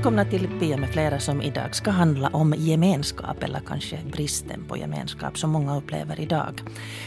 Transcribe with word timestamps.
Välkomna 0.00 0.24
till 0.24 0.48
Pia 0.60 0.76
med 0.76 0.90
flera 0.90 1.20
som 1.20 1.42
idag 1.42 1.74
ska 1.74 1.90
handla 1.90 2.28
om 2.28 2.54
gemenskap 2.58 3.42
eller 3.42 3.60
kanske 3.60 3.98
bristen 4.12 4.64
på 4.68 4.76
gemenskap 4.76 5.38
som 5.38 5.50
många 5.50 5.76
upplever 5.76 6.20
idag. 6.20 6.62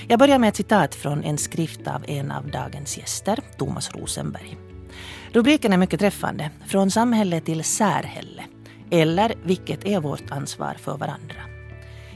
Jag 0.07 0.19
börjar 0.19 0.39
med 0.39 0.49
ett 0.49 0.55
citat 0.55 0.95
från 0.95 1.23
en 1.23 1.37
skrift 1.37 1.87
av 1.87 2.05
en 2.07 2.31
av 2.31 2.47
dagens 2.51 2.97
gäster, 2.97 3.39
Thomas 3.57 3.91
Rosenberg. 3.95 4.57
Rubriken 5.31 5.73
är 5.73 5.77
mycket 5.77 5.99
träffande. 5.99 6.49
Från 6.67 6.91
samhälle 6.91 7.41
till 7.41 7.63
särhälle. 7.63 8.43
Eller 8.89 9.33
Vilket 9.43 9.85
är 9.85 9.99
vårt 9.99 10.31
ansvar 10.31 10.73
för 10.79 10.97
varandra? 10.97 11.35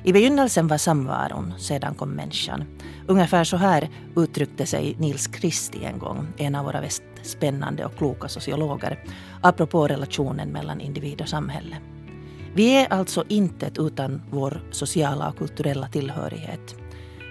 I 0.03 0.13
begynnelsen 0.13 0.67
var 0.67 0.77
samvaron, 0.77 1.53
sedan 1.59 1.95
kom 1.95 2.09
människan. 2.09 2.63
Ungefär 3.07 3.43
så 3.43 3.57
här 3.57 3.89
uttryckte 4.15 4.65
sig 4.65 4.95
Nils 4.99 5.29
Christie 5.39 5.87
en 5.87 5.99
gång, 5.99 6.27
en 6.37 6.55
av 6.55 6.65
våra 6.65 6.81
spännande 7.23 7.85
och 7.85 7.97
kloka 7.97 8.27
sociologer, 8.27 9.03
apropå 9.41 9.87
relationen 9.87 10.49
mellan 10.49 10.81
individ 10.81 11.21
och 11.21 11.29
samhälle. 11.29 11.77
Vi 12.53 12.75
är 12.75 12.93
alltså 12.93 13.23
intet 13.27 13.77
utan 13.77 14.21
vår 14.31 14.61
sociala 14.71 15.29
och 15.29 15.37
kulturella 15.37 15.87
tillhörighet. 15.87 16.75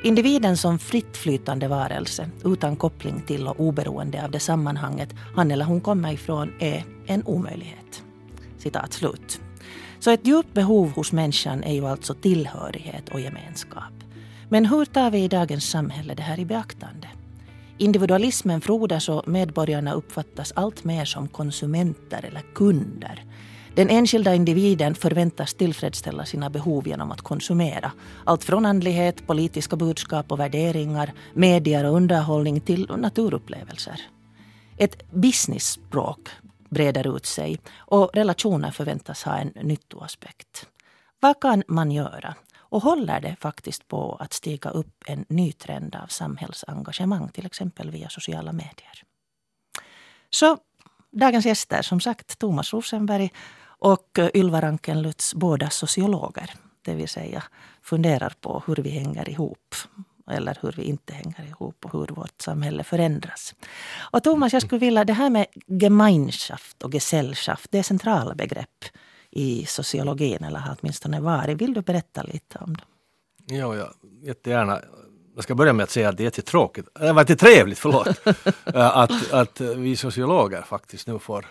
Individen 0.05 0.57
som 0.57 0.79
fritt 0.79 1.17
flytande 1.17 1.69
varelse 1.69 2.31
utan 2.45 2.77
koppling 2.77 3.23
till 3.27 3.49
och 3.49 3.61
oberoende 3.61 4.25
av 4.25 4.31
det 4.31 4.41
sammanhanget 4.41 5.15
han 5.37 5.51
eller 5.51 5.65
hon 5.65 5.81
kommer 5.81 6.13
ifrån 6.13 6.53
är 6.61 6.85
en 7.07 7.27
omöjlighet. 7.27 8.03
Citat 8.59 8.93
slut. 8.93 9.41
Så 9.99 10.11
ett 10.11 10.27
djupt 10.27 10.55
behov 10.55 10.91
hos 10.91 11.13
människan 11.13 11.65
är 11.65 11.75
ju 11.75 11.87
alltså 11.87 12.15
tillhörighet 12.15 13.09
och 13.09 13.21
gemenskap. 13.21 13.93
Men 14.49 14.67
hur 14.67 14.85
tar 14.85 15.11
vi 15.11 15.25
i 15.25 15.29
dagens 15.29 15.71
samhälle 15.71 16.15
det 16.15 16.23
här 16.23 16.41
i 16.41 16.45
beaktande? 16.45 17.09
Individualismen 17.79 18.61
frodas 18.61 19.09
och 19.09 19.29
medborgarna 19.29 19.93
uppfattas 19.93 20.53
allt 20.57 20.85
mer 20.85 21.05
som 21.05 21.29
konsumenter 21.29 22.25
eller 22.25 22.43
kunder. 22.55 23.25
Den 23.75 23.91
enskilda 23.91 24.35
individen 24.35 24.95
förväntas 24.95 25.55
tillfredsställa 25.55 26.25
sina 26.25 26.51
behov 26.51 26.89
genom 26.89 27.13
att 27.13 27.21
konsumera. 27.21 27.93
Allt 28.25 28.45
från 28.45 28.67
andlighet, 28.67 29.27
politiska 29.27 29.77
budskap 29.77 30.33
och 30.33 30.41
värderingar, 30.41 31.13
medier 31.35 31.85
och 31.85 31.97
underhållning 31.97 32.61
till 32.61 32.91
naturupplevelser. 32.97 34.01
Ett 34.77 35.11
business-språk 35.11 36.29
breder 36.71 37.17
ut 37.17 37.27
sig 37.27 37.61
och 37.77 38.11
relationer 38.15 38.71
förväntas 38.71 39.23
ha 39.23 39.37
en 39.37 39.53
nyttoaspekt. 39.63 40.67
Vad 41.21 41.41
kan 41.41 41.63
man 41.69 41.91
göra? 41.91 42.35
Och 42.69 42.83
håller 42.83 43.21
det 43.21 43.37
faktiskt 43.41 43.89
på 43.89 44.17
att 44.21 44.33
stiga 44.33 44.71
upp 44.71 45.05
en 45.07 45.25
ny 45.29 45.53
trend 45.53 45.95
av 45.95 46.07
samhällsengagemang, 46.07 47.29
till 47.29 47.47
exempel 47.47 47.91
via 47.91 48.09
sociala 48.09 48.53
medier? 48.53 49.03
Så 50.31 50.59
dagens 51.11 51.47
gäster, 51.47 51.83
som 51.83 52.01
sagt 52.01 52.39
Thomas 52.39 52.73
Rosenberg 52.73 53.33
och 53.79 54.19
eh, 54.19 54.31
Ylva 54.35 54.63
Rankenlutz, 54.63 55.35
båda 55.35 55.71
sociologer. 55.71 56.51
Det 56.83 56.95
vill 56.95 57.09
säga 57.09 57.43
funderar 57.83 58.35
på 58.41 58.63
hur 58.67 58.77
vi 58.77 58.91
hänger 58.91 59.29
ihop 59.29 59.75
eller 60.31 60.59
hur 60.63 60.73
vi 60.77 60.83
inte 60.83 61.15
hänger 61.15 61.47
ihop 61.49 61.85
och 61.85 61.93
hur 61.93 62.07
vårt 62.07 62.43
samhälle 62.43 62.85
förändras. 62.85 63.55
Och 63.97 64.23
Thomas, 64.23 64.53
jag 64.53 64.63
skulle 64.63 64.79
vilja, 64.79 65.05
det 65.05 65.13
här 65.13 65.31
med 65.31 65.47
Gemeinschaft 65.67 66.83
och 66.83 66.95
Gesellschaft, 66.95 67.71
det 67.71 67.79
är 67.79 67.83
centrala 67.83 68.35
begrepp 68.35 68.85
i 69.37 69.67
sociologin, 69.67 70.45
eller 70.45 70.59
har 70.59 70.77
åtminstone 70.81 71.21
varit. 71.21 71.61
Vill 71.61 71.75
du 71.75 71.83
berätta 71.83 72.23
lite 72.23 72.59
om 72.59 72.75
dem? 72.75 72.87
Ja, 73.47 73.77
ja 73.77 73.93
jättegärna. 74.23 74.81
Jag 75.35 75.45
ska 75.45 75.55
börja 75.55 75.73
med 75.73 75.85
att 75.85 75.91
säga 75.91 76.09
att 76.09 76.17
det 76.17 76.23
är 76.23 76.25
jättetråkigt, 76.25 76.89
det 76.95 77.13
var 77.13 77.23
jättetrevligt, 77.23 77.79
förlåt, 77.79 78.27
eh, 78.27 78.35
att, 78.97 79.33
att 79.33 79.61
vi 79.61 79.97
sociologer 79.97 80.63
faktiskt 80.63 81.07
nu 81.07 81.19
får 81.19 81.47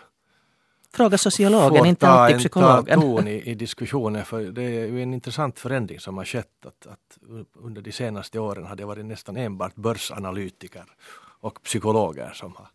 Fråga 0.94 1.18
sociologen, 1.18 1.86
inte 1.86 2.08
alltid 2.08 2.40
psykologen. 2.40 3.02
ta 3.02 3.08
ton 3.08 3.28
i, 3.28 3.42
i 3.52 3.56
diskussionen, 3.56 4.26
för 4.26 4.44
det 4.44 4.64
är 4.64 4.86
ju 4.86 5.04
en 5.04 5.14
intressant 5.14 5.60
förändring 5.60 6.00
som 6.00 6.18
har 6.18 6.26
skett. 6.26 6.66
Att, 6.66 6.88
att 6.88 7.18
under 7.54 7.82
de 7.82 7.92
senaste 7.92 8.40
åren 8.40 8.66
har 8.66 8.76
det 8.76 8.86
varit 8.86 9.06
nästan 9.06 9.38
enbart 9.38 9.76
börsanalytiker 9.76 10.84
och 11.42 11.64
psykologer 11.64 12.32
som 12.34 12.56
har 12.56 12.68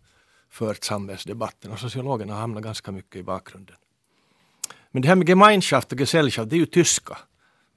fört 0.50 0.84
samhällsdebatten 0.84 1.72
och 1.72 1.78
sociologerna 1.78 2.32
har 2.32 2.41
hamnat 2.41 2.62
ganska 2.62 2.93
mycket 2.93 3.16
i 3.16 3.22
bakgrunden. 3.22 3.76
Men 4.91 5.03
det 5.03 5.09
här 5.09 5.17
med 5.17 5.28
Gemeinschaft 5.28 5.93
och 5.93 5.99
Gesellschaft, 5.99 6.51
det 6.51 6.56
är 6.56 6.61
ju 6.61 6.67
tyska. 6.67 7.19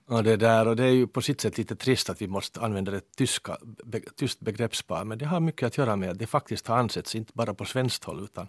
Och 0.07 0.23
det, 0.23 0.35
där, 0.35 0.67
och 0.67 0.75
det 0.75 0.83
är 0.83 0.91
ju 0.91 1.07
på 1.07 1.21
sitt 1.21 1.41
sätt 1.41 1.57
lite 1.57 1.75
trist 1.75 2.09
att 2.09 2.21
vi 2.21 2.27
måste 2.27 2.61
använda 2.61 2.97
ett 2.97 3.15
tyska, 3.15 3.57
be, 3.85 3.99
tyskt 3.99 4.39
begreppspar. 4.39 5.03
Men 5.03 5.17
det 5.17 5.25
har 5.25 5.39
mycket 5.39 5.67
att 5.67 5.77
göra 5.77 5.95
med 5.95 6.09
att 6.09 6.19
det 6.19 6.27
faktiskt 6.27 6.67
har 6.67 6.77
ansetts, 6.77 7.15
inte 7.15 7.31
bara 7.35 7.53
på 7.53 7.65
svenskt 7.65 8.03
håll, 8.03 8.23
utan 8.23 8.47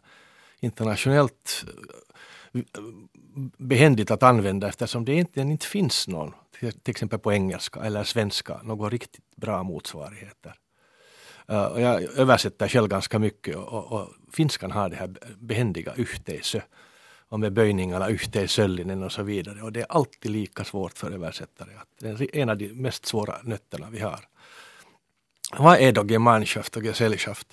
internationellt 0.60 1.64
eh, 2.54 2.60
behändigt 3.58 4.10
att 4.10 4.22
använda 4.22 4.68
eftersom 4.68 5.04
det 5.04 5.12
egentligen 5.12 5.50
inte 5.50 5.66
finns 5.66 6.08
någon, 6.08 6.32
till 6.60 6.90
exempel 6.90 7.18
på 7.18 7.32
engelska 7.32 7.80
eller 7.80 8.04
svenska, 8.04 8.60
någon 8.62 8.90
riktigt 8.90 9.36
bra 9.36 9.62
motsvarigheter. 9.62 10.54
Uh, 11.50 11.80
jag 11.80 12.02
översätter 12.02 12.68
själv 12.68 12.88
ganska 12.88 13.18
mycket 13.18 13.56
och, 13.56 13.72
och, 13.72 13.92
och 13.92 14.08
finskan 14.32 14.70
har 14.70 14.88
det 14.88 14.96
här 14.96 15.14
behändiga 15.38 15.94
yhteisö 15.94 16.60
och 17.34 17.40
med 17.40 17.52
böjningarna 17.52 18.10
yhteisöllinen 18.10 19.02
och 19.02 19.12
så 19.12 19.22
vidare. 19.22 19.62
Och 19.62 19.72
det 19.72 19.80
är 19.80 19.86
alltid 19.88 20.30
lika 20.30 20.64
svårt 20.64 20.98
för 20.98 21.10
översättare. 21.10 21.70
Det 22.00 22.08
är 22.08 22.36
en 22.36 22.48
av 22.48 22.58
de 22.58 22.68
mest 22.68 23.06
svåra 23.06 23.34
nötterna 23.42 23.86
vi 23.90 24.00
har. 24.00 24.20
Vad 25.58 25.78
är 25.78 25.92
då 25.92 26.04
Gemeinschaft 26.06 26.76
och 26.76 26.82
Gesellschaft? 26.82 27.46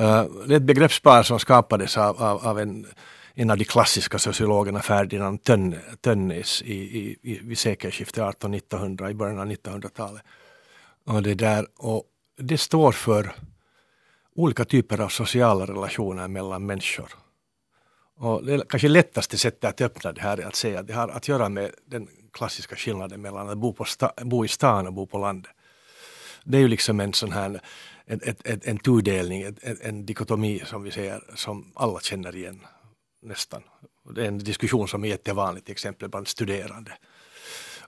Uh, 0.00 0.24
det 0.46 0.54
är 0.54 0.56
ett 0.56 0.62
begreppspar 0.62 1.22
som 1.22 1.38
skapades 1.38 1.98
av, 1.98 2.22
av, 2.22 2.46
av 2.46 2.60
en, 2.60 2.86
en 3.34 3.50
av 3.50 3.58
de 3.58 3.64
klassiska 3.64 4.18
sociologerna 4.18 4.82
Ferdinand 4.82 5.38
Tönnis 6.00 6.62
i, 6.62 6.74
i, 6.74 7.18
i, 7.22 7.38
vid 7.42 7.58
sekelskiftet 7.58 8.24
1800-1900, 8.24 9.10
i 9.10 9.14
början 9.14 9.38
av 9.38 9.46
1900-talet. 9.46 10.22
Och 11.06 11.22
det, 11.22 11.34
där, 11.34 11.66
och 11.76 12.04
det 12.38 12.58
står 12.58 12.92
för 12.92 13.32
olika 14.34 14.64
typer 14.64 15.00
av 15.00 15.08
sociala 15.08 15.66
relationer 15.66 16.28
mellan 16.28 16.66
människor. 16.66 17.08
Och 18.22 18.44
det 18.44 18.68
kanske 18.68 18.88
lättaste 18.88 19.38
sättet 19.38 19.64
att 19.64 19.80
öppna 19.80 20.12
det 20.12 20.20
här 20.20 20.40
är 20.40 20.46
att 20.46 20.54
säga 20.54 20.80
att 20.80 20.86
det 20.86 20.92
har 20.92 21.08
att 21.08 21.28
göra 21.28 21.48
med 21.48 21.70
den 21.86 22.08
klassiska 22.32 22.76
skillnaden 22.76 23.20
mellan 23.20 23.48
att 23.48 23.58
bo, 23.58 23.72
på 23.72 23.84
sta, 23.84 24.12
bo 24.22 24.44
i 24.44 24.48
stan 24.48 24.86
och 24.86 24.92
bo 24.92 25.06
på 25.06 25.18
landet. 25.18 25.52
Det 26.44 26.56
är 26.56 26.60
ju 26.60 26.68
liksom 26.68 27.00
en 27.00 27.12
sån 27.12 27.32
här 27.32 27.60
en, 28.06 28.20
en, 28.44 28.60
en 28.64 28.78
tudelning, 28.78 29.42
en, 29.42 29.78
en 29.82 30.06
dikotomi 30.06 30.62
som 30.66 30.82
vi 30.82 30.90
ser 30.90 31.24
som 31.34 31.72
alla 31.74 32.00
känner 32.00 32.36
igen 32.36 32.60
nästan. 33.22 33.62
Det 34.14 34.22
är 34.22 34.28
en 34.28 34.38
diskussion 34.38 34.88
som 34.88 35.04
är 35.04 35.08
jättevanlig 35.08 35.64
till 35.64 35.72
exempel 35.72 36.08
bland 36.08 36.28
studerande. 36.28 36.92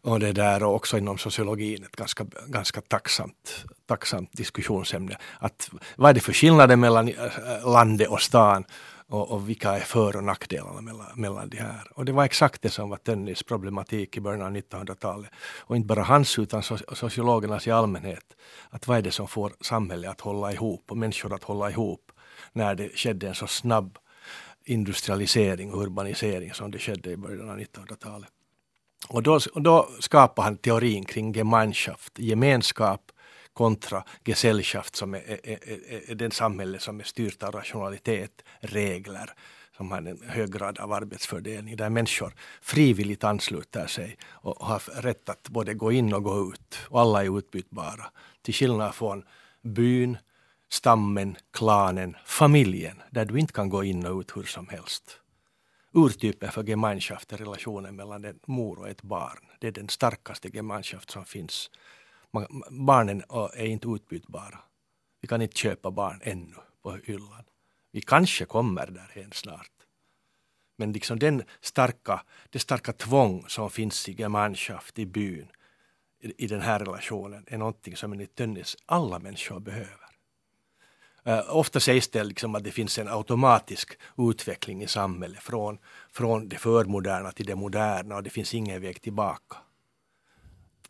Och 0.05 0.21
det 0.21 0.33
där 0.33 0.63
och 0.63 0.75
också 0.75 0.99
inom 0.99 1.19
sociologin 1.19 1.85
ett 1.85 1.97
ganska, 1.97 2.27
ganska 2.47 2.81
tacksamt, 2.81 3.65
tacksamt 3.87 4.33
diskussionsämne. 4.33 5.17
Att, 5.39 5.71
vad 5.97 6.11
är 6.11 6.15
det 6.15 6.21
för 6.21 6.33
skillnader 6.33 6.77
mellan 6.77 7.09
äh, 7.09 7.25
äh, 7.25 7.73
landet 7.73 8.09
och 8.09 8.23
stan? 8.23 8.65
Och, 9.09 9.31
och 9.31 9.49
vilka 9.49 9.71
är 9.71 9.81
för 9.81 10.17
och 10.17 10.25
nackdelarna 10.25 10.81
mellan, 10.81 11.07
mellan 11.15 11.49
de 11.49 11.57
här. 11.57 11.91
Och 11.95 12.05
det 12.05 12.13
var 12.13 12.25
exakt 12.25 12.63
det 12.63 12.71
som 12.71 12.91
var 12.91 12.97
Tönnies 12.97 13.43
problematik 13.43 14.17
i 14.17 14.21
början 14.21 14.43
av 14.43 14.57
1900-talet. 14.57 15.31
Och 15.61 15.77
inte 15.77 15.87
bara 15.87 16.03
hans 16.03 16.39
utan 16.39 16.63
sociologernas 16.93 17.67
i 17.67 17.71
allmänhet. 17.71 18.37
Att 18.71 18.89
vad 18.89 18.99
är 18.99 19.03
det 19.03 19.11
som 19.11 19.29
får 19.29 19.53
samhället 19.61 20.11
att 20.11 20.21
hålla 20.21 20.53
ihop 20.53 20.91
och 20.91 20.97
människor 20.97 21.35
att 21.35 21.45
hålla 21.45 21.71
ihop 21.71 22.13
när 22.53 22.75
det 22.75 22.89
skedde 22.89 23.29
en 23.29 23.35
så 23.35 23.47
snabb 23.47 23.99
industrialisering 24.65 25.75
och 25.75 25.83
urbanisering 25.83 26.55
som 26.55 26.71
det 26.71 26.79
skedde 26.79 27.11
i 27.11 27.17
början 27.17 27.51
av 27.51 27.59
1900-talet. 27.59 28.29
Och 29.09 29.23
då, 29.23 29.41
och 29.55 29.63
då 29.63 29.89
skapade 30.01 30.47
han 30.47 30.57
teorin 30.57 31.05
kring 31.05 31.33
Gemeinschaft, 31.33 32.19
gemenskap 32.19 33.13
kontra 33.55 34.05
Gesellschaft 34.25 34.97
som 34.97 35.15
är, 35.15 35.19
är, 35.19 35.69
är, 35.69 36.11
är 36.11 36.15
den 36.15 36.31
samhälle 36.31 36.79
som 36.79 37.01
är 37.01 37.05
styrt 37.05 37.43
av 37.43 37.53
rationalitet, 37.53 38.43
regler, 38.61 39.31
som 39.77 39.91
har 39.91 39.99
en 39.99 40.23
hög 40.29 40.53
grad 40.53 40.79
av 40.79 40.93
arbetsfördelning 40.93 41.77
där 41.77 41.91
människor 41.91 42.35
frivilligt 42.63 43.25
ansluter 43.25 43.87
sig 43.87 44.17
och 44.27 44.67
har 44.67 45.03
rätt 45.03 45.29
att 45.29 45.49
både 45.49 45.75
gå 45.75 45.93
in 45.93 46.15
och 46.15 46.23
gå 46.23 46.53
ut 46.53 46.79
och 46.89 47.01
alla 47.01 47.25
är 47.25 47.39
utbytbara. 47.39 48.07
Till 48.43 48.55
skillnad 48.55 48.95
från 48.95 49.25
byn, 49.63 50.19
stammen, 50.69 51.37
klanen, 51.51 52.17
familjen 52.25 53.03
där 53.11 53.25
du 53.25 53.39
inte 53.39 53.53
kan 53.53 53.69
gå 53.69 53.85
in 53.85 54.07
och 54.07 54.21
ut 54.21 54.37
hur 54.37 54.43
som 54.43 54.69
helst. 54.69 55.21
Urtypen 55.93 56.53
för 56.53 56.63
Gemeinschaft 56.63 57.33
är 57.33 57.37
relationen 57.37 57.97
mellan 57.97 58.25
en 58.25 58.39
mor 58.47 58.79
och 58.79 58.89
ett 58.89 59.03
barn. 59.03 59.39
Det 59.61 59.67
är 59.67 59.73
den 59.73 59.89
starkaste 59.89 60.49
Gemeinschaft 60.49 61.11
som 61.11 61.25
finns 61.25 61.71
barnen 62.71 63.23
är 63.55 63.67
inte 63.67 63.89
utbytbara. 63.89 64.59
Vi 65.21 65.29
kan 65.29 65.43
inte 65.43 65.57
köpa 65.59 65.91
barn 65.91 66.21
ännu 66.23 66.57
på 66.83 66.99
hyllan. 67.05 67.45
Vi 67.93 68.01
kanske 68.01 68.45
kommer 68.45 68.87
därhen 68.87 69.33
snart. 69.33 69.71
Men 70.77 70.93
liksom 70.93 71.19
den 71.19 71.43
starka, 71.61 72.23
det 72.51 72.59
starka 72.59 72.93
tvång 72.93 73.45
som 73.49 73.71
finns 73.71 74.09
i 74.09 74.13
Gemeinschaft, 74.13 74.99
i 74.99 75.07
byn, 75.07 75.49
i, 76.21 76.45
i 76.45 76.47
den 76.47 76.61
här 76.61 76.79
relationen 76.79 77.45
är 77.47 77.59
någonting 77.59 77.97
som 77.97 78.13
enligt 78.13 78.35
Tönnies 78.35 78.77
alla 78.87 79.19
människor 79.19 79.61
behöver. 79.61 80.05
Uh, 81.29 81.57
ofta 81.57 81.81
sägs 81.81 82.09
det 82.09 82.25
liksom 82.25 82.55
att 82.55 82.65
det 82.65 82.71
finns 82.71 82.99
en 82.99 83.09
automatisk 83.09 83.99
utveckling 84.19 84.83
i 84.83 84.89
samhället 84.89 85.43
från, 85.43 85.79
från 86.13 86.49
det 86.49 86.57
förmoderna 86.57 87.33
till 87.33 87.47
det 87.47 87.55
moderna 87.55 88.17
och 88.17 88.23
det 88.23 88.31
finns 88.31 88.55
ingen 88.55 88.81
väg 88.81 89.03
tillbaka. 89.03 89.57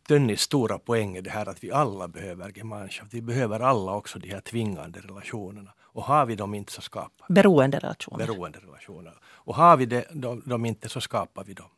Tönnis 0.09 0.41
stora 0.41 0.79
poäng 0.79 1.17
är 1.17 1.23
det 1.23 1.31
här 1.31 1.49
att 1.49 1.65
vi 1.65 1.73
alla 1.73 2.09
behöver 2.09 2.53
Gemeinschaft. 2.55 3.15
Vi 3.15 3.23
behöver 3.23 3.61
alla 3.61 3.93
också 3.93 4.19
de 4.19 4.31
här 4.31 4.41
tvingande 4.41 5.01
relationerna. 5.01 5.71
Och 5.83 6.03
har 6.03 6.27
vi 6.27 6.37
dem 6.37 6.55
inte 6.55 6.73
så 6.73 6.81
skapar 6.83 7.27
vi 7.29 7.35
Beroende 7.35 7.79
relationer. 7.79 8.27
Beroende 8.27 8.59
relationer. 8.59 9.15
Och 9.25 9.55
har 9.55 9.77
vi 9.77 9.87
det, 9.87 10.05
de, 10.13 10.43
de 10.47 10.65
inte 10.65 10.89
så 10.89 11.01
skapar 11.01 11.45
vi 11.45 11.55
dem. 11.55 11.69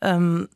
Um, 0.00 0.48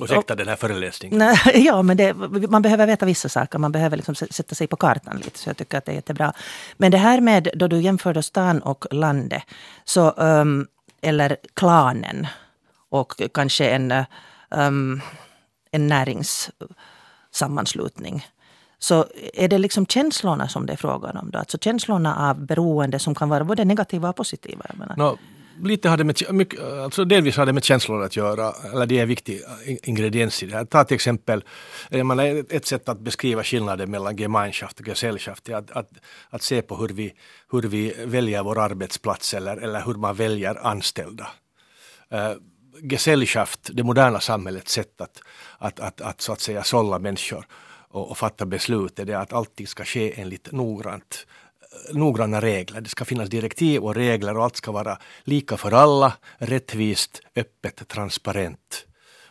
Ursäkta 0.00 0.34
den 0.34 0.48
här 0.48 0.56
föreläsningen. 0.56 1.18
Nej, 1.18 1.36
ja, 1.66 1.82
men 1.82 1.96
det, 1.96 2.14
man 2.48 2.62
behöver 2.62 2.86
veta 2.86 3.06
vissa 3.06 3.28
saker. 3.28 3.58
Man 3.58 3.72
behöver 3.72 3.96
liksom 3.96 4.14
sätta 4.14 4.54
sig 4.54 4.66
på 4.66 4.76
kartan 4.76 5.16
lite. 5.16 5.38
Så 5.38 5.48
jag 5.48 5.56
tycker 5.56 5.78
att 5.78 5.84
det 5.84 5.92
är 5.92 5.96
jättebra. 5.96 6.32
Men 6.76 6.90
det 6.90 6.98
här 6.98 7.20
med 7.20 7.48
då 7.54 7.68
du 7.68 7.80
jämför 7.80 8.20
stan 8.20 8.62
och 8.62 8.86
landet. 8.90 9.42
Så, 9.84 10.10
um, 10.10 10.66
eller 11.00 11.36
klanen. 11.54 12.26
Och 12.88 13.22
kanske 13.34 13.68
en, 13.68 14.04
um, 14.50 15.00
en 15.72 15.86
näringssammanslutning. 15.86 18.26
Så 18.78 19.06
är 19.34 19.48
det 19.48 19.58
liksom 19.58 19.86
känslorna 19.86 20.48
som 20.48 20.66
det 20.66 20.72
är 20.72 20.76
frågan 20.76 21.16
om? 21.16 21.30
Då? 21.30 21.38
Alltså 21.38 21.58
känslorna 21.58 22.30
av 22.30 22.46
beroende 22.46 22.98
som 22.98 23.14
kan 23.14 23.28
vara 23.28 23.44
både 23.44 23.64
negativa 23.64 24.08
och 24.08 24.16
positiva? 24.16 24.64
Jag 24.68 24.78
menar. 24.78 24.96
No, 24.96 25.18
lite 25.60 25.88
har 25.88 25.96
det 25.96 26.04
med, 26.04 26.16
mycket, 26.30 26.60
alltså 26.60 27.04
delvis 27.04 27.36
har 27.36 27.46
det 27.46 27.52
med 27.52 27.64
känslor 27.64 28.02
att 28.02 28.16
göra, 28.16 28.52
eller 28.72 28.86
det 28.86 28.98
är 28.98 29.02
en 29.02 29.08
viktig 29.08 29.40
ingrediens 29.82 30.42
i 30.42 30.46
det 30.46 30.56
här. 30.56 30.64
Ta 30.64 30.84
till 30.84 30.94
exempel, 30.94 31.44
eh, 31.90 32.04
menar, 32.04 32.44
ett 32.50 32.66
sätt 32.66 32.88
att 32.88 33.00
beskriva 33.00 33.44
skillnaden 33.44 33.90
mellan 33.90 34.16
Gemeinschaft 34.16 34.80
och 34.80 34.86
Gesellschaft 34.86 35.48
är 35.48 35.54
att, 35.54 35.70
att, 35.70 35.90
att 36.30 36.42
se 36.42 36.62
på 36.62 36.76
hur 36.76 36.88
vi, 36.88 37.14
hur 37.50 37.62
vi 37.62 37.94
väljer 38.04 38.42
vår 38.42 38.58
arbetsplats 38.58 39.34
eller, 39.34 39.56
eller 39.56 39.80
hur 39.80 39.94
man 39.94 40.14
väljer 40.14 40.66
anställda. 40.66 41.28
Eh, 42.10 42.32
Gesellschaft, 42.80 43.70
det 43.72 43.82
moderna 43.82 44.20
samhällets 44.20 44.72
sätt 44.72 45.00
att, 45.00 45.20
att, 45.58 45.80
att, 45.80 46.00
att, 46.00 46.20
så 46.20 46.32
att 46.32 46.40
säga 46.40 46.62
sålla 46.62 46.98
människor 46.98 47.46
och, 47.88 48.10
och 48.10 48.18
fatta 48.18 48.46
beslut 48.46 48.98
är 48.98 49.04
det 49.04 49.18
att 49.18 49.32
allting 49.32 49.66
ska 49.66 49.84
ske 49.84 50.20
enligt 50.20 50.52
noggrant 50.52 51.26
eh, 51.88 51.96
noggranna 51.96 52.40
regler. 52.40 52.80
Det 52.80 52.88
ska 52.88 53.04
finnas 53.04 53.28
direktiv 53.28 53.82
och 53.82 53.94
regler 53.94 54.36
och 54.36 54.44
allt 54.44 54.56
ska 54.56 54.72
vara 54.72 54.98
lika 55.24 55.56
för 55.56 55.72
alla, 55.72 56.12
rättvist, 56.38 57.20
öppet, 57.36 57.88
transparent. 57.88 58.86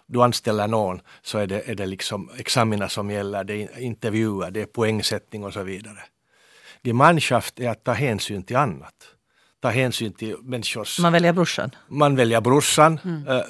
Du 0.06 0.22
anställer 0.22 0.68
någon 0.68 1.02
så 1.22 1.38
är 1.38 1.48
det, 1.48 1.70
är 1.70 1.76
det 1.76 1.86
liksom 1.86 2.30
examina 2.38 2.90
som 2.90 3.12
gäller, 3.12 3.44
det 3.44 3.54
är 3.54 3.80
intervjuer, 3.80 4.52
det 4.52 4.62
är 4.62 4.66
poängsättning 4.66 5.44
och 5.44 5.54
så 5.54 5.64
vidare. 5.64 6.00
Gemeinschaft 6.82 7.60
är 7.60 7.70
att 7.70 7.84
ta 7.84 7.92
hänsyn 7.92 8.44
till 8.44 8.56
annat. 8.56 8.94
Ta 9.62 9.70
hänsyn 9.70 10.14
till 10.14 10.36
människors... 10.44 11.00
Man 11.00 11.14
väljer 11.14 11.34
brorsan? 11.34 11.72
Man 11.88 12.16
väljer 12.16 12.42
brorsan, 12.42 13.00
mm. 13.04 13.28
äh, 13.28 13.42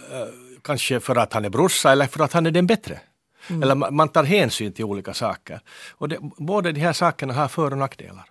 kanske 0.62 1.00
för 1.00 1.16
att 1.16 1.34
han 1.34 1.46
är 1.46 1.50
brorsa 1.50 1.92
eller 1.92 2.08
för 2.08 2.24
att 2.24 2.34
han 2.34 2.46
är 2.46 2.52
den 2.52 2.68
bättre. 2.68 3.00
Mm. 3.48 3.64
Eller 3.64 3.76
man, 3.76 3.96
man 3.96 4.10
tar 4.10 4.24
hänsyn 4.24 4.74
till 4.74 4.86
olika 4.86 5.14
saker. 5.14 5.60
Och 5.92 6.10
det, 6.10 6.18
båda 6.38 6.72
de 6.72 6.80
här 6.80 6.94
sakerna 6.94 7.34
har 7.34 7.48
för 7.48 7.72
och 7.72 7.78
nackdelar. 7.78 8.26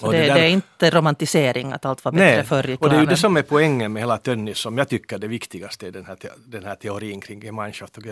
Det, 0.00 0.06
det, 0.06 0.26
där, 0.26 0.34
det, 0.34 0.40
är 0.40 0.48
inte 0.48 0.90
romantisering 0.90 1.72
att 1.72 1.84
allt 1.84 2.04
var 2.04 2.12
bättre 2.12 2.36
nej, 2.36 2.44
förr 2.44 2.70
i 2.70 2.76
och 2.80 2.90
det 2.90 2.96
är 2.96 3.00
ju 3.00 3.06
det 3.06 3.16
som 3.16 3.36
är 3.36 3.42
poängen 3.42 3.92
med 3.92 4.02
hela 4.02 4.18
Tönnis 4.18 4.58
som 4.58 4.78
jag 4.78 4.88
tycker 4.88 5.18
det 5.18 5.28
viktigaste 5.28 5.86
i 5.86 5.90
den 5.90 6.06
här, 6.06 6.16
den 6.46 6.64
här 6.64 6.74
teorin 6.74 7.20
kring 7.20 7.42
Gemeinschaft 7.42 7.98
och 7.98 8.04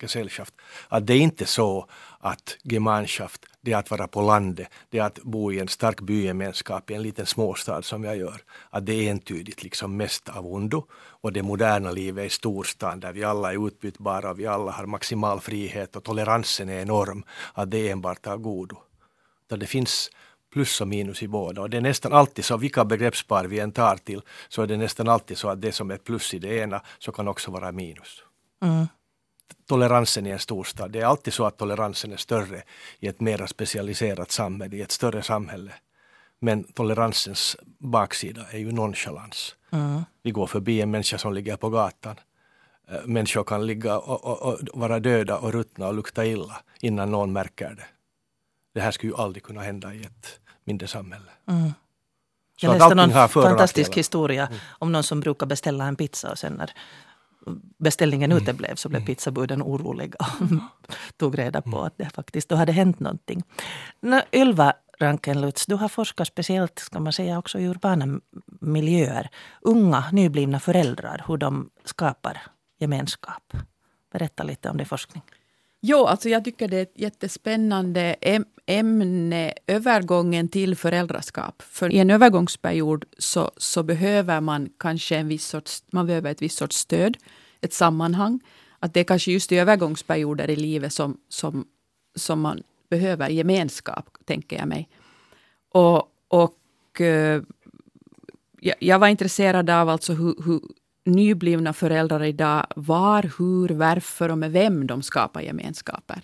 Gesellschaft. 0.00 0.54
Att 0.88 1.06
det 1.06 1.14
är 1.14 1.18
inte 1.18 1.46
så 1.46 1.86
att 2.20 2.56
Gemeinschaft, 2.62 3.44
det 3.60 3.72
är 3.72 3.76
att 3.76 3.90
vara 3.90 4.08
på 4.08 4.22
landet, 4.22 4.68
det 4.90 4.98
är 4.98 5.02
att 5.02 5.18
bo 5.22 5.52
i 5.52 5.60
en 5.60 5.68
stark 5.68 6.00
bygemenskap 6.00 6.90
i 6.90 6.94
en 6.94 7.02
liten 7.02 7.26
småstad 7.26 7.82
som 7.82 8.04
jag 8.04 8.16
gör. 8.16 8.40
Att 8.70 8.86
det 8.86 8.92
är 8.92 9.10
entydigt 9.10 9.62
liksom 9.62 9.96
mest 9.96 10.28
av 10.28 10.46
ondo. 10.46 10.86
Och 10.94 11.32
det 11.32 11.42
moderna 11.42 11.90
livet 11.90 12.26
i 12.26 12.30
storstan 12.30 13.00
där 13.00 13.12
vi 13.12 13.24
alla 13.24 13.52
är 13.52 13.66
utbytbara 13.66 14.30
och 14.30 14.38
vi 14.38 14.46
alla 14.46 14.72
har 14.72 14.86
maximal 14.86 15.40
frihet 15.40 15.96
och 15.96 16.04
toleransen 16.04 16.68
är 16.68 16.80
enorm. 16.82 17.24
Att 17.54 17.70
det 17.70 17.88
är 17.88 17.92
enbart 17.92 18.26
av 18.26 18.38
godo. 18.38 18.76
det 19.48 19.66
finns 19.66 20.10
plus 20.52 20.80
och 20.80 20.88
minus 20.88 21.22
i 21.22 21.28
båda. 21.28 21.62
Och 21.62 21.70
det 21.70 21.76
är 21.76 21.80
nästan 21.80 22.12
alltid 22.12 22.44
så, 22.44 22.56
vilka 22.56 22.84
begreppspar 22.84 23.44
vi 23.44 23.60
än 23.60 23.72
tar 23.72 23.96
till, 23.96 24.22
så 24.48 24.62
är 24.62 24.66
det 24.66 24.76
nästan 24.76 25.08
alltid 25.08 25.38
så 25.38 25.48
att 25.48 25.60
det 25.60 25.72
som 25.72 25.90
är 25.90 25.96
plus 25.96 26.34
i 26.34 26.38
det 26.38 26.56
ena, 26.56 26.82
så 26.98 27.12
kan 27.12 27.28
också 27.28 27.50
vara 27.50 27.72
minus. 27.72 28.22
Mm. 28.62 28.86
Toleransen 29.68 30.26
i 30.26 30.30
en 30.30 30.38
storstad, 30.38 30.90
det 30.90 31.00
är 31.00 31.06
alltid 31.06 31.32
så 31.32 31.44
att 31.44 31.56
toleransen 31.56 32.12
är 32.12 32.16
större 32.16 32.62
i 33.00 33.06
ett 33.06 33.20
mer 33.20 33.46
specialiserat 33.46 34.30
samhälle, 34.30 34.76
i 34.76 34.82
ett 34.82 34.90
större 34.90 35.22
samhälle. 35.22 35.72
Men 36.38 36.64
toleransens 36.64 37.56
baksida 37.78 38.46
är 38.50 38.58
ju 38.58 38.72
nonchalans. 38.72 39.56
Mm. 39.72 40.02
Vi 40.22 40.30
går 40.30 40.46
förbi 40.46 40.80
en 40.80 40.90
människa 40.90 41.18
som 41.18 41.32
ligger 41.32 41.56
på 41.56 41.70
gatan. 41.70 42.16
Eh, 42.88 43.04
människor 43.04 43.44
kan 43.44 43.66
ligga 43.66 43.98
och, 43.98 44.24
och, 44.24 44.52
och 44.52 44.58
vara 44.74 45.00
döda 45.00 45.38
och 45.38 45.52
ruttna 45.52 45.88
och 45.88 45.94
lukta 45.94 46.26
illa 46.26 46.62
innan 46.80 47.10
någon 47.10 47.32
märker 47.32 47.70
det. 47.70 47.86
Det 48.74 48.80
här 48.80 48.90
skulle 48.90 49.12
ju 49.12 49.18
aldrig 49.18 49.42
kunna 49.42 49.60
hända 49.60 49.94
i 49.94 50.02
ett 50.02 50.40
mindre 50.64 50.88
samhälle. 50.88 51.30
Mm. 51.46 51.72
Jag 52.60 52.78
läste 52.78 52.94
någon 52.94 53.28
fantastisk 53.28 53.94
historia 53.94 54.46
mm. 54.46 54.58
om 54.68 54.92
någon 54.92 55.02
som 55.02 55.20
brukar 55.20 55.46
beställa 55.46 55.84
en 55.84 55.96
pizza 55.96 56.30
och 56.30 56.38
sen 56.38 56.52
när 56.52 56.70
beställningen 57.78 58.32
mm. 58.32 58.42
uteblev 58.42 58.74
så 58.74 58.88
blev 58.88 58.98
mm. 58.98 59.06
pizzabuden 59.06 59.62
oroliga 59.62 60.16
och 60.18 60.46
tog 61.16 61.38
reda 61.38 61.62
på 61.62 61.76
mm. 61.76 61.82
att 61.82 61.98
det 61.98 62.10
faktiskt 62.10 62.48
då 62.48 62.56
hade 62.56 62.72
hänt 62.72 63.00
någonting. 63.00 63.42
Nå, 64.00 64.20
Ylva 64.32 64.72
Rankenlutz, 64.98 65.66
du 65.66 65.74
har 65.74 65.88
forskat 65.88 66.28
speciellt 66.28 66.78
ska 66.78 67.00
man 67.00 67.12
säga 67.12 67.38
också 67.38 67.58
i 67.58 67.68
urbana 67.68 68.20
miljöer. 68.60 69.30
Unga 69.60 70.04
nyblivna 70.12 70.60
föräldrar, 70.60 71.24
hur 71.28 71.36
de 71.36 71.70
skapar 71.84 72.42
gemenskap. 72.78 73.52
Berätta 74.12 74.42
lite 74.42 74.70
om 74.70 74.76
din 74.76 74.86
forskning. 74.86 75.22
Jo, 75.84 76.06
alltså 76.06 76.28
jag 76.28 76.44
tycker 76.44 76.68
det 76.68 76.76
är 76.76 76.82
ett 76.82 76.98
jättespännande 77.00 78.16
ämne, 78.66 79.54
övergången 79.66 80.48
till 80.48 80.76
föräldraskap. 80.76 81.62
För 81.62 81.92
i 81.92 81.98
en 81.98 82.10
övergångsperiod 82.10 83.04
så, 83.18 83.50
så 83.56 83.82
behöver 83.82 84.40
man 84.40 84.68
kanske 84.78 85.16
en 85.16 85.28
viss 85.28 85.46
sorts, 85.46 85.84
man 85.92 86.06
behöver 86.06 86.30
ett 86.30 86.42
visst 86.42 86.58
sorts 86.58 86.76
stöd, 86.76 87.16
ett 87.60 87.72
sammanhang. 87.72 88.40
Att 88.78 88.94
det 88.94 89.00
är 89.00 89.04
kanske 89.04 89.32
just 89.32 89.52
i 89.52 89.58
övergångsperioder 89.58 90.50
i 90.50 90.56
livet 90.56 90.92
som, 90.92 91.16
som, 91.28 91.66
som 92.14 92.40
man 92.40 92.62
behöver 92.90 93.28
gemenskap, 93.28 94.18
tänker 94.24 94.58
jag 94.58 94.68
mig. 94.68 94.88
Och, 95.72 96.08
och 96.28 97.00
eh, 97.00 97.42
jag, 98.60 98.76
jag, 98.78 98.98
var 98.98 99.08
intresserad 99.08 99.70
av 99.70 99.88
alltså 99.88 100.12
hur, 100.12 100.34
hur 100.44 100.60
nyblivna 101.04 101.72
föräldrar 101.72 102.24
idag 102.24 102.66
var, 102.76 103.22
hur, 103.38 103.68
varför 103.68 104.28
och 104.28 104.38
med 104.38 104.52
vem 104.52 104.86
de 104.86 105.02
skapar 105.02 105.40
gemenskaper. 105.40 106.22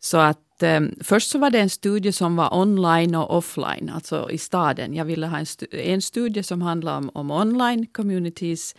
Så 0.00 0.18
att 0.18 0.62
eh, 0.62 0.80
först 1.00 1.30
så 1.30 1.38
var 1.38 1.50
det 1.50 1.60
en 1.60 1.70
studie 1.70 2.12
som 2.12 2.36
var 2.36 2.54
online 2.54 3.14
och 3.14 3.36
offline, 3.36 3.90
alltså 3.94 4.30
i 4.30 4.38
staden. 4.38 4.94
Jag 4.94 5.04
ville 5.04 5.26
ha 5.26 5.38
en, 5.38 5.46
stu 5.46 5.66
en 5.70 6.02
studie 6.02 6.42
som 6.42 6.62
handlade 6.62 6.96
om, 6.96 7.10
om 7.14 7.30
online 7.30 7.86
communities. 7.86 8.74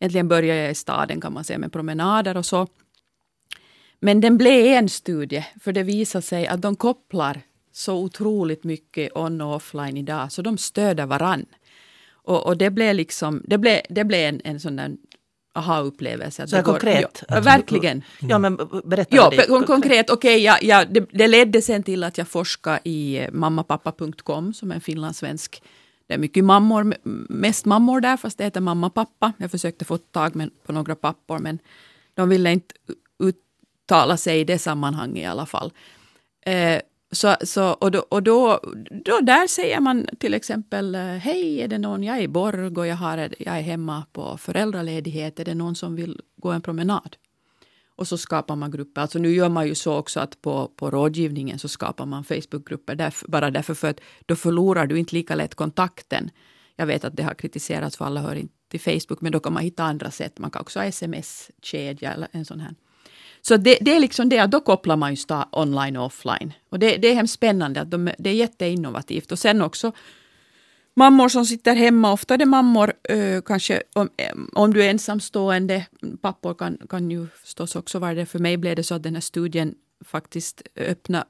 Egentligen 0.00 0.28
började 0.28 0.60
jag 0.60 0.70
i 0.70 0.74
staden 0.74 1.20
kan 1.20 1.32
man 1.32 1.44
säga 1.44 1.58
med 1.58 1.72
promenader 1.72 2.36
och 2.36 2.46
så. 2.46 2.66
Men 4.00 4.20
den 4.20 4.38
blev 4.38 4.66
en 4.66 4.88
studie, 4.88 5.46
för 5.60 5.72
det 5.72 5.82
visade 5.82 6.22
sig 6.22 6.46
att 6.46 6.62
de 6.62 6.76
kopplar 6.76 7.40
så 7.72 7.94
otroligt 7.94 8.64
mycket 8.64 9.16
on 9.16 9.40
och 9.40 9.54
offline 9.54 9.96
idag, 9.96 10.32
så 10.32 10.42
de 10.42 10.58
stöder 10.58 11.06
varann. 11.06 11.46
Och, 12.26 12.46
och 12.46 12.56
det 12.56 12.70
blev 12.70 12.94
liksom, 12.94 13.42
det 13.44 13.58
blev, 13.58 13.80
det 13.88 14.04
blev 14.04 14.20
en, 14.20 14.40
en 14.44 14.60
sån 14.60 14.76
där 14.76 14.96
aha-upplevelse. 15.54 16.46
Så 16.46 16.62
konkret? 16.62 17.22
Ja, 17.28 17.40
verkligen. 17.40 18.02
Ja, 18.20 18.38
men 18.38 18.56
berätta. 18.84 19.16
Ja, 19.16 19.30
det. 19.30 19.66
konkret. 19.66 20.10
Okej, 20.10 20.34
okay, 20.34 20.44
ja, 20.44 20.58
ja, 20.62 20.84
det, 20.84 21.06
det 21.12 21.26
ledde 21.26 21.62
sen 21.62 21.82
till 21.82 22.04
att 22.04 22.18
jag 22.18 22.28
forskade 22.28 22.80
i 22.84 23.18
eh, 23.18 23.30
mammapappa.com 23.32 24.54
som 24.54 24.70
är 24.70 24.74
en 24.74 24.80
finlandssvensk 24.80 25.62
det 26.06 26.14
är 26.14 26.18
mycket 26.18 26.44
mammor, 26.44 26.94
mest 27.28 27.64
mammor 27.64 28.00
där, 28.00 28.16
fast 28.16 28.38
det 28.38 28.44
heter 28.44 28.60
mamma 28.60 28.90
pappa. 28.90 29.32
Jag 29.38 29.50
försökte 29.50 29.84
få 29.84 29.98
tag 29.98 30.48
på 30.66 30.72
några 30.72 30.94
pappor, 30.94 31.38
men 31.38 31.58
de 32.14 32.28
ville 32.28 32.52
inte 32.52 32.74
uttala 33.18 34.16
sig 34.16 34.40
i 34.40 34.44
det 34.44 34.58
sammanhanget 34.58 35.22
i 35.22 35.26
alla 35.26 35.46
fall. 35.46 35.72
Eh, 36.46 36.80
så, 37.12 37.36
så, 37.44 37.70
och 37.70 37.90
då, 37.90 37.98
och 37.98 38.22
då, 38.22 38.60
då 39.04 39.20
där 39.20 39.46
säger 39.46 39.80
man 39.80 40.06
till 40.18 40.34
exempel 40.34 40.94
eh, 40.94 41.00
Hej, 41.00 41.60
är 41.60 41.68
det 41.68 41.78
någon, 41.78 42.02
jag 42.02 42.18
är 42.18 42.22
i 42.22 42.28
Borg 42.28 42.66
och 42.66 42.86
jag, 42.86 42.96
har, 42.96 43.18
jag 43.18 43.58
är 43.58 43.60
hemma 43.60 44.04
på 44.12 44.38
föräldraledighet. 44.38 45.40
Är 45.40 45.44
det 45.44 45.54
någon 45.54 45.74
som 45.74 45.96
vill 45.96 46.20
gå 46.36 46.50
en 46.50 46.62
promenad? 46.62 47.16
Och 47.96 48.08
så 48.08 48.18
skapar 48.18 48.56
man 48.56 48.70
grupper. 48.70 49.00
Alltså 49.00 49.18
nu 49.18 49.30
gör 49.30 49.48
man 49.48 49.68
ju 49.68 49.74
så 49.74 49.96
också 49.96 50.20
att 50.20 50.42
på, 50.42 50.72
på 50.76 50.90
rådgivningen 50.90 51.58
så 51.58 51.68
skapar 51.68 52.06
man 52.06 52.24
Facebookgrupper. 52.24 52.94
Därför, 52.94 53.28
bara 53.28 53.50
därför 53.50 53.74
för 53.74 53.90
att 53.90 54.00
då 54.26 54.36
förlorar 54.36 54.86
du 54.86 54.98
inte 54.98 55.14
lika 55.14 55.34
lätt 55.34 55.54
kontakten. 55.54 56.30
Jag 56.76 56.86
vet 56.86 57.04
att 57.04 57.16
det 57.16 57.22
har 57.22 57.34
kritiserats 57.34 57.96
för 57.96 58.04
alla 58.04 58.20
hör 58.20 58.34
inte 58.34 58.54
till 58.68 58.80
Facebook 58.80 59.20
men 59.20 59.32
då 59.32 59.40
kan 59.40 59.52
man 59.52 59.62
hitta 59.62 59.84
andra 59.84 60.10
sätt. 60.10 60.38
Man 60.38 60.50
kan 60.50 60.62
också 60.62 60.78
ha 60.78 60.86
sms-kedja 60.86 62.12
eller 62.12 62.28
en 62.32 62.44
sån 62.44 62.60
här. 62.60 62.74
Så 63.48 63.56
det, 63.56 63.78
det 63.80 63.96
är 63.96 64.00
liksom 64.00 64.28
det 64.28 64.38
att 64.38 64.50
då 64.50 64.60
kopplar 64.60 64.96
man 64.96 65.10
just 65.10 65.30
online 65.52 65.96
och 65.96 66.06
offline. 66.06 66.52
Och 66.70 66.78
det, 66.78 66.96
det 66.96 67.08
är 67.08 67.14
hemskt 67.14 67.34
spännande, 67.34 67.80
att 67.80 67.90
de, 67.90 68.10
det 68.18 68.30
är 68.30 68.34
jätteinnovativt. 68.34 69.32
Och 69.32 69.38
sen 69.38 69.62
också 69.62 69.92
mammor 70.96 71.28
som 71.28 71.46
sitter 71.46 71.74
hemma, 71.74 72.12
ofta 72.12 72.34
är 72.34 72.38
det 72.38 72.46
mammor, 72.46 72.92
eh, 73.08 73.42
kanske 73.42 73.82
om, 73.94 74.08
eh, 74.16 74.36
om 74.52 74.74
du 74.74 74.84
är 74.84 74.90
ensamstående, 74.90 75.86
pappor 76.20 76.54
kan, 76.54 76.78
kan 76.88 77.10
ju 77.10 77.26
förstås 77.44 77.76
också 77.76 77.98
vara 77.98 78.14
det. 78.14 78.26
För 78.26 78.38
mig 78.38 78.56
blev 78.56 78.76
det 78.76 78.82
så 78.82 78.94
att 78.94 79.02
den 79.02 79.14
här 79.14 79.20
studien 79.20 79.74
faktiskt 80.04 80.62
öppna, 80.76 81.24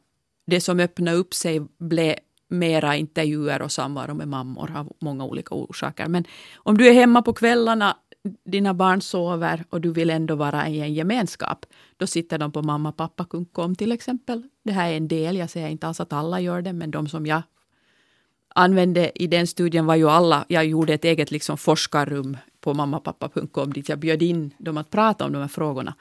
det 0.47 0.61
som 0.61 0.81
öppnade 0.81 1.17
upp 1.17 1.35
sig 1.35 1.61
blev 1.79 2.15
mera 2.49 2.97
intervjuer 2.97 3.63
och 3.63 3.73
samvaro 3.73 4.15
med 4.15 4.29
mammor 4.29 4.73
av 4.77 4.93
många 5.01 5.25
olika 5.25 5.55
orsaker. 5.55 6.09
Men 6.09 6.25
om 6.57 6.79
du 6.79 6.89
är 6.89 6.93
hemma 6.93 7.23
på 7.23 7.33
kvällarna, 7.33 7.97
dina 8.45 8.75
barn 8.75 9.01
sover 9.01 9.65
och 9.71 9.81
du 9.81 9.93
vill 9.93 10.11
ändå 10.11 10.35
vara 10.35 10.69
i 10.69 10.81
en 10.81 10.95
gemenskap, 10.95 11.67
då 11.97 12.07
sitter 12.07 12.39
de 12.39 12.53
på 12.53 12.63
mamma 12.63 12.93
pappa.com 12.93 13.75
till 13.75 13.93
exempel. 13.93 14.43
Det 14.65 14.73
här 14.73 14.93
är 14.93 14.97
en 14.97 15.09
del, 15.09 15.37
jag 15.37 15.51
säger 15.51 15.69
inte 15.69 15.87
alls 15.87 16.01
att 16.01 16.13
alla 16.13 16.41
gör 16.41 16.63
det, 16.63 16.73
men 16.73 16.91
de 16.91 17.09
som 17.09 17.27
jag 17.27 17.43
använde 18.55 19.23
i 19.23 19.27
den 19.27 19.47
studien 19.47 19.87
var 19.87 19.95
ju 19.95 20.11
alla, 20.11 20.45
jag 20.49 20.67
gjorde 20.67 20.95
ett 20.95 21.05
eget 21.05 21.31
liksom 21.31 21.59
forskarrum 21.59 22.37
på 22.61 22.75
mammapappa.com 22.75 23.73
dit 23.73 23.89
jag 23.89 23.99
bjöd 23.99 24.23
in 24.23 24.55
dem 24.59 24.77
att 24.77 24.91
prata 24.91 25.25
om 25.25 25.33
de 25.33 25.39
här 25.39 25.49
frågorna. 25.49 25.95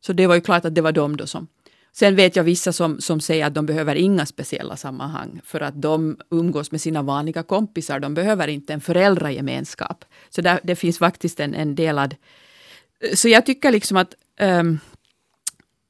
Så 0.00 0.12
det 0.12 0.26
var 0.26 0.34
ju 0.34 0.40
klart 0.40 0.64
att 0.64 0.74
det 0.74 0.80
var 0.80 0.92
de 0.92 1.16
då 1.16 1.26
som 1.26 1.46
Sen 1.92 2.16
vet 2.16 2.36
jag 2.36 2.44
vissa 2.44 2.72
som, 2.72 3.00
som 3.00 3.20
säger 3.20 3.46
att 3.46 3.54
de 3.54 3.66
behöver 3.66 3.94
inga 3.94 4.26
speciella 4.26 4.76
sammanhang 4.76 5.40
för 5.44 5.60
att 5.60 5.82
de 5.82 6.16
umgås 6.30 6.70
med 6.70 6.80
sina 6.80 7.02
vanliga 7.02 7.42
kompisar. 7.42 8.00
De 8.00 8.14
behöver 8.14 8.48
inte 8.48 8.72
en 8.72 8.80
föräldragemenskap. 8.80 10.04
Så 10.30 10.40
där, 10.40 10.60
det 10.62 10.76
finns 10.76 10.98
faktiskt 10.98 11.40
en, 11.40 11.54
en 11.54 11.74
delad... 11.74 12.14
Så 13.14 13.28
jag 13.28 13.46
tycker 13.46 13.72
liksom 13.72 13.96
att... 13.96 14.14
Um, 14.40 14.80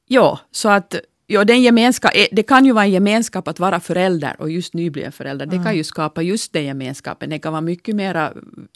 ja, 0.07 0.39
så 0.51 0.69
att 0.69 0.95
Ja, 1.33 1.43
den 1.43 1.61
gemenskap, 1.61 2.11
eh, 2.15 2.25
det 2.31 2.43
kan 2.43 2.65
ju 2.65 2.71
vara 2.71 2.85
en 2.85 2.91
gemenskap 2.91 3.47
att 3.47 3.59
vara 3.59 3.79
förälder 3.79 4.35
och 4.39 4.51
just 4.51 4.73
nybliven 4.73 5.11
förälder. 5.11 5.45
Det 5.45 5.55
kan 5.55 5.61
mm. 5.61 5.75
ju 5.75 5.83
skapa 5.83 6.21
just 6.21 6.53
den 6.53 6.65
gemenskapen. 6.65 7.29
Den 7.29 7.39
kan 7.39 7.51
vara 7.51 7.61
mycket 7.61 7.95
mer 7.95 8.33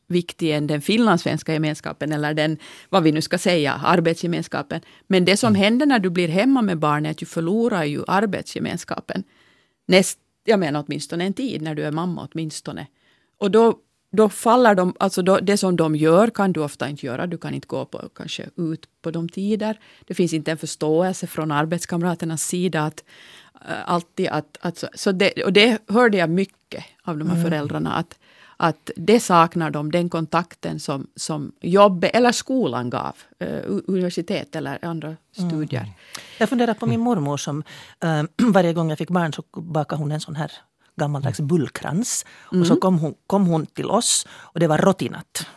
viktig 0.07 0.51
än 0.51 0.67
den 0.67 0.81
finlandssvenska 0.81 1.53
gemenskapen 1.53 2.11
eller 2.11 2.33
den, 2.33 2.57
vad 2.89 3.03
vi 3.03 3.11
nu 3.11 3.21
ska 3.21 3.37
säga, 3.37 3.73
arbetsgemenskapen. 3.73 4.81
Men 5.07 5.25
det 5.25 5.37
som 5.37 5.47
mm. 5.47 5.61
händer 5.61 5.85
när 5.85 5.99
du 5.99 6.09
blir 6.09 6.27
hemma 6.27 6.61
med 6.61 6.79
barnet 6.79 7.09
är 7.09 7.11
att 7.11 7.17
du 7.17 7.25
förlorar 7.25 7.83
ju 7.83 8.03
arbetsgemenskapen. 8.07 9.23
Näst, 9.87 10.19
jag 10.45 10.59
menar 10.59 10.83
åtminstone 10.87 11.25
en 11.25 11.33
tid, 11.33 11.61
när 11.61 11.75
du 11.75 11.83
är 11.83 11.91
mamma 11.91 12.27
åtminstone. 12.31 12.87
Och 13.37 13.51
då 13.51 13.77
då 14.11 14.29
faller 14.29 14.75
de, 14.75 14.93
alltså 14.99 15.21
då, 15.21 15.39
det 15.39 15.57
som 15.57 15.75
de 15.75 15.95
gör 15.95 16.27
kan 16.27 16.51
du 16.51 16.59
ofta 16.59 16.89
inte 16.89 17.05
göra. 17.05 17.27
Du 17.27 17.37
kan 17.37 17.53
inte 17.53 17.67
gå 17.67 17.85
på, 17.85 18.09
kanske 18.15 18.49
ut 18.55 18.87
på 19.01 19.11
de 19.11 19.29
tider. 19.29 19.79
Det 20.07 20.13
finns 20.13 20.33
inte 20.33 20.51
en 20.51 20.57
förståelse 20.57 21.27
från 21.27 21.51
arbetskamraternas 21.51 22.43
sida 22.43 22.83
att 22.83 23.03
uh, 23.55 23.91
alltid 23.91 24.27
att, 24.27 24.57
att 24.61 24.83
så 24.93 25.11
det, 25.11 25.43
och 25.43 25.53
det 25.53 25.81
hörde 25.87 26.17
jag 26.17 26.29
mycket 26.29 26.85
av 27.03 27.17
de 27.17 27.27
här 27.27 27.35
mm. 27.35 27.49
föräldrarna 27.49 27.93
att, 27.93 28.19
att 28.57 28.91
det 28.95 29.19
saknar 29.19 29.71
de, 29.71 29.91
den 29.91 30.09
kontakten 30.09 30.79
som, 30.79 31.07
som 31.15 31.51
jobbet 31.61 32.11
eller 32.15 32.31
skolan 32.31 32.89
gav. 32.89 33.15
Uh, 33.43 33.79
universitet 33.87 34.55
eller 34.55 34.85
andra 34.85 35.15
studier. 35.31 35.81
Mm. 35.81 35.93
Jag 36.39 36.49
funderar 36.49 36.73
på 36.73 36.85
min 36.85 36.99
mormor 36.99 37.37
som 37.37 37.63
uh, 38.03 38.23
varje 38.51 38.73
gång 38.73 38.89
jag 38.89 38.97
fick 38.97 39.09
barn 39.09 39.33
så 39.33 39.43
bakade 39.61 40.01
hon 40.01 40.11
en 40.11 40.21
sån 40.21 40.35
här 40.35 40.51
gammaldags 40.97 41.39
bullkrans. 41.39 42.25
Mm. 42.51 42.61
Och 42.61 42.67
så 42.67 42.75
kom 42.75 42.99
hon, 42.99 43.13
kom 43.27 43.45
hon 43.45 43.65
till 43.65 43.89
oss 43.89 44.27
och 44.31 44.59
det 44.59 44.67
var 44.67 44.77
rotinat. 44.77 45.47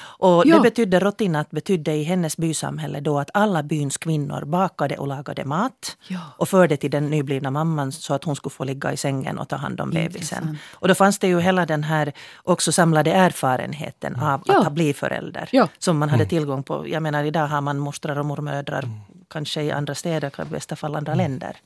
Och 0.00 0.46
det 0.46 0.60
betydde, 0.60 1.00
rotinat 1.00 1.50
betydde 1.50 1.94
i 1.94 2.02
hennes 2.02 2.36
bysamhälle 2.36 3.00
då 3.00 3.18
att 3.18 3.30
alla 3.34 3.62
byns 3.62 3.96
kvinnor 3.96 4.44
bakade 4.44 4.96
och 4.96 5.08
lagade 5.08 5.44
mat 5.44 5.96
ja. 6.08 6.20
och 6.36 6.48
förde 6.48 6.76
till 6.76 6.90
den 6.90 7.10
nyblivna 7.10 7.50
mamman 7.50 7.92
så 7.92 8.14
att 8.14 8.24
hon 8.24 8.36
skulle 8.36 8.50
få 8.50 8.64
ligga 8.64 8.92
i 8.92 8.96
sängen 8.96 9.38
och 9.38 9.48
ta 9.48 9.56
hand 9.56 9.80
om 9.80 9.90
bebisen. 9.90 10.58
Och 10.72 10.88
då 10.88 10.94
fanns 10.94 11.18
det 11.18 11.28
ju 11.28 11.40
hela 11.40 11.66
den 11.66 11.84
här 11.84 12.12
också 12.42 12.72
samlade 12.72 13.12
erfarenheten 13.12 14.16
av 14.16 14.42
ja. 14.44 14.58
att 14.58 14.64
ha 14.64 14.70
blivit 14.70 14.96
förälder. 14.96 15.48
Som 15.78 15.98
man 15.98 16.08
hade 16.08 16.22
mm. 16.22 16.28
tillgång 16.28 16.62
på. 16.62 16.88
Jag 16.88 17.02
menar 17.02 17.24
idag 17.24 17.46
har 17.46 17.60
man 17.60 17.78
mostrar 17.78 18.18
och 18.18 18.26
mormödrar 18.26 18.82
mm. 18.82 19.00
kanske 19.28 19.62
i 19.62 19.70
andra 19.70 19.94
städer, 19.94 20.32
i 20.42 20.44
bästa 20.44 20.76
fall 20.76 20.96
andra 20.96 21.12
mm. 21.12 21.24
länder. 21.30 21.56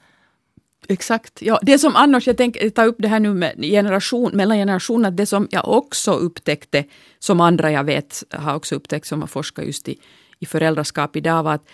Exakt. 0.89 1.43
Ja, 1.43 1.59
det 1.63 1.79
som 1.79 1.97
annars, 1.97 2.27
jag 2.27 2.37
tänker 2.37 2.71
ta 2.71 2.85
upp 2.85 2.97
det 2.99 3.09
här 3.09 3.21
nu 3.21 3.35
med 3.35 3.55
generation, 3.63 4.31
mellan 4.35 4.57
generationerna, 4.57 5.11
det 5.11 5.27
som 5.27 5.49
jag 5.51 5.69
också 5.69 6.13
upptäckte, 6.13 6.85
som 7.19 7.41
andra 7.41 7.71
jag 7.71 7.85
vet 7.85 8.25
har 8.31 8.55
också 8.55 8.75
upptäckt 8.75 9.07
som 9.07 9.21
har 9.21 9.29
forskat 9.29 9.65
just 9.65 9.89
i, 9.89 9.99
i 10.39 10.47
föräldraskap 10.47 11.17
idag, 11.17 11.43
var 11.43 11.55
att 11.55 11.69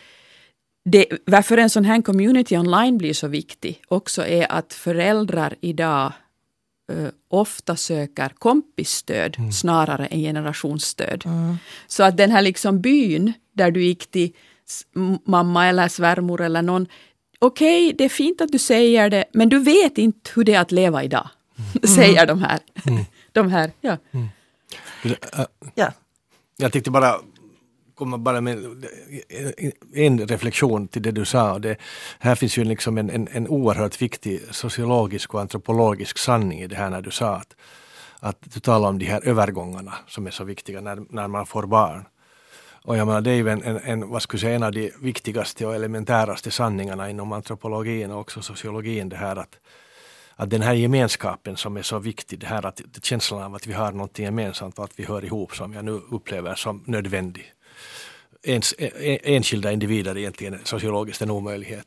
det, 0.85 1.07
varför 1.25 1.59
en 1.59 1.71
sån 1.71 1.85
här 1.85 2.03
community 2.03 2.57
online 2.57 2.99
blir 2.99 3.13
så 3.13 3.29
viktig 3.29 3.83
också 3.89 4.27
är 4.27 4.53
att 4.53 4.73
föräldrar 4.73 5.55
idag 5.61 6.13
uh, 6.93 7.09
ofta 7.29 7.77
söker 7.77 8.29
kompisstöd 8.29 9.37
mm. 9.39 9.53
snarare 9.53 10.07
än 10.07 10.21
generationsstöd. 10.21 11.23
Mm. 11.27 11.57
Så 11.87 12.03
att 12.03 12.17
den 12.17 12.31
här 12.31 12.43
liksom 12.43 12.81
byn 12.81 13.33
där 13.53 13.71
du 13.71 13.83
gick 13.83 14.11
till 14.11 14.33
mamma 15.25 15.67
eller 15.67 15.89
svärmor 15.89 16.41
eller 16.41 16.63
någon, 16.63 16.87
okej, 17.39 17.87
okay, 17.87 17.97
det 17.99 18.05
är 18.05 18.09
fint 18.09 18.41
att 18.41 18.53
du 18.53 18.59
säger 18.59 19.11
det, 19.11 19.25
men 19.33 19.49
du 19.49 19.59
vet 19.59 19.99
inte 19.99 20.31
hur 20.35 20.45
det 20.45 20.55
är 20.55 20.61
att 20.61 20.73
leva 20.73 21.05
idag. 21.05 21.29
Mm. 21.59 21.95
säger 21.97 22.27
de 22.27 22.43
här. 22.43 22.61
Mm. 22.87 23.05
de 23.33 23.51
här 23.51 23.73
ja. 23.81 23.97
Mm. 24.11 24.29
ja. 25.75 25.93
Jag 26.57 26.73
tänkte 26.73 26.91
bara 26.91 27.21
komma 27.99 28.19
bara 28.19 28.41
med 28.41 28.59
en 29.95 30.29
reflektion 30.29 30.89
till 30.89 31.03
det 31.03 31.11
du 31.11 31.25
sa. 31.25 31.59
Det, 31.59 31.77
här 32.19 32.35
finns 32.35 32.59
ju 32.59 32.65
liksom 32.65 32.99
en, 32.99 33.11
en, 33.11 33.29
en 33.33 33.49
oerhört 33.49 34.03
viktig 34.03 34.41
sociologisk 34.51 35.35
och 35.35 35.41
antropologisk 35.41 36.19
sanning 36.19 36.61
i 36.61 36.67
det 36.67 36.77
här 36.77 36.91
när 36.91 37.03
du 37.03 37.11
sa 37.11 37.35
att, 37.35 37.57
att 38.21 38.39
du 38.41 38.61
talar 38.61 38.89
om 38.89 38.99
de 38.99 39.07
här 39.07 39.29
övergångarna 39.29 39.95
som 40.07 40.27
är 40.27 40.31
så 40.31 40.45
viktiga 40.45 40.81
när, 40.81 41.03
när 41.11 41.29
man 41.29 41.47
får 41.47 41.67
barn. 41.67 42.05
Och 42.89 42.97
jag 42.97 43.07
menar, 43.07 43.21
det 43.21 43.31
är 43.31 43.35
ju 43.35 43.49
en, 43.49 43.63
en, 43.63 43.77
en, 43.77 44.09
vad 44.09 44.23
skulle 44.23 44.41
säga, 44.41 44.55
en 44.55 44.63
av 44.63 44.73
de 44.73 44.93
viktigaste 45.01 45.67
och 45.67 45.75
elementäraste 45.75 46.51
sanningarna 46.51 47.11
inom 47.11 47.33
antropologin 47.33 48.11
och 48.11 48.21
också 48.21 48.43
sociologin. 48.43 49.09
Det 49.09 49.17
här 49.17 49.37
att, 49.37 49.59
att 50.37 50.51
den 50.51 50.63
här 50.63 50.75
gemenskapen 50.75 51.57
som 51.57 51.77
är 51.77 51.83
så 51.83 51.99
viktig, 51.99 52.39
det 52.39 52.47
här 52.47 52.67
att, 52.67 52.81
känslan 53.03 53.43
av 53.43 53.55
att 53.55 53.67
vi 53.67 53.73
har 53.73 53.93
någonting 53.93 54.25
gemensamt 54.25 54.79
och 54.79 54.85
att 54.85 54.93
vi 54.97 55.05
hör 55.05 55.25
ihop 55.25 55.57
som 55.57 55.73
jag 55.73 55.85
nu 55.85 55.91
upplever 56.11 56.55
som 56.55 56.85
nödvändig. 56.87 57.53
Ens, 58.43 58.75
en, 58.79 59.19
enskilda 59.23 59.73
individer 59.73 60.19
egentligen 60.19 60.59
sociologiskt 60.65 61.23
en 61.23 61.31
omöjlighet. 61.31 61.87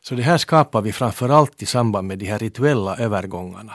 Så 0.00 0.14
det 0.14 0.22
här 0.22 0.38
skapar 0.38 0.82
vi 0.82 0.92
framförallt 0.92 1.62
i 1.62 1.66
samband 1.66 2.08
med 2.08 2.18
de 2.18 2.26
här 2.26 2.38
rituella 2.38 2.96
övergångarna. 2.96 3.74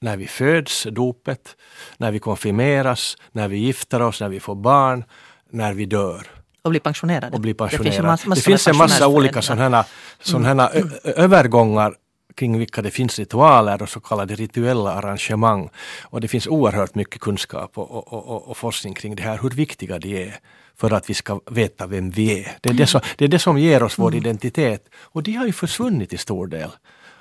När 0.00 0.16
vi 0.16 0.26
föds, 0.26 0.86
dopet, 0.90 1.56
när 1.96 2.12
vi 2.12 2.18
konfirmeras, 2.18 3.16
när 3.32 3.48
vi 3.48 3.56
gifter 3.56 4.02
oss, 4.02 4.20
när 4.20 4.28
vi 4.28 4.40
får 4.40 4.54
barn 4.54 5.04
när 5.50 5.72
vi 5.72 5.86
dör. 5.86 6.26
Och 6.62 6.70
blir 6.70 6.80
pensionerade. 6.80 7.36
Och 7.36 7.40
blir 7.40 7.54
pensionerade. 7.54 7.90
Det 7.90 7.96
finns, 7.96 8.26
massa, 8.26 8.34
det 8.34 8.40
finns 8.40 8.68
en 8.68 8.76
massa 8.76 9.08
olika 9.08 9.42
sådana 9.42 9.84
sådana 10.20 10.68
mm. 10.68 10.90
övergångar 11.04 11.94
kring 12.34 12.58
vilka 12.58 12.82
det 12.82 12.90
finns 12.90 13.18
ritualer 13.18 13.82
och 13.82 13.88
så 13.88 14.00
kallade 14.00 14.34
rituella 14.34 14.92
arrangemang. 14.92 15.70
Och 16.02 16.20
det 16.20 16.28
finns 16.28 16.46
oerhört 16.46 16.94
mycket 16.94 17.20
kunskap 17.20 17.78
och, 17.78 17.90
och, 17.90 18.12
och, 18.12 18.48
och 18.48 18.56
forskning 18.56 18.94
kring 18.94 19.16
det 19.16 19.22
här, 19.22 19.38
hur 19.42 19.50
viktiga 19.50 19.98
de 19.98 20.22
är 20.24 20.34
för 20.76 20.92
att 20.92 21.10
vi 21.10 21.14
ska 21.14 21.40
veta 21.50 21.86
vem 21.86 22.10
vi 22.10 22.40
är. 22.40 22.56
Det 22.60 22.68
är 22.70 22.74
det 22.74 22.86
som, 22.86 23.00
det 23.16 23.24
är 23.24 23.28
det 23.28 23.38
som 23.38 23.58
ger 23.58 23.82
oss 23.82 23.98
vår 23.98 24.08
mm. 24.08 24.18
identitet. 24.18 24.88
Och 24.96 25.22
de 25.22 25.32
har 25.32 25.46
ju 25.46 25.52
försvunnit 25.52 26.12
i 26.12 26.18
stor 26.18 26.46
del. 26.46 26.70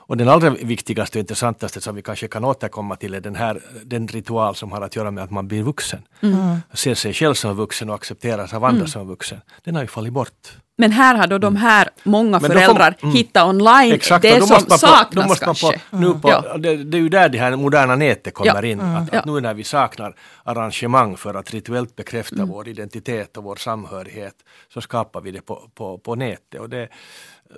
Och 0.07 0.17
den 0.17 0.29
allra 0.29 0.49
viktigaste 0.49 1.17
och 1.17 1.19
intressantaste 1.19 1.81
som 1.81 1.95
vi 1.95 2.01
kanske 2.01 2.27
kan 2.27 2.43
återkomma 2.43 2.95
till 2.95 3.13
är 3.13 3.21
den 3.21 3.35
här 3.35 3.61
den 3.83 4.07
ritual 4.07 4.55
som 4.55 4.71
har 4.71 4.81
att 4.81 4.95
göra 4.95 5.11
med 5.11 5.23
att 5.23 5.31
man 5.31 5.47
blir 5.47 5.63
vuxen. 5.63 6.01
Mm. 6.21 6.57
Ser 6.73 6.95
sig 6.95 7.13
själv 7.13 7.33
som 7.33 7.55
vuxen 7.55 7.89
och 7.89 7.95
accepteras 7.95 8.53
av 8.53 8.63
andra 8.63 8.77
mm. 8.77 8.87
som 8.87 9.07
vuxen. 9.07 9.41
Den 9.63 9.75
har 9.75 9.81
ju 9.81 9.87
fallit 9.87 10.13
bort. 10.13 10.57
Men 10.77 10.91
här 10.91 11.15
har 11.15 11.27
då 11.27 11.37
de 11.37 11.47
mm. 11.47 11.61
här 11.61 11.89
många 12.03 12.39
föräldrar 12.39 12.95
mm. 13.01 13.15
hittat 13.15 13.47
online 13.47 13.93
Exakt, 13.93 14.21
det 14.21 14.47
som 14.47 14.65
på, 14.65 14.77
saknas 14.77 15.39
kanske. 15.39 15.81
På, 15.89 15.97
nu 15.97 16.13
på, 16.13 16.29
ja. 16.29 16.57
det, 16.57 16.83
det, 16.83 16.97
är 16.97 17.01
ju 17.01 17.09
där 17.09 17.29
det 17.29 17.37
här 17.37 17.55
moderna 17.55 17.95
nätet 17.95 18.33
kommer 18.33 18.63
ja. 18.63 18.69
in. 18.69 18.79
Mm. 18.79 18.95
Att, 18.95 19.15
att, 19.15 19.25
nu 19.25 19.41
när 19.41 19.53
vi 19.53 19.63
saknar 19.63 20.15
arrangemang 20.43 21.17
för 21.17 21.33
att 21.33 21.53
rituellt 21.53 21.95
bekräfta 21.95 22.35
mm. 22.35 22.49
vår 22.49 22.67
identitet 22.67 23.37
och 23.37 23.43
vår 23.43 23.55
samhörighet 23.55 24.35
så 24.73 24.81
skapar 24.81 25.21
vi 25.21 25.31
det 25.31 25.41
på, 25.41 25.69
på, 25.75 25.97
på 25.97 26.15
nätet. 26.15 26.61
Och 26.61 26.69
det, 26.69 26.89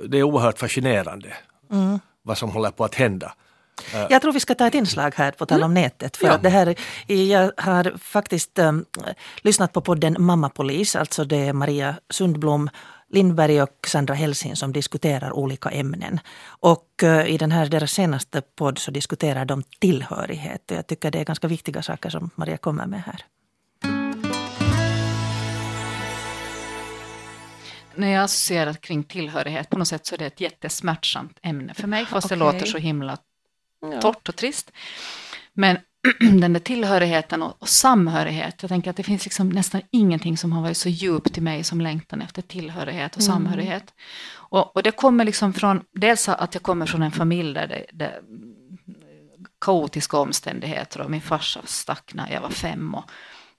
det 0.07 0.17
är 0.17 0.23
oerhört 0.23 0.59
fascinerande. 0.59 1.33
Mm 1.71 1.99
vad 2.23 2.37
som 2.37 2.49
håller 2.49 2.71
på 2.71 2.85
att 2.85 2.95
hända. 2.95 3.33
Eh, 3.93 4.07
jag 4.09 4.21
tror 4.21 4.33
vi 4.33 4.39
ska 4.39 4.55
ta 4.55 4.67
ett 4.67 4.73
inslag 4.73 5.13
här 5.15 5.31
på 5.31 5.45
tal 5.45 5.63
om 5.63 5.71
mm. 5.71 5.83
nätet. 5.83 6.17
För 6.17 6.27
ja. 6.27 6.33
att 6.33 6.43
det 6.43 6.49
här, 6.49 6.75
jag 7.07 7.51
har 7.57 7.97
faktiskt 7.97 8.59
um, 8.59 8.85
lyssnat 9.41 9.73
på 9.73 9.81
podden 9.81 10.15
Mammapolis, 10.19 10.95
alltså 10.95 11.25
det 11.25 11.37
är 11.37 11.53
Maria 11.53 11.95
Sundblom 12.09 12.69
Lindberg 13.11 13.61
och 13.61 13.87
Sandra 13.87 14.13
Helsing 14.13 14.55
som 14.55 14.73
diskuterar 14.73 15.33
olika 15.33 15.69
ämnen. 15.69 16.19
Och 16.47 16.87
uh, 17.03 17.29
i 17.29 17.37
den 17.37 17.51
här 17.51 17.65
deras 17.65 17.91
senaste 17.91 18.41
podd 18.41 18.77
så 18.77 18.91
diskuterar 18.91 19.45
de 19.45 19.63
tillhörighet. 19.79 20.63
Jag 20.67 20.87
tycker 20.87 21.11
det 21.11 21.19
är 21.19 21.25
ganska 21.25 21.47
viktiga 21.47 21.81
saker 21.81 22.09
som 22.09 22.29
Maria 22.35 22.57
kommer 22.57 22.85
med 22.85 23.03
här. 23.03 23.25
När 27.99 28.09
jag 28.09 28.23
associerar 28.23 28.73
kring 28.73 29.03
tillhörighet, 29.03 29.69
på 29.69 29.77
något 29.77 29.87
sätt 29.87 30.05
så 30.05 30.15
är 30.15 30.19
det 30.19 30.25
ett 30.25 30.41
jättesmärtsamt 30.41 31.39
ämne 31.41 31.73
för 31.73 31.87
mig, 31.87 32.05
fast 32.05 32.25
Okej. 32.25 32.37
det 32.37 32.43
låter 32.43 32.65
så 32.65 32.77
himla 32.77 33.17
torrt 34.01 34.29
och 34.29 34.35
trist. 34.35 34.71
Men 35.53 35.77
den 36.19 36.53
där 36.53 36.59
tillhörigheten 36.59 37.43
och, 37.43 37.55
och 37.61 37.69
samhörighet, 37.69 38.55
jag 38.61 38.69
tänker 38.69 38.89
att 38.89 38.97
det 38.97 39.03
finns 39.03 39.25
liksom 39.25 39.49
nästan 39.49 39.81
ingenting 39.91 40.37
som 40.37 40.51
har 40.51 40.61
varit 40.61 40.77
så 40.77 40.89
djupt 40.89 41.37
i 41.37 41.41
mig 41.41 41.63
som 41.63 41.81
längtan 41.81 42.21
efter 42.21 42.41
tillhörighet 42.41 43.15
och 43.15 43.21
Mm. 43.21 43.33
samhörighet. 43.33 43.93
Och, 44.31 44.75
och 44.75 44.83
det 44.83 44.91
kommer 44.91 45.25
liksom 45.25 45.53
från, 45.53 45.83
dels 45.91 46.29
att 46.29 46.53
jag 46.53 46.63
kommer 46.63 46.85
från 46.85 47.01
en 47.03 47.11
familj 47.11 47.53
där 47.53 47.67
det, 47.67 47.85
det 47.93 48.21
kaotiska 49.61 50.17
omständigheter 50.17 51.01
och 51.01 51.11
min 51.11 51.21
farsa 51.21 51.61
stack 51.65 52.11
när 52.13 52.33
jag 52.33 52.41
var 52.41 52.49
fem. 52.49 52.95
Och, 52.95 53.03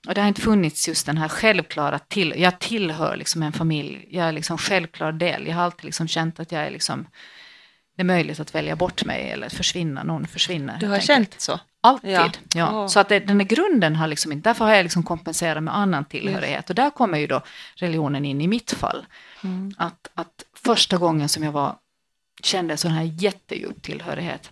och 0.07 0.13
det 0.13 0.21
har 0.21 0.27
inte 0.27 0.41
funnits 0.41 0.87
just 0.87 1.05
den 1.05 1.17
här 1.17 1.27
självklara 1.27 1.99
till, 1.99 2.33
jag 2.37 2.59
tillhör 2.59 3.15
liksom 3.15 3.43
en 3.43 3.53
familj, 3.53 4.07
jag 4.09 4.27
är 4.27 4.31
liksom 4.31 4.57
självklar 4.57 5.11
del. 5.11 5.47
Jag 5.47 5.55
har 5.55 5.63
alltid 5.63 5.85
liksom 5.85 6.07
känt 6.07 6.39
att 6.39 6.51
jag 6.51 6.61
är 6.61 6.71
liksom, 6.71 7.07
det 7.95 8.01
är 8.01 8.05
möjligt 8.05 8.39
att 8.39 8.55
välja 8.55 8.75
bort 8.75 9.05
mig 9.05 9.31
eller 9.31 9.49
försvinna, 9.49 10.03
någon 10.03 10.27
försvinner. 10.27 10.77
Du 10.79 10.87
har 10.87 10.93
enkelt. 10.93 11.07
känt 11.07 11.41
så? 11.41 11.59
Alltid. 11.81 12.11
Ja. 12.11 12.31
Ja. 12.53 12.69
Åh. 12.71 12.87
Så 12.87 12.99
att 12.99 13.09
det, 13.09 13.19
den 13.19 13.39
här 13.39 13.47
grunden 13.47 13.95
har 13.95 14.07
liksom 14.07 14.31
inte, 14.31 14.49
därför 14.49 14.65
har 14.65 14.73
jag 14.73 14.83
liksom 14.83 15.03
kompenserat 15.03 15.63
med 15.63 15.77
annan 15.77 16.05
tillhörighet. 16.05 16.69
Och 16.69 16.75
där 16.75 16.89
kommer 16.89 17.17
ju 17.17 17.27
då 17.27 17.41
religionen 17.75 18.25
in 18.25 18.41
i 18.41 18.47
mitt 18.47 18.71
fall. 18.71 19.05
Mm. 19.43 19.73
Att, 19.77 20.09
att 20.13 20.43
första 20.53 20.97
gången 20.97 21.29
som 21.29 21.43
jag 21.43 21.51
var, 21.51 21.75
kände 22.43 22.77
sån 22.77 22.91
här 22.91 23.03
jättedjup 23.03 23.81
tillhörighet, 23.81 24.51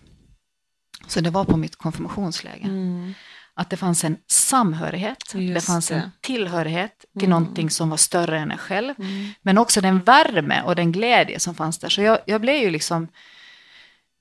så 1.06 1.20
det 1.20 1.30
var 1.30 1.44
på 1.44 1.56
mitt 1.56 1.76
konfirmationsläger. 1.76 2.68
Mm. 2.68 3.14
Att 3.60 3.70
det 3.70 3.76
fanns 3.76 4.04
en 4.04 4.16
samhörighet, 4.26 5.24
det 5.32 5.42
Just 5.42 5.66
fanns 5.66 5.88
det. 5.88 5.94
en 5.94 6.10
tillhörighet 6.20 7.04
till 7.18 7.28
Mm. 7.28 7.30
någonting 7.30 7.70
som 7.70 7.90
var 7.90 7.96
större 7.96 8.38
än 8.38 8.50
en 8.50 8.58
själv. 8.58 8.94
Mm. 8.98 9.28
Men 9.42 9.58
också 9.58 9.80
den 9.80 9.98
värme 10.00 10.62
och 10.62 10.74
den 10.76 10.92
glädje 10.92 11.40
som 11.40 11.54
fanns 11.54 11.78
där. 11.78 11.88
Så 11.88 12.02
jag, 12.02 12.18
jag 12.26 12.40
blev 12.40 12.56
ju 12.56 12.70
liksom 12.70 13.08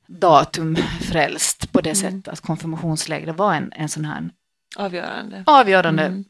datumfrälst 0.07 1.71
på 1.71 1.81
det 1.81 1.89
Mm. 1.89 1.95
sättet 2.11 2.33
att 2.33 2.41
konfirmationslägret 2.41 3.35
var 3.37 3.53
en, 3.53 3.71
en 3.75 3.89
sån 3.89 4.05
här 4.05 4.29
Avgörande. 4.77 5.43
avgörande, 5.45 6.03
Mm. 6.05 6.23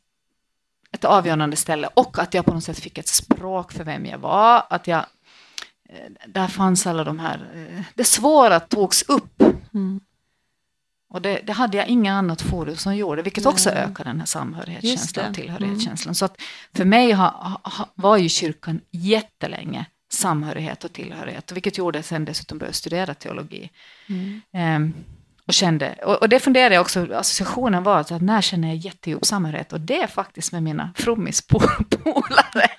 ett 0.91 1.05
avgörande 1.05 1.55
ställe. 1.55 1.87
Och 1.93 2.19
att 2.19 2.33
jag 2.33 2.45
på 2.45 2.53
något 2.53 2.63
sätt 2.63 2.79
fick 2.79 2.97
ett 2.97 3.07
språk 3.07 3.71
för 3.71 3.83
vem 3.83 4.05
jag 4.05 4.17
var. 4.17 4.63
Att 4.69 4.87
jag, 4.87 5.05
eh, 5.89 6.11
där 6.27 6.47
fanns 6.47 6.87
alla 6.87 7.03
de 7.03 7.19
här, 7.19 7.49
eh, 7.53 7.81
det 7.95 8.03
svåra 8.03 8.59
togs 8.59 9.01
upp. 9.03 9.41
Mm. 9.73 9.99
Och 11.09 11.21
det, 11.21 11.41
det 11.43 11.53
hade 11.53 11.77
jag 11.77 11.87
inga 11.87 12.13
annat 12.13 12.41
forum 12.41 12.75
som 12.75 12.95
gjorde, 12.95 13.21
vilket 13.21 13.45
också 13.45 13.69
Nej. 13.69 13.79
ökar 13.79 14.03
den 14.03 14.19
här 14.19 14.25
samhörighetskänslan 14.25 15.29
och 15.29 15.35
tillhörighetskänslan. 15.35 16.15
Så 16.15 16.25
att 16.25 16.41
för 16.73 16.85
mig 16.85 17.11
ha, 17.11 17.59
ha, 17.63 17.89
var 17.95 18.17
ju 18.17 18.29
kyrkan 18.29 18.81
jättelänge 18.91 19.85
samhörighet 20.11 20.83
och 20.83 20.93
tillhörighet, 20.93 21.51
vilket 21.51 21.77
gjorde 21.77 21.99
att 21.99 22.05
jag 22.05 22.09
sen 22.09 22.25
dessutom 22.25 22.57
började 22.57 22.73
studera 22.73 23.13
teologi. 23.13 23.69
Mm. 24.07 24.41
Ehm, 24.53 24.93
och, 25.49 25.53
kände, 25.53 25.95
och, 26.03 26.15
och 26.15 26.29
det 26.29 26.39
funderade 26.39 26.75
jag 26.75 26.81
också, 26.81 27.13
associationen 27.13 27.83
var 27.83 27.99
att, 27.99 28.21
när 28.21 28.41
känner 28.41 28.67
jag 28.67 28.77
jättedjup 28.77 29.25
samhörighet? 29.25 29.73
Och 29.73 29.79
det 29.79 30.01
är 30.01 30.07
faktiskt 30.07 30.51
med 30.51 30.63
mina 30.63 30.93
frummispolare. 30.95 32.69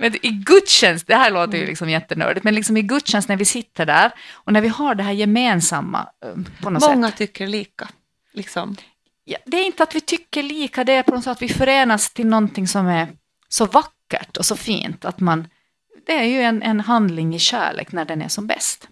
I 0.22 0.30
gudstjänst, 0.30 1.06
det 1.06 1.14
här 1.14 1.30
låter 1.30 1.58
ju 1.58 1.66
liksom 1.66 1.90
jättenördigt, 1.90 2.44
men 2.44 2.54
liksom 2.54 2.76
i 2.76 2.82
gudstjänst 2.82 3.28
när 3.28 3.36
vi 3.36 3.44
sitter 3.44 3.86
där 3.86 4.12
och 4.32 4.52
när 4.52 4.60
vi 4.60 4.68
har 4.68 4.94
det 4.94 5.02
här 5.02 5.12
gemensamma 5.12 6.08
eh, 6.24 6.62
på 6.62 6.70
något 6.70 6.82
Många 6.82 7.08
sätt. 7.08 7.16
tycker 7.16 7.46
lika. 7.46 7.88
Liksom. 8.32 8.76
Ja, 9.24 9.38
det 9.46 9.56
är 9.56 9.66
inte 9.66 9.82
att 9.82 9.94
vi 9.94 10.00
tycker 10.00 10.42
lika, 10.42 10.84
det 10.84 10.92
är 10.92 11.02
på 11.02 11.14
något 11.14 11.24
sätt 11.24 11.30
att 11.30 11.42
vi 11.42 11.48
förenas 11.48 12.12
till 12.12 12.26
någonting 12.26 12.68
som 12.68 12.86
är 12.86 13.08
så 13.48 13.66
vackert 13.66 14.36
och 14.36 14.46
så 14.46 14.56
fint 14.56 15.04
att 15.04 15.20
man, 15.20 15.48
det 16.06 16.12
är 16.12 16.24
ju 16.24 16.40
en, 16.40 16.62
en 16.62 16.80
handling 16.80 17.34
i 17.34 17.38
kärlek 17.38 17.92
när 17.92 18.04
den 18.04 18.22
är 18.22 18.28
som 18.28 18.46
bäst. 18.46 18.88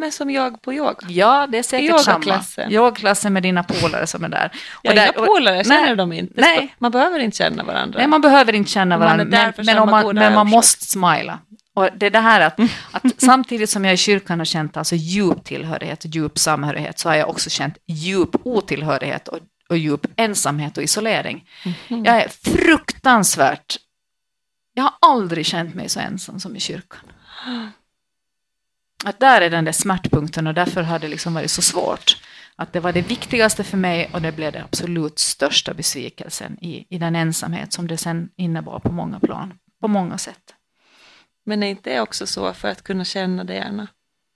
Men 0.00 0.12
som 0.12 0.30
jag 0.30 0.62
på 0.62 0.72
yoga. 0.72 0.96
Ja, 1.08 1.46
det 1.46 1.58
är 1.58 1.62
säkert 1.62 1.90
Yogaklassen. 1.90 2.64
samma. 2.64 2.70
Yogaklassen 2.70 3.32
med 3.32 3.42
dina 3.42 3.62
polare 3.62 4.06
som 4.06 4.24
är 4.24 4.28
där. 4.28 4.50
Jag 4.82 4.96
där- 4.96 5.02
inga 5.02 5.26
polare, 5.26 5.64
känner 5.64 5.86
nej, 5.86 5.96
dem 5.96 6.12
inte. 6.12 6.40
nej. 6.40 6.74
Man 6.78 6.90
behöver 6.90 7.18
inte 7.18 7.36
känna 7.36 7.64
varandra. 7.64 7.98
Nej, 7.98 8.08
man 8.08 8.20
behöver 8.20 8.52
inte 8.52 8.70
känna 8.70 8.98
varandra, 8.98 9.24
men, 9.24 9.52
men, 9.66 9.78
om 9.78 9.90
man, 9.90 10.14
men 10.14 10.34
man 10.34 10.48
måste 10.48 10.84
smila. 10.84 11.38
Och 11.74 11.88
det 11.96 12.06
är 12.06 12.10
det 12.10 12.20
här 12.20 12.40
att, 12.40 12.60
att 12.90 13.20
samtidigt 13.22 13.70
som 13.70 13.84
jag 13.84 13.94
i 13.94 13.96
kyrkan 13.96 14.38
har 14.38 14.44
känt 14.44 14.76
alltså 14.76 14.94
djup 14.94 15.44
tillhörighet 15.44 16.04
och 16.04 16.10
djup 16.10 16.38
samhörighet 16.38 16.98
så 16.98 17.08
har 17.08 17.16
jag 17.16 17.28
också 17.28 17.50
känt 17.50 17.78
djup 17.86 18.46
otillhörighet 18.46 19.28
och, 19.28 19.38
och 19.68 19.76
djup 19.78 20.06
ensamhet 20.16 20.76
och 20.76 20.82
isolering. 20.82 21.48
Mhm. 21.64 22.04
Jag 22.04 22.16
är 22.16 22.28
fruktansvärt, 22.28 23.76
jag 24.74 24.82
har 24.82 24.94
aldrig 25.00 25.46
känt 25.46 25.74
mig 25.74 25.88
så 25.88 26.00
ensam 26.00 26.40
som 26.40 26.56
i 26.56 26.60
kyrkan. 26.60 27.00
Att 29.04 29.20
där 29.20 29.40
är 29.40 29.50
den 29.50 29.64
där 29.64 29.72
smärtpunkten 29.72 30.46
och 30.46 30.54
därför 30.54 30.82
har 30.82 30.98
det 30.98 31.08
liksom 31.08 31.34
varit 31.34 31.50
så 31.50 31.62
svårt. 31.62 32.16
Att 32.56 32.72
det 32.72 32.80
var 32.80 32.92
det 32.92 33.02
viktigaste 33.02 33.64
för 33.64 33.76
mig 33.76 34.10
och 34.12 34.22
det 34.22 34.32
blev 34.32 34.52
det 34.52 34.62
absolut 34.62 35.18
största 35.18 35.74
besvikelsen 35.74 36.58
i, 36.64 36.86
i 36.94 36.98
den 36.98 37.16
ensamhet 37.16 37.72
som 37.72 37.86
det 37.86 37.96
sen 37.96 38.28
innebar 38.36 38.78
på 38.78 38.92
många 38.92 39.20
plan, 39.20 39.54
på 39.80 39.88
många 39.88 40.18
sätt. 40.18 40.54
Men 41.46 41.62
är 41.62 41.66
inte 41.70 41.90
det 41.90 42.00
också 42.00 42.26
så 42.26 42.52
för 42.54 42.68
att 42.68 42.82
kunna 42.84 43.04
känna 43.04 43.44
det 43.44 43.54
gärna? 43.54 43.88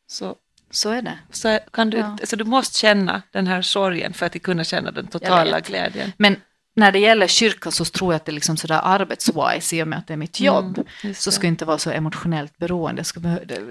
Så, 0.06 0.36
Så 0.70 0.90
är 0.90 1.02
det. 1.02 1.18
så 1.30 1.58
kan 1.72 1.90
du, 1.90 1.96
Ja. 1.98 2.04
alltså 2.20 2.36
du 2.36 2.44
måste 2.44 2.78
känna 2.78 3.22
den 3.30 3.46
här 3.46 3.62
sorgen 3.62 4.12
för 4.14 4.26
att 4.26 4.42
kunna 4.42 4.64
känna 4.64 4.90
den 4.90 5.06
totala 5.06 5.60
glädjen. 5.60 6.12
Men 6.18 6.36
när 6.76 6.92
det 6.92 6.98
gäller 6.98 7.26
kyrkan 7.26 7.72
så 7.72 7.84
tror 7.84 8.12
jag 8.12 8.16
att 8.16 8.24
det 8.24 8.32
liksom 8.32 8.56
sådär 8.56 8.80
arbetswise 8.84 9.76
i 9.76 9.82
och 9.82 9.88
med 9.88 9.98
att 9.98 10.06
det 10.06 10.12
är 10.12 10.16
mitt 10.16 10.40
jobb. 10.40 10.86
Mm, 11.02 11.14
så 11.14 11.30
ska 11.32 11.46
jag 11.46 11.52
inte 11.52 11.64
vara 11.64 11.78
så 11.78 11.90
emotionellt 11.90 12.58
beroende. 12.58 13.00
Det 13.00 13.04
ska, 13.04 13.20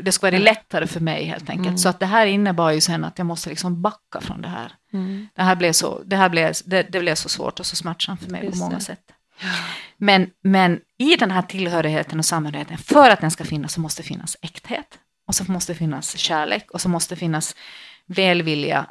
det- 0.01 0.11
ska 0.11 0.27
vara 0.31 0.39
lättare 0.39 0.87
för 0.87 0.99
mig 0.99 1.25
helt 1.25 1.49
enkelt. 1.49 1.67
Mm. 1.67 1.77
Så 1.77 1.89
att 1.89 1.99
det 1.99 2.05
här 2.05 2.25
innebar 2.25 2.71
ju 2.71 2.81
sen 2.81 3.03
att 3.05 3.17
jag 3.17 3.25
måste 3.25 3.49
liksom 3.49 3.81
backa 3.81 4.21
från 4.21 4.41
det 4.41 4.47
här. 4.47 4.71
Mm. 4.93 5.27
Det 5.35 5.41
här 5.43 5.55
blev 5.55 5.71
så, 5.73 6.01
det 6.05 6.15
här 6.15 6.29
blev, 6.29 6.53
det, 6.65 6.83
det 6.83 6.99
blev 6.99 7.15
så 7.15 7.29
svårt 7.29 7.59
och 7.59 7.65
så 7.65 7.75
smärtsamt 7.75 8.23
för 8.23 8.29
mig 8.31 8.43
Just 8.43 8.53
på 8.53 8.63
många 8.63 8.75
det. 8.75 8.81
sätt. 8.83 8.99
Men, 9.97 10.29
men 10.43 10.79
i 10.97 11.15
den 11.15 11.31
här 11.31 11.41
tillhörigheten 11.41 12.19
och 12.19 12.25
samhörigheten, 12.25 12.77
för 12.77 13.09
att 13.09 13.21
den 13.21 13.31
ska 13.31 13.43
finnas 13.43 13.73
så 13.73 13.81
måste 13.81 14.01
det 14.01 14.07
finnas 14.07 14.37
äkthet. 14.41 14.99
Och 15.27 15.35
så 15.35 15.51
måste 15.51 15.73
det 15.73 15.77
finnas 15.77 16.17
kärlek 16.17 16.71
och 16.71 16.81
så 16.81 16.89
måste 16.89 17.15
det 17.15 17.19
finnas 17.19 17.55
välvilja 18.05 18.85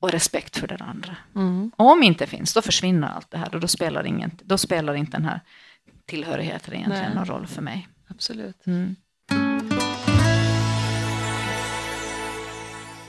och 0.00 0.10
respekt 0.10 0.56
för 0.56 0.66
den 0.66 0.82
andra. 0.82 1.16
Mm. 1.36 1.70
Om 1.76 2.02
inte 2.02 2.26
finns, 2.26 2.54
då 2.54 2.62
försvinner 2.62 3.08
allt 3.08 3.30
det 3.30 3.38
här 3.38 3.54
och 3.54 3.60
då 3.60 3.68
spelar, 3.68 4.06
ingen, 4.06 4.30
då 4.44 4.58
spelar 4.58 4.94
inte 4.94 5.16
den 5.16 5.24
här 5.24 5.40
tillhörigheten 6.06 6.74
egentligen 6.74 7.04
Nej. 7.04 7.14
någon 7.14 7.26
roll 7.26 7.46
för 7.46 7.62
mig. 7.62 7.88
Absolut. 8.08 8.66
Mm. 8.66 8.96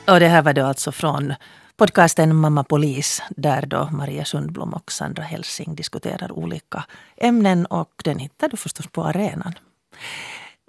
Och 0.07 0.19
det 0.19 0.27
här 0.27 0.41
var 0.41 0.53
då 0.53 0.65
alltså 0.65 0.91
från 0.91 1.33
podcasten 1.75 2.35
Mamma 2.35 2.63
Polis 2.63 3.21
där 3.29 3.65
då 3.65 3.89
Maria 3.91 4.25
Sundblom 4.25 4.73
och 4.73 4.91
Sandra 4.91 5.23
Helsing 5.23 5.75
diskuterar 5.75 6.31
olika 6.31 6.85
ämnen 7.17 7.65
och 7.65 8.01
den 8.03 8.19
hittar 8.19 8.49
du 8.49 8.57
förstås 8.57 8.87
på 8.87 9.03
arenan. 9.03 9.53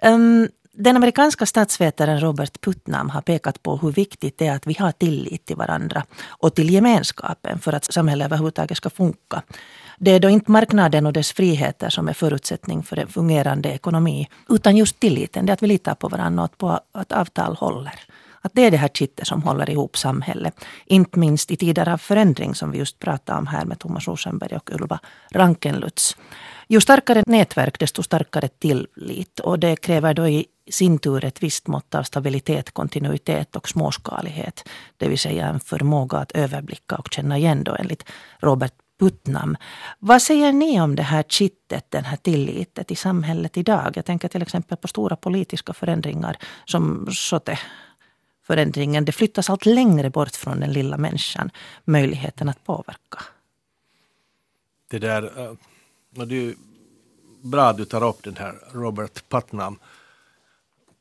Um, 0.03 0.49
den 0.75 0.97
amerikanska 0.97 1.45
statsvetaren 1.45 2.19
Robert 2.19 2.61
Putnam 2.61 3.09
har 3.09 3.21
pekat 3.21 3.63
på 3.63 3.77
hur 3.77 3.91
viktigt 3.91 4.37
det 4.37 4.47
är 4.47 4.55
att 4.55 4.67
vi 4.67 4.75
har 4.79 4.91
tillit 4.91 5.45
till 5.45 5.55
varandra 5.55 6.03
och 6.27 6.55
till 6.55 6.69
gemenskapen 6.69 7.59
för 7.59 7.73
att 7.73 7.93
samhället 7.93 8.25
överhuvudtaget 8.25 8.77
ska 8.77 8.89
funka. 8.89 9.41
Det 9.97 10.11
är 10.11 10.19
då 10.19 10.29
inte 10.29 10.51
marknaden 10.51 11.05
och 11.05 11.13
dess 11.13 11.31
friheter 11.31 11.89
som 11.89 12.07
är 12.07 12.13
förutsättning 12.13 12.83
för 12.83 12.99
en 12.99 13.07
fungerande 13.07 13.69
ekonomi, 13.69 14.29
utan 14.49 14.77
just 14.77 14.99
tilliten, 14.99 15.45
det 15.45 15.51
är 15.51 15.53
att 15.53 15.63
vi 15.63 15.67
litar 15.67 15.95
på 15.95 16.07
varandra 16.07 16.43
och 16.43 16.57
på 16.57 16.79
att 16.91 17.11
avtal 17.11 17.55
håller. 17.55 17.99
Att 18.41 18.51
det 18.53 18.65
är 18.65 18.71
det 18.71 18.77
här 18.77 18.87
kittet 18.87 19.27
som 19.27 19.43
håller 19.43 19.69
ihop 19.69 19.97
samhället. 19.97 20.65
Inte 20.85 21.19
minst 21.19 21.51
i 21.51 21.55
tider 21.55 21.89
av 21.89 21.97
förändring 21.97 22.55
som 22.55 22.71
vi 22.71 22.77
just 22.77 22.99
pratade 22.99 23.39
om 23.39 23.47
här 23.47 23.65
med 23.65 23.79
Thomas 23.79 24.07
Rosenberg 24.07 24.55
och 24.55 24.69
Ylva 24.71 24.99
Rankenlutz. 25.31 26.15
Ju 26.67 26.81
starkare 26.81 27.23
nätverk, 27.27 27.79
desto 27.79 28.03
starkare 28.03 28.47
tillit. 28.47 29.39
Och 29.39 29.59
det 29.59 29.75
kräver 29.75 30.13
då 30.13 30.27
i 30.27 30.45
sin 30.69 30.99
tur 30.99 31.25
ett 31.25 31.43
visst 31.43 31.67
mått 31.67 31.95
av 31.95 32.03
stabilitet, 32.03 32.71
kontinuitet 32.71 33.55
och 33.55 33.69
småskalighet. 33.69 34.69
Det 34.97 35.07
vill 35.09 35.19
säga 35.19 35.47
en 35.47 35.59
förmåga 35.59 36.17
att 36.17 36.31
överblicka 36.31 36.95
och 36.95 37.07
känna 37.11 37.37
igen 37.37 37.63
då 37.63 37.75
enligt 37.75 38.09
Robert 38.39 38.73
Putnam. 38.99 39.57
Vad 39.99 40.21
säger 40.21 40.53
ni 40.53 40.81
om 40.81 40.95
det 40.95 41.03
här 41.03 41.23
kittet, 41.23 41.91
den 41.91 42.05
här 42.05 42.17
tilliten 42.17 42.85
i 42.87 42.95
samhället 42.95 43.57
idag? 43.57 43.91
Jag 43.95 44.05
tänker 44.05 44.27
till 44.27 44.41
exempel 44.41 44.77
på 44.77 44.87
stora 44.87 45.15
politiska 45.15 45.73
förändringar 45.73 46.37
som 46.65 47.07
SOTE 47.11 47.59
förändringen. 48.43 49.05
Det 49.05 49.11
flyttas 49.11 49.49
allt 49.49 49.65
längre 49.65 50.09
bort 50.09 50.35
från 50.35 50.59
den 50.59 50.73
lilla 50.73 50.97
människan, 50.97 51.49
möjligheten 51.85 52.49
att 52.49 52.63
påverka. 52.63 53.19
Det 54.89 54.99
där, 54.99 55.23
eh, 55.23 55.53
och 56.17 56.27
det 56.27 56.35
är 56.35 56.55
bra 57.41 57.63
att 57.63 57.77
du 57.77 57.85
tar 57.85 58.03
upp 58.03 58.23
den 58.23 58.35
här 58.35 58.55
Robert 58.71 59.29
Putnam, 59.29 59.79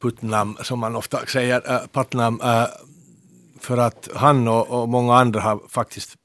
Putnam 0.03 0.57
som 0.63 0.79
man 0.79 0.97
ofta 0.97 1.27
säger, 1.27 1.73
eh, 1.73 1.87
Putnam, 1.93 2.41
eh, 2.41 2.67
för 3.61 3.79
att 3.79 4.09
han 4.15 4.49
och, 4.49 4.83
och 4.83 4.89
många 4.89 5.15
andra 5.15 5.41
har 5.41 5.61
faktiskt 5.69 6.17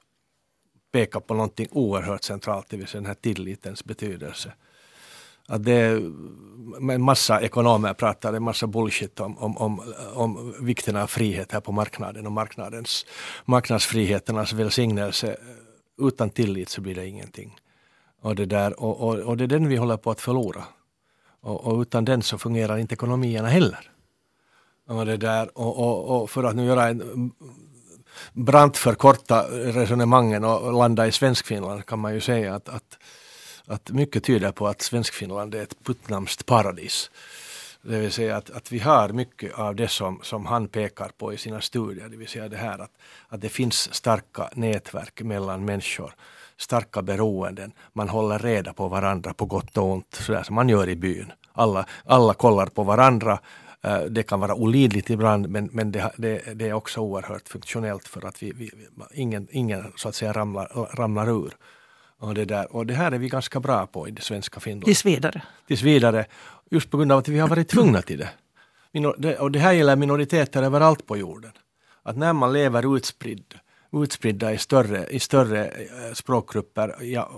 pekat 0.91 1.27
på 1.27 1.33
någonting 1.33 1.67
oerhört 1.71 2.23
centralt, 2.23 2.69
det 2.69 2.77
vill 2.77 2.87
säga 2.87 3.01
den 3.01 3.07
här 3.07 3.13
tillitens 3.13 3.85
betydelse. 3.85 4.53
att 5.47 5.63
det 5.63 5.73
är 5.73 5.95
en 6.91 7.01
massa 7.01 7.41
ekonomer 7.41 7.93
pratar 7.93 8.33
en 8.33 8.43
massa 8.43 8.67
bullshit 8.67 9.19
om, 9.19 9.37
om, 9.37 9.57
om, 9.57 9.93
om 10.13 10.55
vikten 10.59 10.95
av 10.95 11.07
frihet 11.07 11.51
här 11.51 11.59
på 11.59 11.71
marknaden 11.71 12.25
och 12.25 12.31
marknadens, 12.31 13.05
marknadsfriheternas 13.45 14.53
välsignelse. 14.53 15.37
Utan 16.01 16.29
tillit 16.29 16.69
så 16.69 16.81
blir 16.81 16.95
det 16.95 17.07
ingenting. 17.07 17.59
Och 18.21 18.35
det, 18.35 18.45
där, 18.45 18.79
och, 18.79 18.99
och, 18.99 19.15
och 19.15 19.37
det 19.37 19.43
är 19.43 19.47
den 19.47 19.67
vi 19.67 19.75
håller 19.75 19.97
på 19.97 20.11
att 20.11 20.21
förlora. 20.21 20.63
Och, 21.41 21.67
och 21.67 21.81
utan 21.81 22.05
den 22.05 22.21
så 22.21 22.37
fungerar 22.37 22.77
inte 22.77 22.93
ekonomierna 22.93 23.47
heller. 23.47 23.91
Och, 24.87 25.05
det 25.05 25.17
där, 25.17 25.57
och, 25.57 25.77
och, 25.79 26.21
och 26.21 26.29
för 26.29 26.43
att 26.43 26.55
nu 26.55 26.65
göra 26.65 26.87
en 26.87 27.01
mm, 27.01 27.31
brant 28.33 28.77
förkorta 28.77 29.43
resonemangen 29.51 30.43
och 30.43 30.73
landa 30.73 31.07
i 31.07 31.11
Svenskfinland 31.11 31.85
kan 31.85 31.99
man 31.99 32.13
ju 32.13 32.21
säga 32.21 32.55
att, 32.55 32.69
att, 32.69 32.97
att 33.65 33.89
mycket 33.89 34.23
tyder 34.23 34.51
på 34.51 34.67
att 34.67 34.81
Svenskfinland 34.81 35.55
är 35.55 35.63
ett 35.63 35.83
puttnamskt 35.83 36.45
paradis. 36.45 37.11
Det 37.81 37.99
vill 37.99 38.11
säga 38.11 38.37
att, 38.37 38.49
att 38.49 38.71
vi 38.71 38.79
har 38.79 39.09
mycket 39.09 39.53
av 39.53 39.75
det 39.75 39.87
som, 39.87 40.19
som 40.23 40.45
han 40.45 40.67
pekar 40.67 41.11
på 41.17 41.33
i 41.33 41.37
sina 41.37 41.61
studier, 41.61 42.09
det 42.09 42.17
vill 42.17 42.27
säga 42.27 42.49
det 42.49 42.57
här 42.57 42.79
att, 42.79 42.91
att 43.27 43.41
det 43.41 43.49
finns 43.49 43.93
starka 43.93 44.49
nätverk 44.53 45.21
mellan 45.21 45.65
människor, 45.65 46.15
starka 46.57 47.01
beroenden, 47.01 47.71
man 47.93 48.09
håller 48.09 48.39
reda 48.39 48.73
på 48.73 48.87
varandra 48.87 49.33
på 49.33 49.45
gott 49.45 49.77
och 49.77 49.91
ont, 49.91 50.15
sådär 50.15 50.43
som 50.43 50.55
man 50.55 50.69
gör 50.69 50.89
i 50.89 50.95
byn. 50.95 51.31
Alla, 51.53 51.85
alla 52.05 52.33
kollar 52.33 52.65
på 52.65 52.83
varandra, 52.83 53.39
Eh, 53.87 54.01
det 54.01 54.23
kan 54.23 54.39
vara 54.39 54.55
olidligt 54.55 55.09
ibland 55.09 55.49
men, 55.49 55.69
men 55.71 55.91
det, 55.91 56.11
det, 56.17 56.41
det, 56.55 56.69
är 56.69 56.73
också 56.73 56.99
oerhört 57.01 57.49
funktionellt 57.49 58.07
för 58.07 58.25
att 58.25 58.43
vi, 58.43 58.51
vi, 58.51 58.71
ingen, 59.13 59.47
ingen 59.51 59.93
så 59.95 60.09
att 60.09 60.15
säga 60.15 60.33
ramlar, 60.33 60.95
ramlar 60.95 61.29
ur. 61.29 61.53
Och 62.19 62.33
det, 62.33 62.45
där. 62.45 62.75
och 62.75 62.85
det 62.85 62.93
här 62.93 63.11
är 63.11 63.17
vi 63.17 63.29
ganska 63.29 63.59
bra 63.59 63.87
på 63.87 64.07
i 64.07 64.11
det 64.11 64.21
svenska 64.21 64.59
Finland. 64.59 64.85
Tills 64.85 65.05
vidare. 65.05 65.41
Tills 65.67 65.81
vidare. 65.81 66.25
Just 66.71 66.91
på 66.91 66.97
grund 66.97 67.11
av 67.11 67.17
att 67.17 67.27
vi 67.27 67.39
har 67.39 67.47
varit 67.47 67.67
tvungna 67.67 68.01
till 68.01 68.17
det. 68.17 69.37
Och 69.37 69.51
det 69.51 69.59
här 69.59 69.73
gäller 69.73 69.95
minoriteter 69.95 70.63
överallt 70.63 71.07
på 71.07 71.17
jorden. 71.17 71.51
Att 72.03 72.17
när 72.17 72.33
man 72.33 72.53
lever 72.53 72.97
utspridd 72.97 73.55
utspridda 73.91 74.53
i 74.53 74.57
större, 74.57 75.07
i 75.07 75.19
större 75.19 75.65
eh, 75.67 76.13
språkgrupper, 76.13 76.95
ja, 77.01 77.31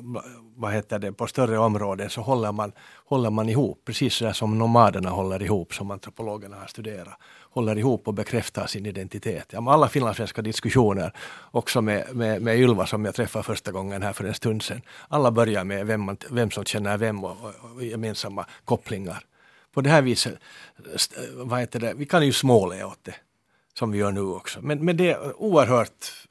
vad 0.56 0.74
heter 0.74 1.00
det, 1.00 1.12
på 1.12 1.28
större 1.28 1.58
områden 1.58 2.10
så 2.10 2.22
håller 2.22 2.52
man, 2.52 2.72
håller 3.06 3.30
man 3.30 3.50
ihop, 3.50 3.82
precis 3.86 4.14
så 4.14 4.34
som 4.34 4.58
nomaderna 4.58 5.10
håller 5.10 5.44
ihop, 5.44 5.74
som 5.74 5.92
antropologerna 5.92 6.58
har 6.60 6.68
studerat, 6.68 7.14
håller 7.52 7.78
ihop 7.78 8.08
och 8.08 8.14
bekräftar 8.14 8.68
sin 8.68 8.86
identitet. 8.86 9.46
Ja, 9.50 9.74
alla 9.74 9.90
finlandssvenska 9.90 10.42
diskussioner, 10.42 11.14
också 11.52 11.82
med, 11.82 12.16
med, 12.16 12.42
med 12.42 12.60
Ylva 12.60 12.86
som 12.86 13.06
jag 13.06 13.16
träffade 13.16 13.44
första 13.44 13.72
gången 13.72 14.02
här 14.02 14.14
för 14.14 14.24
en 14.24 14.34
stund 14.34 14.64
sedan, 14.64 14.82
alla 15.08 15.32
börjar 15.32 15.64
med 15.64 15.88
vem, 15.88 16.02
man, 16.02 16.18
vem 16.30 16.52
som 16.52 16.66
känner 16.66 16.98
vem 16.98 17.24
och, 17.24 17.32
och, 17.32 17.76
och 17.76 17.84
gemensamma 17.84 18.46
kopplingar. 18.66 19.26
På 19.74 19.82
det 19.82 19.90
här 19.90 20.02
viset, 20.02 20.40
vad 21.34 21.60
heter 21.60 21.80
det, 21.80 21.94
vi 21.94 22.06
kan 22.06 22.26
ju 22.26 22.34
småle 22.34 22.84
åt 22.84 23.04
det 23.04 23.16
som 23.74 23.92
vi 23.92 23.98
gör 23.98 24.12
nu 24.12 24.22
också. 24.22 24.60
Men, 24.62 24.86
men 24.86 24.98
det 24.98 25.12
är 25.12 25.42
oerhört 25.42 26.28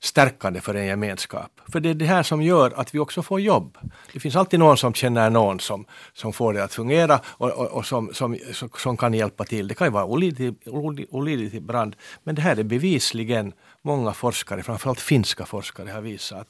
stärkande 0.00 0.60
för 0.60 0.74
en 0.74 0.86
gemenskap. 0.86 1.60
För 1.72 1.80
det 1.80 1.90
är 1.90 1.94
det 1.94 2.04
här 2.04 2.22
som 2.22 2.42
gör 2.42 2.72
att 2.76 2.94
vi 2.94 2.98
också 2.98 3.22
får 3.22 3.40
jobb. 3.40 3.78
Det 4.12 4.20
finns 4.20 4.36
alltid 4.36 4.58
någon 4.58 4.76
som 4.76 4.94
känner 4.94 5.30
någon 5.30 5.60
som, 5.60 5.86
som 6.12 6.32
får 6.32 6.52
det 6.52 6.64
att 6.64 6.74
fungera 6.74 7.20
och, 7.26 7.50
och, 7.50 7.66
och 7.66 7.86
som, 7.86 8.14
som, 8.14 8.36
som, 8.76 8.96
kan 8.96 9.14
hjälpa 9.14 9.44
till. 9.44 9.68
Det 9.68 9.74
kan 9.74 9.86
ju 9.86 9.90
vara 9.90 10.04
olidligt 10.04 11.54
ibland. 11.54 11.96
Men 12.22 12.34
det 12.34 12.42
här 12.42 12.58
är 12.58 12.62
bevisligen 12.62 13.52
många 13.82 14.12
forskare, 14.12 14.62
framförallt 14.62 15.00
finska 15.00 15.46
forskare, 15.46 15.90
har 15.90 16.00
visat 16.00 16.40
att, 16.40 16.48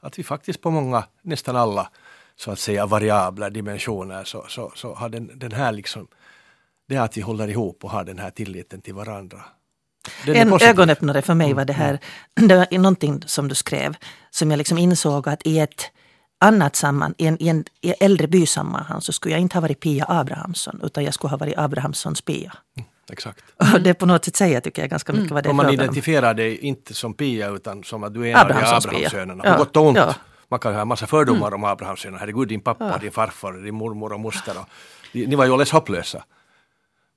att 0.00 0.18
vi 0.18 0.22
faktiskt 0.22 0.60
på 0.60 0.70
många, 0.70 1.04
nästan 1.22 1.56
alla 1.56 1.90
så 2.36 2.50
att 2.50 2.58
säga 2.58 2.86
variabler, 2.86 3.50
dimensioner, 3.50 4.24
så, 4.24 4.44
så, 4.48 4.72
så 4.74 4.94
har 4.94 5.08
den, 5.08 5.30
den 5.34 5.52
här 5.52 5.72
liksom, 5.72 6.08
det 6.88 6.96
att 6.96 7.16
vi 7.16 7.20
håller 7.20 7.48
ihop 7.48 7.84
och 7.84 7.90
har 7.90 8.04
den 8.04 8.18
här 8.18 8.30
tilliten 8.30 8.80
till 8.80 8.94
varandra 8.94 9.44
en 10.26 10.52
ögonöppnare 10.62 11.22
för 11.22 11.34
mig 11.34 11.54
var 11.54 11.64
det 11.64 11.72
här, 11.72 11.98
det 12.34 12.56
var 12.56 12.78
någonting 12.78 13.22
som 13.26 13.48
du 13.48 13.54
skrev, 13.54 13.96
som 14.30 14.50
jag 14.50 14.58
liksom 14.58 14.78
insåg 14.78 15.28
att 15.28 15.46
i 15.46 15.58
ett 15.58 15.90
annat 16.38 16.76
samman, 16.76 17.14
i 17.18 17.26
en, 17.26 17.42
i 17.42 17.48
en 17.48 17.64
i 17.80 17.90
äldre 17.90 18.26
bysammanhang 18.26 19.00
så 19.00 19.12
skulle 19.12 19.34
jag 19.34 19.40
inte 19.40 19.56
ha 19.56 19.60
varit 19.60 19.80
Pia 19.80 20.04
Abrahamsson, 20.08 20.80
utan 20.82 21.04
jag 21.04 21.14
skulle 21.14 21.30
ha 21.30 21.36
varit 21.36 21.58
Abrahamssons 21.58 22.20
Pia. 22.22 22.52
Mm, 22.76 22.88
exakt. 23.12 23.44
Och 23.72 23.80
det 23.80 23.94
på 23.94 24.06
något 24.06 24.24
sätt 24.24 24.36
säger 24.36 24.60
tycker 24.60 24.82
jag 24.82 24.90
ganska 24.90 25.12
mycket 25.12 25.30
mm. 25.30 25.34
vad 25.34 25.44
det 25.44 25.48
är 25.48 25.50
Om 25.50 25.56
man 25.56 25.70
identifierar 25.70 26.34
dig 26.34 26.58
inte 26.58 26.94
som 26.94 27.14
Pia 27.14 27.50
utan 27.50 27.84
som 27.84 28.04
att 28.04 28.14
du 28.14 28.22
är 28.22 28.30
en 28.30 28.36
av 28.36 28.42
Abrahamssönerna, 28.42 29.42
på 29.42 29.58
gott 29.58 29.76
och 29.76 29.86
ont. 29.86 29.98
Ja. 29.98 30.14
Man 30.48 30.60
kan 30.60 30.74
ha 30.74 30.80
en 30.80 30.88
massa 30.88 31.06
fördomar 31.06 31.48
mm. 31.48 31.64
om 31.64 31.70
Abrahamssönerna. 31.70 32.18
Herregud, 32.18 32.48
din 32.48 32.60
pappa, 32.60 32.90
ja. 32.92 32.98
din 32.98 33.12
farfar, 33.12 33.52
din 33.52 33.74
mormor 33.74 34.12
och 34.12 34.20
moster. 34.20 34.58
Och, 34.58 34.68
ni 35.12 35.36
var 35.36 35.44
ju 35.44 35.52
alldeles 35.52 35.70
hopplösa. 35.70 36.24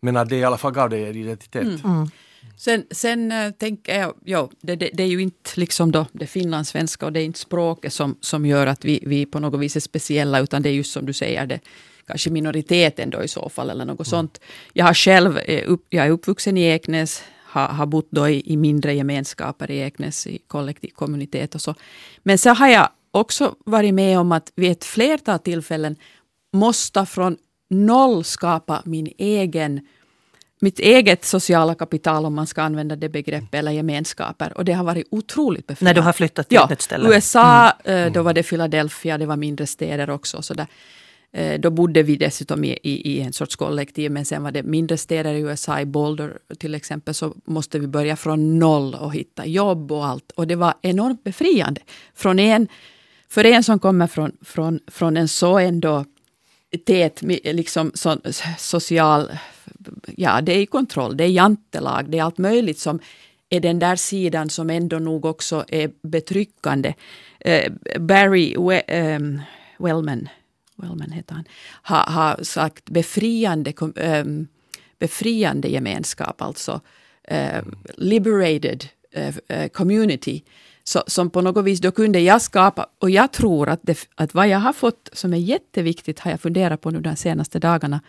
Men 0.01 0.17
att 0.17 0.29
det 0.29 0.35
i 0.35 0.43
alla 0.43 0.57
fall 0.57 0.71
gav 0.71 0.89
dig 0.89 1.09
en 1.09 1.15
identitet. 1.15 1.83
Mm. 1.83 2.09
Sen, 2.55 2.83
sen 2.91 3.31
äh, 3.31 3.51
tänker 3.51 3.99
jag, 3.99 4.13
ja, 4.25 4.49
det, 4.61 4.75
det, 4.75 4.89
det, 4.93 5.03
är 5.03 5.07
ju 5.07 5.21
inte 5.21 5.49
liksom 5.55 5.91
då 5.91 6.05
det 6.11 6.27
finlandssvenska 6.27 7.05
och 7.05 7.13
det 7.13 7.21
är 7.21 7.25
inte 7.25 7.39
språket 7.39 7.93
som, 7.93 8.17
som 8.21 8.45
gör 8.45 8.67
att 8.67 8.85
vi, 8.85 9.03
vi 9.05 9.25
på 9.25 9.39
något 9.39 9.59
vis 9.59 9.75
är 9.75 9.79
speciella, 9.79 10.39
utan 10.39 10.61
det 10.61 10.69
är 10.69 10.73
just 10.73 10.91
som 10.91 11.05
du 11.05 11.13
säger, 11.13 11.45
det 11.45 11.59
kanske 12.07 12.29
minoriteten 12.29 13.09
då 13.09 13.23
i 13.23 13.27
så 13.27 13.49
fall, 13.49 13.69
eller 13.69 13.85
något 13.85 13.99
mm. 13.99 14.05
sånt. 14.05 14.41
Jag 14.73 14.85
har 14.85 14.93
själv, 14.93 15.37
eh, 15.37 15.63
upp, 15.71 15.85
jag 15.89 16.05
är 16.05 16.09
uppvuxen 16.09 16.57
i 16.57 16.63
Eknäs, 16.63 17.23
har, 17.43 17.67
har 17.67 17.85
bott 17.85 18.07
då 18.11 18.29
i, 18.29 18.53
i 18.53 18.57
mindre 18.57 18.93
gemenskaper 18.93 19.71
i 19.71 19.79
Eknäs, 19.79 20.27
i 20.27 20.37
kollektiv 20.47 20.89
kommunitet 20.95 21.55
och 21.55 21.61
så. 21.61 21.75
Men 22.23 22.37
så 22.37 22.49
har 22.49 22.67
jag 22.67 22.89
också 23.11 23.55
varit 23.65 23.93
med 23.93 24.19
om 24.19 24.31
att 24.31 24.51
vid 24.55 24.71
ett 24.71 24.85
flertal 24.85 25.39
tillfällen 25.39 25.95
måste 26.53 27.05
från 27.05 27.37
noll 27.69 28.23
skapa 28.23 28.81
min 28.85 29.13
egen 29.17 29.87
mitt 30.61 30.79
eget 30.79 31.25
sociala 31.25 31.75
kapital, 31.75 32.25
om 32.25 32.35
man 32.35 32.47
ska 32.47 32.61
använda 32.61 32.95
det 32.95 33.09
begreppet, 33.09 33.53
eller 33.53 33.71
gemenskaper. 33.71 34.57
Och 34.57 34.65
det 34.65 34.73
har 34.73 34.83
varit 34.83 35.07
otroligt 35.11 35.67
befriande. 35.67 35.89
När 35.89 36.01
du 36.01 36.05
har 36.05 36.13
flyttat 36.13 36.49
till 36.49 36.55
ja, 36.55 36.69
ett 36.71 36.81
ställe? 36.81 37.09
USA, 37.09 37.71
mm. 37.71 38.07
Eh, 38.07 38.13
då 38.13 38.21
var 38.21 38.33
det 38.33 38.43
Philadelphia, 38.43 39.17
det 39.17 39.25
var 39.25 39.37
mindre 39.37 39.67
städer 39.67 40.09
också. 40.09 40.41
Så 40.41 40.53
där. 40.53 40.67
Eh, 41.31 41.59
då 41.59 41.69
bodde 41.69 42.03
vi 42.03 42.15
dessutom 42.15 42.63
i, 42.63 42.79
i, 42.83 43.11
i, 43.11 43.21
en 43.21 43.33
sorts 43.33 43.55
kollektiv, 43.55 44.11
men 44.11 44.25
sen 44.25 44.43
var 44.43 44.51
det 44.51 44.63
mindre 44.63 44.97
städer 44.97 45.33
i 45.33 45.39
USA, 45.39 45.79
i 45.79 45.85
Boulder 45.85 46.37
till 46.57 46.75
exempel, 46.75 47.13
så 47.13 47.33
måste 47.45 47.79
vi 47.79 47.87
börja 47.87 48.15
från 48.15 48.59
noll 48.59 48.95
och 48.95 49.13
hitta 49.13 49.45
jobb 49.45 49.91
och 49.91 50.05
allt. 50.05 50.31
Och 50.31 50.47
det 50.47 50.55
var 50.55 50.73
enormt 50.81 51.23
befriande. 51.23 51.81
Från 52.15 52.39
en, 52.39 52.67
för 53.29 53.45
en 53.45 53.63
som 53.63 53.79
kommer 53.79 54.07
från, 54.07 54.31
från, 54.41 54.79
från 54.87 55.17
en 55.17 55.27
så 55.27 55.57
ändå 55.57 56.05
tät 56.85 57.21
liksom, 57.43 57.91
så, 57.93 58.17
social 58.57 59.31
ja, 60.17 60.41
det 60.41 60.53
är 60.53 60.65
kontroll, 60.65 61.17
det 61.17 61.23
är 61.23 61.27
jantelag, 61.27 62.09
det 62.09 62.19
är 62.19 62.23
allt 62.23 62.37
möjligt 62.37 62.79
som 62.79 62.99
är 63.49 63.59
den 63.59 63.79
där 63.79 63.95
sidan 63.95 64.49
som 64.49 64.69
ändå 64.69 64.99
nog 64.99 65.25
också 65.25 65.65
är 65.67 65.91
betryckande. 66.01 66.93
Eh, 67.39 67.71
Barry 67.99 68.55
We 68.57 69.15
um, 69.15 69.41
Wellman, 69.79 70.29
Wellman 70.75 71.11
heter 71.11 71.35
han, 71.35 71.45
har, 71.81 72.13
har 72.13 72.43
sagt 72.43 72.89
befriande, 72.89 73.73
um, 73.95 74.47
befriande 74.99 75.67
gemenskap, 75.67 76.41
alltså 76.41 76.81
uh, 77.31 77.61
liberated 77.97 78.85
uh, 79.17 79.67
community. 79.67 80.43
Så, 80.83 81.03
som 81.07 81.29
på 81.29 81.41
något 81.41 81.65
vis 81.65 81.79
då 81.79 81.91
kunde 81.91 82.19
jag 82.19 82.41
skapa, 82.41 82.87
och 82.99 83.09
jag 83.09 83.31
tror 83.31 83.69
att, 83.69 83.79
det, 83.83 84.07
att 84.15 84.33
vad 84.33 84.47
jag 84.47 84.59
har 84.59 84.73
fått 84.73 85.09
som 85.13 85.33
är 85.33 85.37
jätteviktigt, 85.37 86.19
har 86.19 86.31
jag 86.31 86.41
funderat 86.41 86.81
på 86.81 86.91
nu 86.91 87.01
de 87.01 87.15
senaste 87.15 87.59
dagarna, 87.59 88.01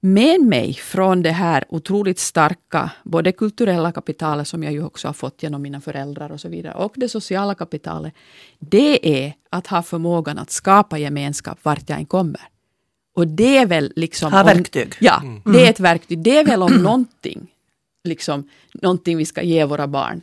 med 0.00 0.40
mig 0.40 0.74
från 0.74 1.22
det 1.22 1.30
här 1.30 1.64
otroligt 1.68 2.18
starka, 2.18 2.90
både 3.02 3.32
kulturella 3.32 3.92
kapitalet 3.92 4.48
som 4.48 4.62
jag 4.62 4.72
ju 4.72 4.84
också 4.84 5.08
har 5.08 5.12
fått 5.12 5.42
genom 5.42 5.62
mina 5.62 5.80
föräldrar 5.80 6.32
och 6.32 6.40
så 6.40 6.48
vidare, 6.48 6.74
och 6.74 6.92
det 6.96 7.08
sociala 7.08 7.54
kapitalet, 7.54 8.14
det 8.58 9.24
är 9.24 9.34
att 9.50 9.66
ha 9.66 9.82
förmågan 9.82 10.38
att 10.38 10.50
skapa 10.50 10.98
gemenskap 10.98 11.58
vart 11.62 11.88
jag 11.88 11.98
än 11.98 12.06
kommer. 12.06 12.40
Och 13.14 13.26
det 13.26 13.56
är 13.56 13.66
väl 13.66 13.92
liksom... 13.96 14.32
Ha 14.32 14.44
verktyg. 14.44 14.94
ja, 15.00 15.20
mm. 15.22 15.42
det 15.44 15.66
är 15.66 15.70
ett 15.70 15.80
verktyg. 15.80 16.18
Det 16.18 16.38
är 16.38 16.44
väl 16.44 16.62
om 16.62 16.72
någonting, 16.82 17.46
liksom, 18.04 18.48
någonting 18.72 19.16
vi 19.16 19.26
ska 19.26 19.42
ge 19.42 19.64
våra 19.64 19.86
barn. 19.86 20.20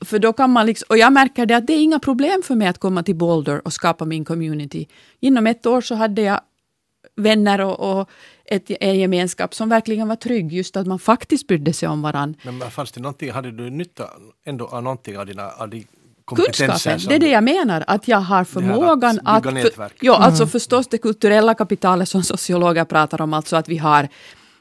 För 0.00 0.18
då 0.18 0.32
kan 0.32 0.50
man 0.50 0.66
liksom, 0.66 0.86
och 0.88 0.98
jag 0.98 1.12
märker 1.12 1.46
det 1.46 1.56
att 1.56 1.66
det 1.66 1.72
är 1.72 1.82
inga 1.82 1.98
problem 1.98 2.42
för 2.44 2.54
mig 2.54 2.68
att 2.68 2.78
komma 2.78 3.02
till 3.02 3.16
Boulder 3.16 3.66
och 3.66 3.72
skapa 3.72 4.04
min 4.04 4.24
community. 4.24 4.86
Inom 5.20 5.46
ett 5.46 5.66
år 5.66 5.80
så 5.80 5.94
hade 5.94 6.22
jag 6.22 6.40
vänner 7.18 7.60
och, 7.60 8.00
och 8.00 8.08
ett, 8.44 8.70
en 8.80 8.98
gemenskap 8.98 9.54
som 9.54 9.68
verkligen 9.68 10.08
var 10.08 10.16
trygg, 10.16 10.52
just 10.52 10.76
att 10.76 10.86
man 10.86 10.98
faktiskt 10.98 11.46
brydde 11.46 11.72
sig 11.72 11.88
om 11.88 12.02
varandra. 12.02 12.40
Men 12.42 12.70
fanns 12.70 12.92
det 12.92 13.00
någonting, 13.00 13.30
hade 13.30 13.50
du 13.50 13.70
nytta 13.70 14.10
ändå 14.44 14.66
av 14.66 14.82
någonting 14.82 15.18
av 15.18 15.26
dina 15.26 15.50
av 15.50 15.68
din 15.68 15.86
Kunskapen, 16.36 17.00
det 17.08 17.14
är 17.14 17.18
det 17.18 17.28
jag 17.28 17.44
menar, 17.44 17.84
att 17.86 18.08
jag 18.08 18.18
har 18.18 18.44
förmågan 18.44 19.20
att... 19.24 19.46
att 19.46 19.74
för, 19.74 19.92
ja, 20.00 20.16
mm. 20.16 20.26
alltså 20.26 20.46
förstås 20.46 20.86
det 20.88 20.98
kulturella 20.98 21.54
kapitalet 21.54 22.08
som 22.08 22.22
sociologer 22.22 22.84
pratar 22.84 23.20
om, 23.20 23.34
alltså 23.34 23.56
att 23.56 23.68
vi 23.68 23.76
har 23.76 24.08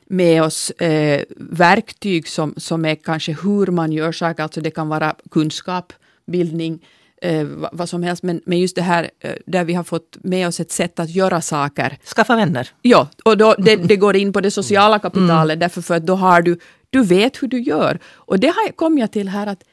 med 0.06 0.44
oss 0.44 0.70
eh, 0.70 1.24
verktyg 1.38 2.28
som, 2.28 2.54
som 2.58 2.86
är 2.86 2.96
kanske 2.96 3.32
hur 3.44 3.68
man 3.68 3.92
gör 3.92 4.12
saker, 4.12 4.44
alltså 4.44 4.62
det 4.62 4.72
kan 4.72 4.90
vara 4.90 5.16
kunskap, 5.32 5.94
bildning, 6.26 6.80
eh, 7.22 7.48
vad 7.72 7.90
som 7.90 8.04
helst. 8.04 8.24
Men, 8.24 8.42
men 8.46 8.60
just 8.60 8.76
det 8.76 8.82
här 8.82 9.10
eh, 9.20 9.34
där 9.46 9.64
vi 9.64 9.74
har 9.74 9.84
fått 9.84 10.18
med 10.22 10.48
oss 10.48 10.60
ett 10.60 10.72
sätt 10.72 11.00
att 11.00 11.10
göra 11.10 11.42
saker. 11.42 11.98
Skaffa 12.16 12.36
vänner. 12.36 12.70
Ja, 12.82 13.08
och 13.26 13.38
då, 13.38 13.56
det, 13.58 13.76
det 13.90 13.96
går 13.96 14.16
in 14.16 14.34
på 14.34 14.42
det 14.42 14.52
sociala 14.52 15.00
kapitalet 15.00 15.54
mm. 15.54 15.60
därför 15.60 15.82
för 15.82 15.96
att 15.96 16.06
då 16.06 16.16
har 16.16 16.42
du, 16.42 16.60
du 16.90 17.04
vet 17.04 17.44
hur 17.44 17.48
du 17.48 17.60
gör. 17.62 18.00
Och 18.14 18.40
det 18.40 18.48
har, 18.48 18.72
kom 18.72 18.98
jag 18.98 19.12
till 19.12 19.30
här 19.30 19.48
att 19.48 19.64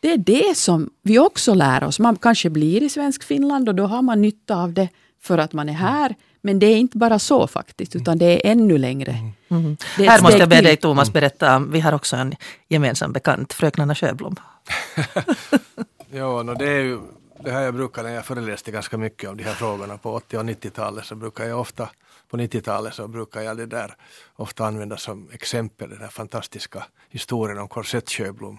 det 0.00 0.12
är 0.12 0.18
det 0.18 0.56
som 0.56 0.90
vi 1.02 1.18
också 1.18 1.54
lär 1.54 1.84
oss. 1.84 1.98
Man 1.98 2.16
kanske 2.16 2.50
blir 2.50 2.82
i 2.82 2.88
svensk 2.88 3.22
Finland 3.22 3.68
och 3.68 3.74
då 3.74 3.86
har 3.86 4.02
man 4.02 4.22
nytta 4.22 4.56
av 4.56 4.72
det 4.72 4.88
för 5.22 5.38
att 5.38 5.52
man 5.52 5.68
är 5.68 5.72
här. 5.72 6.14
Men 6.40 6.58
det 6.58 6.66
är 6.66 6.76
inte 6.76 6.98
bara 6.98 7.18
så 7.18 7.46
faktiskt, 7.46 7.96
utan 7.96 8.18
det 8.18 8.26
är 8.26 8.50
ännu 8.50 8.78
längre. 8.78 9.10
Mm. 9.10 9.64
Mm. 9.64 9.76
Här 10.08 10.22
måste 10.22 10.38
jag 10.38 10.48
be 10.48 10.60
dig 10.60 10.76
Thomas 10.76 11.12
berätta, 11.12 11.58
vi 11.58 11.80
har 11.80 11.92
också 11.92 12.16
en 12.16 12.34
gemensam 12.68 13.12
bekant, 13.12 13.52
fröknarna 13.52 13.94
Sjöblom. 13.94 14.36
ja, 16.10 16.42
no, 16.42 16.54
det 16.54 16.68
är 16.68 16.82
ju 16.82 17.00
det 17.40 17.50
här 17.50 17.62
jag 17.62 17.74
brukar 17.74 18.02
när 18.02 18.14
jag 18.14 18.26
föreläste 18.26 18.70
ganska 18.70 18.98
mycket 18.98 19.30
om 19.30 19.36
de 19.36 19.44
här 19.44 19.54
frågorna 19.54 19.98
på 19.98 20.12
80 20.14 20.38
och 20.38 20.44
90-talet 20.44 21.04
så 21.04 21.14
brukar 21.14 21.44
jag 21.44 21.60
ofta 21.60 21.90
på 22.28 22.36
90-talet 22.36 22.94
så 22.94 23.08
brukar 23.08 23.40
jag 23.40 23.56
det 23.56 23.66
där 23.66 23.94
ofta 24.36 24.66
använda 24.66 24.96
som 24.96 25.28
exempel 25.32 25.90
den 25.90 26.00
här 26.00 26.08
fantastiska 26.08 26.86
historien 27.08 27.58
om 27.58 27.68
Korsett 27.68 28.10
Sjöblom 28.10 28.58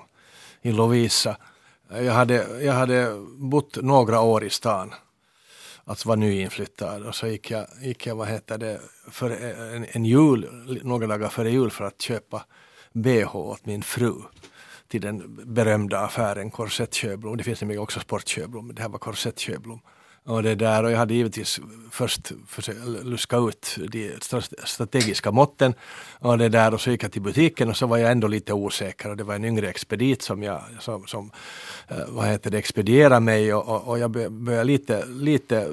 i 0.62 0.72
Lovisa. 0.72 1.38
Jag 1.90 2.14
hade, 2.14 2.64
jag 2.64 2.74
hade 2.74 3.26
bott 3.38 3.78
några 3.82 4.22
år 4.22 4.44
i 4.44 4.50
stan 4.50 4.94
alltså 5.88 6.10
var 6.10 6.16
nyinflyttad 6.16 7.06
och 7.06 7.16
så 7.16 7.28
gick 7.28 7.52
jag, 7.52 7.68
gick 7.82 8.08
jag 8.08 8.16
vad 8.16 8.28
heter 8.28 8.58
det, 8.58 8.82
för 9.12 9.30
en, 9.76 9.86
en 9.92 10.06
jul, 10.06 10.50
några 10.84 11.08
dagar 11.08 11.30
före 11.30 11.52
jul 11.52 11.72
för 11.72 11.86
att 11.86 12.02
köpa 12.02 12.46
bh 12.94 13.36
åt 13.36 13.66
min 13.66 13.84
fru 13.84 14.14
till 14.88 15.02
den 15.02 15.40
berömda 15.54 16.00
affären 16.00 16.52
Korsett 16.52 16.96
Sjöblom. 16.96 17.38
Det 17.38 17.44
finns 17.44 17.62
nämligen 17.62 17.84
också 17.84 18.00
Sport 18.00 18.30
Sjöblom, 18.30 18.68
men 18.68 18.76
det 18.76 18.82
här 18.82 18.90
var 18.90 19.00
Korsett 19.00 19.42
Sjöblom. 19.42 19.80
Och, 20.28 20.44
det 20.44 20.56
där, 20.56 20.84
och 20.84 20.92
jag 20.92 20.98
hade 20.98 21.14
givetvis 21.14 21.60
först 21.92 22.32
försökt 22.48 22.80
luska 23.04 23.38
ut 23.38 23.76
de 24.32 24.42
strategiska 24.66 25.32
måtten. 25.32 25.74
Och, 26.20 26.38
det 26.38 26.50
där, 26.50 26.74
och 26.74 26.82
så 26.82 26.92
gick 26.92 27.04
jag 27.04 27.12
till 27.12 27.22
butiken 27.22 27.70
och 27.70 27.78
så 27.78 27.88
var 27.88 27.98
jag 27.98 28.12
ändå 28.12 28.28
lite 28.28 28.54
osäker 28.54 29.10
och 29.10 29.18
det 29.18 29.24
var 29.24 29.36
en 29.36 29.46
yngre 29.46 29.70
expedit 29.70 30.22
som, 30.22 30.44
jag, 30.44 30.62
som, 30.80 31.08
som 31.08 31.32
eh, 31.88 31.98
vad 32.08 32.28
heter 32.28 32.52
det, 32.52 32.58
expedierade 32.58 33.20
mig 33.20 33.54
och, 33.54 33.68
och, 33.68 33.88
och 33.88 34.00
jag 34.00 34.12
började 34.32 34.64
lite, 34.64 35.06
lite 35.06 35.68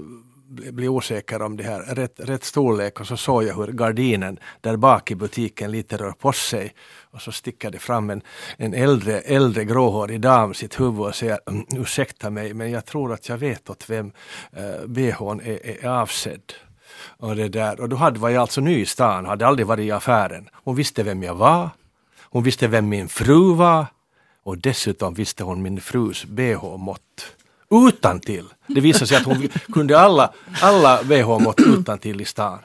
bli 0.55 0.89
osäker 0.89 1.43
om 1.43 1.57
det 1.57 1.65
här 1.65 1.81
rätt, 1.81 2.15
rätt 2.17 2.45
storlek 2.45 3.01
och 3.01 3.07
så 3.07 3.17
såg 3.17 3.45
jag 3.45 3.55
hur 3.55 3.67
gardinen 3.67 4.39
där 4.61 4.77
bak 4.77 5.11
i 5.11 5.15
butiken 5.15 5.71
lite 5.71 5.97
rör 5.97 6.13
på 6.13 6.33
sig 6.33 6.75
och 7.11 7.23
så 7.23 7.33
sticker 7.33 7.71
det 7.71 7.79
fram 7.79 8.11
en, 8.11 8.23
en 8.57 8.75
äldre, 8.75 9.21
äldre 9.21 9.65
gråhårig 9.65 10.21
dam 10.21 10.55
sitt 10.55 10.81
huvud 10.81 11.01
och 11.01 11.15
säger 11.15 11.39
mm, 11.47 11.67
ursäkta 11.71 12.31
mig 12.31 12.55
men 12.55 12.71
jag 12.71 12.85
tror 12.85 13.13
att 13.13 13.29
jag 13.29 13.39
vet 13.39 13.71
åt 13.71 13.91
vem 13.91 14.13
eh, 14.53 14.87
bhn 14.87 15.41
är, 15.41 15.85
är 15.85 15.89
avsedd. 15.89 16.53
Och, 17.17 17.37
det 17.37 17.49
där. 17.49 17.81
och 17.81 17.89
då 17.89 17.97
hade, 17.97 18.19
var 18.19 18.31
jag 18.31 18.41
alltså 18.41 18.61
ny 18.61 18.81
i 18.81 18.87
stan, 18.87 19.27
hade 19.27 19.47
aldrig 19.47 19.67
varit 19.67 19.85
i 19.85 19.91
affären. 19.91 20.49
Hon 20.53 20.75
visste 20.75 21.03
vem 21.03 21.23
jag 21.23 21.35
var. 21.35 21.71
Hon 22.21 22.43
visste 22.43 22.69
vem 22.69 22.89
min 22.89 23.09
fru 23.09 23.55
var. 23.55 23.87
Och 24.43 24.59
dessutom 24.59 25.15
visste 25.15 25.45
hon 25.45 25.63
min 25.63 25.81
frus 25.81 26.25
bh-mått 26.25 27.37
utan 27.75 28.21
till. 28.21 28.45
Det 28.67 28.81
visade 28.81 29.07
sig 29.07 29.17
att 29.17 29.25
hon 29.25 29.49
kunde 29.73 29.99
alla, 29.99 30.33
alla 30.61 31.03
VH-mått 31.03 31.61
utan 31.61 31.99
till 31.99 32.21
i 32.21 32.25
stan. 32.25 32.59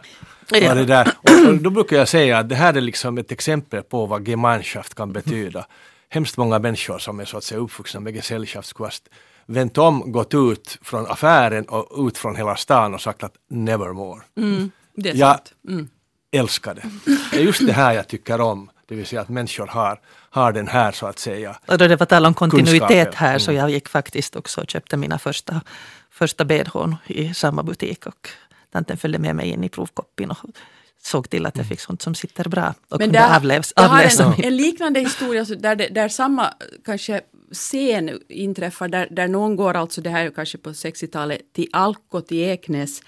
Ja. 0.52 0.74
det 0.74 0.86
där. 0.86 1.14
Och, 1.22 1.56
då 1.56 1.70
brukar 1.70 1.98
jag 1.98 2.08
säga 2.08 2.38
att 2.38 2.50
det 2.50 2.56
här 2.56 2.74
är 2.74 2.82
liksom 2.82 3.18
ett 3.18 3.32
exempel 3.32 3.84
på 3.84 4.06
vad 4.06 4.28
Gemeinschaft 4.28 4.96
kan 4.96 5.14
betyda. 5.14 5.66
Hemskt 6.10 6.38
många 6.38 6.60
människor 6.60 7.00
som 7.00 7.20
är 7.20 7.26
så 7.26 7.38
att 7.38 7.44
säga 7.44 7.60
uppvuxna 7.60 8.00
med 8.00 8.14
Gesellschaftskvast 8.16 9.10
vänt 9.50 9.78
om, 9.78 10.12
gått 10.12 10.34
ut 10.34 10.78
från 10.82 11.08
affären 11.08 11.66
och 11.66 12.08
ut 12.08 12.18
från 12.18 12.36
hela 12.36 12.56
stan 12.56 12.94
och 12.94 13.02
sagt 13.02 13.24
att 13.24 13.34
nevermore. 13.50 14.22
Mm, 14.38 14.72
det 14.96 15.10
är 15.10 15.16
jag 15.16 15.40
mm. 15.68 15.88
älskar 16.32 16.76
det. 16.76 16.90
Det 17.32 17.38
är 17.38 17.44
just 17.44 17.68
det 17.68 17.74
här 17.74 17.94
jag 17.94 18.08
tycker 18.08 18.42
om. 18.42 18.70
Det 18.88 18.96
vill 18.96 19.06
säga 19.06 19.22
att 19.22 19.30
människor 19.30 19.68
har, 19.68 20.00
har 20.30 20.52
den 20.54 20.68
här 20.68 20.92
så 20.92 21.06
att 21.06 21.20
säga 21.20 21.60
Och 21.66 21.78
då 21.78 21.88
det 21.88 21.96
var 21.96 22.06
tal 22.06 22.26
om 22.26 22.34
kontinuitet 22.34 23.16
här 23.16 23.30
mm. 23.30 23.40
så 23.40 23.52
jag 23.52 23.70
gick 23.70 23.90
faktiskt 23.90 24.36
också 24.36 24.62
och 24.62 24.70
köpte 24.70 24.98
mina 24.98 25.20
första, 25.20 25.62
första 26.12 26.46
bhn 26.46 26.96
i 27.08 27.34
samma 27.34 27.64
butik 27.64 28.06
och 28.06 28.30
tanten 28.72 28.98
följde 28.98 29.20
med 29.20 29.36
mig 29.36 29.50
in 29.50 29.64
i 29.64 29.70
provkoppin 29.70 30.32
och 30.32 30.38
såg 31.02 31.30
till 31.30 31.46
att 31.46 31.58
jag 31.58 31.68
fick 31.68 31.80
sånt 31.80 32.02
som 32.02 32.16
sitter 32.16 32.50
bra 32.50 32.74
och 32.90 33.00
Men 33.00 33.08
kunde 33.08 33.36
avläs, 33.36 33.74
Jag 33.76 33.84
har 33.84 34.22
en, 34.22 34.44
en, 34.44 34.58
liknande 34.58 35.00
historia 35.00 35.44
där, 35.44 35.76
det, 35.76 35.88
där 35.88 36.10
samma 36.10 36.54
kanske 36.86 37.22
scen 37.52 38.20
inträffar 38.30 38.88
där, 38.88 39.08
där 39.12 39.28
någon 39.28 39.56
går, 39.56 39.74
alltså 39.74 40.02
det 40.02 40.10
här 40.10 40.26
är 40.26 40.32
kanske 40.32 40.58
på 40.58 40.70
60-talet, 40.70 41.42
till 41.54 41.68
Alko 41.74 42.22
till 42.22 42.38
Eknäs 42.38 43.02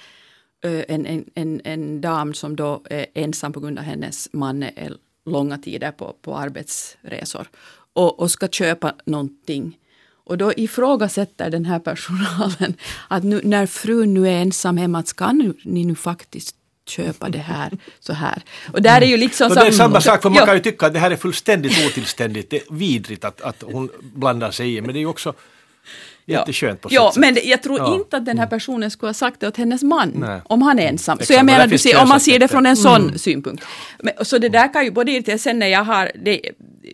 en, 0.64 1.06
en, 1.06 1.26
en, 1.36 1.62
en 1.64 2.02
dam 2.02 2.34
som 2.34 2.56
då 2.56 2.82
är 2.90 3.06
ensam 3.14 3.54
på 3.54 3.60
grund 3.60 3.80
av 3.80 3.86
hennes 3.86 4.30
man 4.34 4.64
är 4.64 4.98
långa 5.26 5.58
tider 5.58 5.92
på, 5.92 6.16
på 6.22 6.38
arbetsresor 6.38 7.48
och, 7.94 8.20
och 8.20 8.32
ska 8.32 8.48
köpa 8.48 8.94
någonting. 9.06 9.78
Och 10.24 10.38
då 10.38 10.54
ifrågasätter 10.54 11.50
den 11.50 11.66
här 11.66 11.80
personalen 11.80 12.74
att 13.08 13.24
nu, 13.24 13.42
när 13.44 13.66
frun 13.66 14.14
nu 14.14 14.28
är 14.28 14.42
ensam 14.42 14.78
hemma, 14.78 15.04
ska 15.04 15.32
nu, 15.32 15.54
ni 15.64 15.86
nu 15.86 15.96
faktiskt 15.96 16.56
köpa 16.88 17.30
det 17.30 17.38
här 17.40 17.78
så 18.00 18.14
här. 18.14 18.44
Och 18.74 18.82
där 18.82 19.02
är 19.02 19.06
ju 19.06 19.18
liksom 19.18 19.52
mm. 19.52 19.64
Det 19.64 19.68
är 19.68 19.72
samma 19.72 20.02
sak, 20.02 20.22
för 20.22 20.30
man 20.30 20.46
kan 20.46 20.56
ju 20.56 20.62
tycka 20.62 20.86
att 20.86 20.94
det 20.94 21.00
här 21.00 21.12
är 21.12 21.16
fullständigt 21.16 21.86
otillständigt. 21.88 22.50
Det 22.50 22.58
är 22.58 22.74
vidrigt 22.74 23.26
att, 23.26 23.42
att 23.42 23.64
hon 23.64 23.90
blandar 24.02 24.52
sig 24.52 24.76
i, 24.76 24.82
men 24.82 24.94
det 24.94 25.00
är 25.00 25.02
ju 25.02 25.08
också 25.08 25.34
jätteskönt 26.32 26.82
på 26.82 26.90
ja, 26.92 27.12
sätt. 27.12 27.22
men 27.22 27.38
jag 27.44 27.64
tror 27.64 27.78
ja. 27.78 27.96
inte 27.96 28.18
att 28.18 28.26
den 28.26 28.38
här 28.38 28.46
mm. 28.46 28.50
personen 28.50 28.92
skulle 28.92 29.08
ha 29.10 29.14
sagt 29.14 29.40
det 29.40 29.48
åt 29.48 29.58
hennes 29.58 29.84
man 29.84 30.12
Nej. 30.16 30.42
om 30.46 30.62
han 30.62 30.80
är 30.80 30.88
ensam. 30.88 31.20
Så 31.22 31.34
jag 31.34 31.46
menar, 31.46 31.68
du 31.68 31.78
ser, 31.78 32.02
om 32.02 32.10
man 32.10 32.20
ser 32.20 32.40
det 32.40 32.48
från 32.48 32.66
en 32.66 32.78
sån 32.78 33.02
mm. 33.02 33.18
synpunkt. 33.18 33.66
Men, 34.00 34.14
så 34.22 34.38
det 34.38 34.50
där 34.50 34.74
kan 34.74 34.86
ju 34.86 34.92
både 34.92 35.12
irritera, 35.12 35.38
sen 35.38 35.60
när 35.60 35.68
jag 35.68 35.84
har, 35.84 36.12
det, 36.16 36.42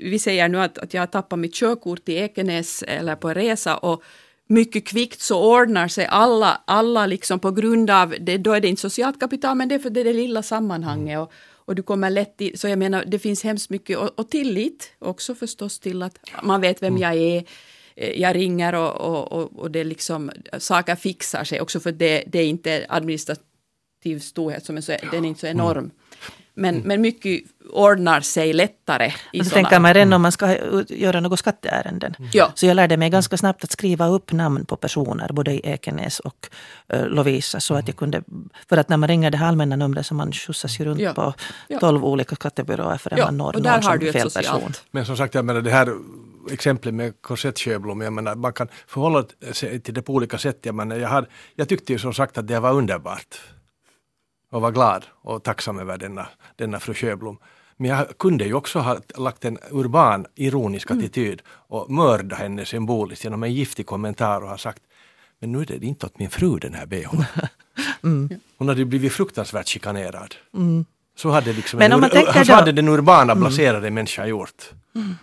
vi 0.03 0.19
säger 0.19 0.47
nu 0.47 0.61
att, 0.61 0.77
att 0.77 0.93
jag 0.93 1.01
har 1.01 1.07
tappat 1.07 1.39
mitt 1.39 1.53
körkort 1.53 2.09
i 2.09 2.15
Ekenäs 2.15 2.83
eller 2.87 3.15
på 3.15 3.29
en 3.29 3.35
resa 3.35 3.77
och 3.77 4.03
mycket 4.47 4.87
kvickt 4.87 5.21
så 5.21 5.59
ordnar 5.59 5.87
sig 5.87 6.05
alla, 6.05 6.61
alla 6.65 7.05
liksom 7.05 7.39
på 7.39 7.51
grund 7.51 7.89
av, 7.89 8.15
det, 8.19 8.37
då 8.37 8.53
är 8.53 8.61
det 8.61 8.67
inte 8.67 8.81
socialt 8.81 9.19
kapital 9.19 9.57
men 9.57 9.69
det 9.69 9.75
är 9.75 9.79
för 9.79 9.89
det, 9.89 10.03
det 10.03 10.13
lilla 10.13 10.43
sammanhanget. 10.43 11.13
Mm. 11.13 11.21
Och, 11.21 11.31
och 11.67 11.75
du 11.75 11.83
kommer 11.83 12.09
lätt 12.09 12.41
in, 12.41 12.57
så 12.57 12.67
jag 12.67 12.79
menar 12.79 13.03
det 13.07 13.19
finns 13.19 13.43
hemskt 13.43 13.69
mycket, 13.69 13.97
och, 13.97 14.19
och 14.19 14.29
tillit 14.29 14.91
också 14.99 15.35
förstås 15.35 15.79
till 15.79 16.03
att 16.03 16.19
man 16.43 16.61
vet 16.61 16.81
vem 16.81 16.95
mm. 16.95 17.01
jag 17.01 17.15
är 17.15 17.43
jag 17.97 18.35
ringer 18.35 18.75
och, 18.75 19.31
och, 19.31 19.59
och 19.59 19.71
det 19.71 19.83
liksom, 19.83 20.31
saker 20.57 20.95
fixar 20.95 21.43
sig 21.43 21.61
också 21.61 21.79
för 21.79 21.91
det, 21.91 22.23
det 22.27 22.39
är 22.39 22.45
inte 22.45 22.85
administrativ 22.89 24.19
storhet 24.21 24.65
som 24.65 24.77
är 24.77 24.81
så, 24.81 24.95
den 25.11 25.25
är 25.25 25.29
inte 25.29 25.39
så 25.39 25.47
enorm. 25.47 25.77
Mm. 25.77 25.91
Men, 26.53 26.75
mm. 26.75 26.87
men 26.87 27.01
mycket 27.01 27.43
ordnar 27.69 28.21
sig 28.21 28.53
lättare. 28.53 29.13
I 29.33 29.43
så 29.43 29.49
tänker 29.49 29.79
man 29.79 29.93
redan 29.93 30.13
om 30.13 30.21
man 30.21 30.31
ska 30.31 30.57
göra 30.89 31.19
något 31.19 31.39
skatteärenden. 31.39 32.15
Mm. 32.19 32.49
Så 32.55 32.65
jag 32.65 32.75
lärde 32.75 32.97
mig 32.97 33.09
ganska 33.09 33.37
snabbt 33.37 33.63
att 33.63 33.71
skriva 33.71 34.07
upp 34.07 34.31
namn 34.31 34.65
på 34.65 34.75
personer, 34.75 35.29
både 35.33 35.51
i 35.51 35.61
Ekenäs 35.63 36.19
och 36.19 36.49
uh, 36.93 37.07
Lovisa. 37.07 37.59
Så 37.59 37.73
att 37.73 37.87
jag 37.87 37.97
kunde, 37.97 38.23
för 38.69 38.77
att 38.77 38.89
när 38.89 38.97
man 38.97 39.09
ringer 39.09 39.31
det 39.31 39.37
här 39.37 39.47
allmänna 39.47 39.75
numret 39.75 40.05
så 40.05 40.13
man 40.13 40.31
skjutsas 40.31 40.79
ju 40.79 40.85
runt 40.85 40.99
ja. 40.99 41.13
på 41.13 41.33
tolv 41.79 42.01
ja. 42.01 42.07
olika 42.07 42.35
skattebyråer 42.35 42.97
för 42.97 43.17
ja. 43.17 43.25
man 43.25 43.37
når 43.37 43.55
och 43.55 43.61
där 43.61 43.71
någon 43.71 43.83
har 43.83 43.91
som 43.91 43.99
du 43.99 44.11
fel 44.11 44.29
person. 44.29 44.73
Men 44.91 45.05
som 45.05 45.17
sagt, 45.17 45.35
jag 45.35 45.45
menar 45.45 45.61
det 45.61 45.71
här 45.71 45.93
exemplet 46.51 46.93
med 46.93 47.21
Korsett 47.21 47.59
Sjöblom, 47.59 48.01
jag 48.01 48.13
menar 48.13 48.35
man 48.35 48.53
kan 48.53 48.67
förhålla 48.87 49.25
sig 49.51 49.79
till 49.79 49.93
det 49.93 50.01
på 50.01 50.13
olika 50.13 50.37
sätt. 50.37 50.59
Jag, 50.61 50.75
menar, 50.75 50.95
jag, 50.95 51.09
har, 51.09 51.27
jag 51.55 51.69
tyckte 51.69 51.93
ju 51.93 51.99
som 51.99 52.13
sagt 52.13 52.37
att 52.37 52.47
det 52.47 52.59
var 52.59 52.73
underbart 52.73 53.39
och 54.51 54.61
var 54.61 54.71
glad 54.71 55.05
och 55.11 55.43
tacksam 55.43 55.79
över 55.79 55.97
denna, 55.97 56.27
denna 56.55 56.79
fru 56.79 56.93
Sjöblom. 56.93 57.37
Men 57.77 57.91
jag 57.91 58.17
kunde 58.17 58.45
ju 58.45 58.53
också 58.53 58.79
ha 58.79 58.99
lagt 59.17 59.45
en 59.45 59.57
urban 59.71 60.25
ironisk 60.35 60.89
mm. 60.89 60.99
attityd 61.03 61.41
och 61.47 61.91
mörda 61.91 62.35
henne 62.35 62.65
symboliskt 62.65 63.23
genom 63.23 63.43
en 63.43 63.53
giftig 63.53 63.85
kommentar 63.85 64.41
och 64.41 64.49
ha 64.49 64.57
sagt 64.57 64.83
men 65.39 65.51
nu 65.51 65.61
är 65.61 65.65
det 65.65 65.85
inte 65.85 66.05
åt 66.05 66.19
min 66.19 66.29
fru 66.29 66.59
den 66.59 66.73
här 66.73 66.85
bhn. 66.85 67.25
mm. 68.03 68.29
Hon 68.57 68.67
hade 68.67 68.85
blivit 68.85 69.13
fruktansvärt 69.13 69.67
chikanerad. 69.67 70.35
Mm. 70.53 70.85
Så 71.15 71.29
hade, 71.29 71.53
liksom 71.53 71.79
men 71.79 71.91
en, 71.91 72.45
så 72.45 72.53
hade 72.53 72.71
den 72.71 72.87
urbana 72.87 73.31
mm. 73.31 73.39
blaserade 73.39 73.91
människan 73.91 74.29
gjort. 74.29 74.71
Mm. 74.95 75.15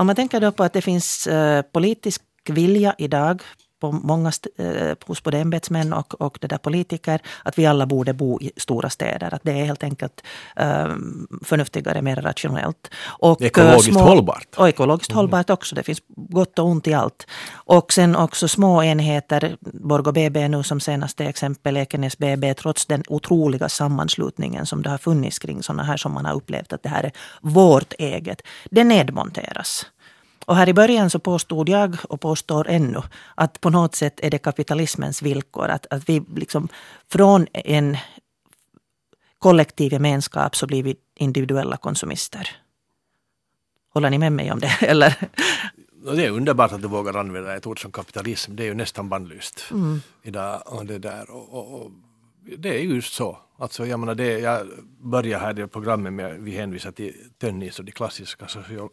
Om 0.00 0.06
man 0.06 0.16
tänker 0.16 0.40
då 0.40 0.52
på 0.52 0.64
att 0.64 0.72
det 0.72 0.82
finns 0.82 1.26
eh, 1.26 1.62
politisk 1.62 2.22
vilja 2.48 2.94
idag 2.98 3.42
på 3.80 3.92
många 3.92 4.32
eh, 4.58 4.96
hos 5.06 5.22
både 5.22 5.38
ämbetsmän 5.38 5.92
och, 5.92 6.20
och 6.20 6.38
det 6.40 6.46
där 6.46 6.58
politiker 6.58 7.20
att 7.42 7.58
vi 7.58 7.66
alla 7.66 7.86
borde 7.86 8.12
bo 8.12 8.40
i 8.40 8.52
stora 8.56 8.90
städer. 8.90 9.34
Att 9.34 9.40
det 9.42 9.52
är 9.52 9.64
helt 9.64 9.82
enkelt 9.82 10.24
eh, 10.56 10.88
förnuftigare, 11.44 12.02
mer 12.02 12.16
rationellt. 12.16 12.90
Och, 13.04 13.42
ekologiskt 13.42 13.92
små, 13.92 14.00
hållbart. 14.00 14.48
Och 14.56 14.68
ekologiskt 14.68 15.10
mm. 15.10 15.16
hållbart 15.16 15.50
också. 15.50 15.74
Det 15.74 15.82
finns 15.82 16.02
gott 16.16 16.58
och 16.58 16.66
ont 16.66 16.86
i 16.86 16.94
allt. 16.94 17.26
Och 17.52 17.92
sen 17.92 18.16
också 18.16 18.48
små 18.48 18.82
enheter, 18.82 19.56
Borgå 19.60 20.12
BB 20.12 20.48
nu 20.48 20.62
som 20.62 20.80
senaste 20.80 21.24
exempel, 21.24 21.76
Ekenäs 21.76 22.18
BB, 22.18 22.54
trots 22.54 22.86
den 22.86 23.02
otroliga 23.08 23.68
sammanslutningen 23.68 24.66
som 24.66 24.82
det 24.82 24.90
har 24.90 24.98
funnits 24.98 25.38
kring 25.38 25.62
sådana 25.62 25.82
här 25.82 25.96
som 25.96 26.12
man 26.12 26.24
har 26.26 26.34
upplevt 26.34 26.72
att 26.72 26.82
det 26.82 26.88
här 26.88 27.04
är 27.04 27.12
vårt 27.40 27.92
eget. 27.98 28.42
Det 28.70 28.84
nedmonteras. 28.84 29.86
Och 30.50 30.56
här 30.56 30.68
i 30.68 30.74
början 30.74 31.10
så 31.10 31.18
påstod 31.18 31.68
jag 31.68 31.96
och 32.08 32.20
påstår 32.20 32.68
ännu 32.68 33.02
att 33.34 33.60
på 33.60 33.70
något 33.70 33.94
sätt 33.94 34.20
är 34.22 34.30
det 34.30 34.38
kapitalismens 34.38 35.22
villkor. 35.22 35.68
Att, 35.68 35.86
att 35.90 36.08
vi 36.08 36.22
liksom 36.36 36.68
från 37.08 37.46
en 37.52 37.96
kollektiv 39.38 39.92
gemenskap 39.92 40.56
så 40.56 40.66
blir 40.66 40.82
vi 40.82 40.96
individuella 41.14 41.76
konsumister. 41.76 42.48
Håller 43.94 44.10
ni 44.10 44.18
med 44.18 44.32
mig 44.32 44.52
om 44.52 44.60
det? 44.60 44.72
Eller? 44.80 45.14
Det 46.14 46.26
är 46.26 46.30
underbart 46.30 46.72
att 46.72 46.82
du 46.82 46.88
vågar 46.88 47.16
använda 47.16 47.56
ett 47.56 47.66
ord 47.66 47.82
som 47.82 47.92
kapitalism. 47.92 48.56
Det 48.56 48.62
är 48.62 48.66
ju 48.66 48.74
nästan 48.74 49.08
bannlyst 49.08 49.64
mm. 49.70 50.02
idag. 50.22 50.62
Och 50.66 50.86
det, 50.86 50.98
där. 50.98 51.30
Och, 51.30 51.54
och, 51.54 51.80
och, 51.80 51.90
det 52.58 52.68
är 52.68 52.82
just 52.82 53.12
så. 53.12 53.38
Alltså, 53.60 53.86
jag, 53.86 54.00
menar 54.00 54.14
det, 54.14 54.38
jag 54.38 54.66
börjar 54.98 55.38
här 55.38 55.60
i 55.60 55.66
programmet 55.66 56.12
med 56.12 56.40
vi 56.40 56.50
hänvisar 56.50 56.92
till 56.92 57.14
Tönnies 57.38 57.78
och 57.78 57.84
de 57.84 57.92
klassiska 57.92 58.46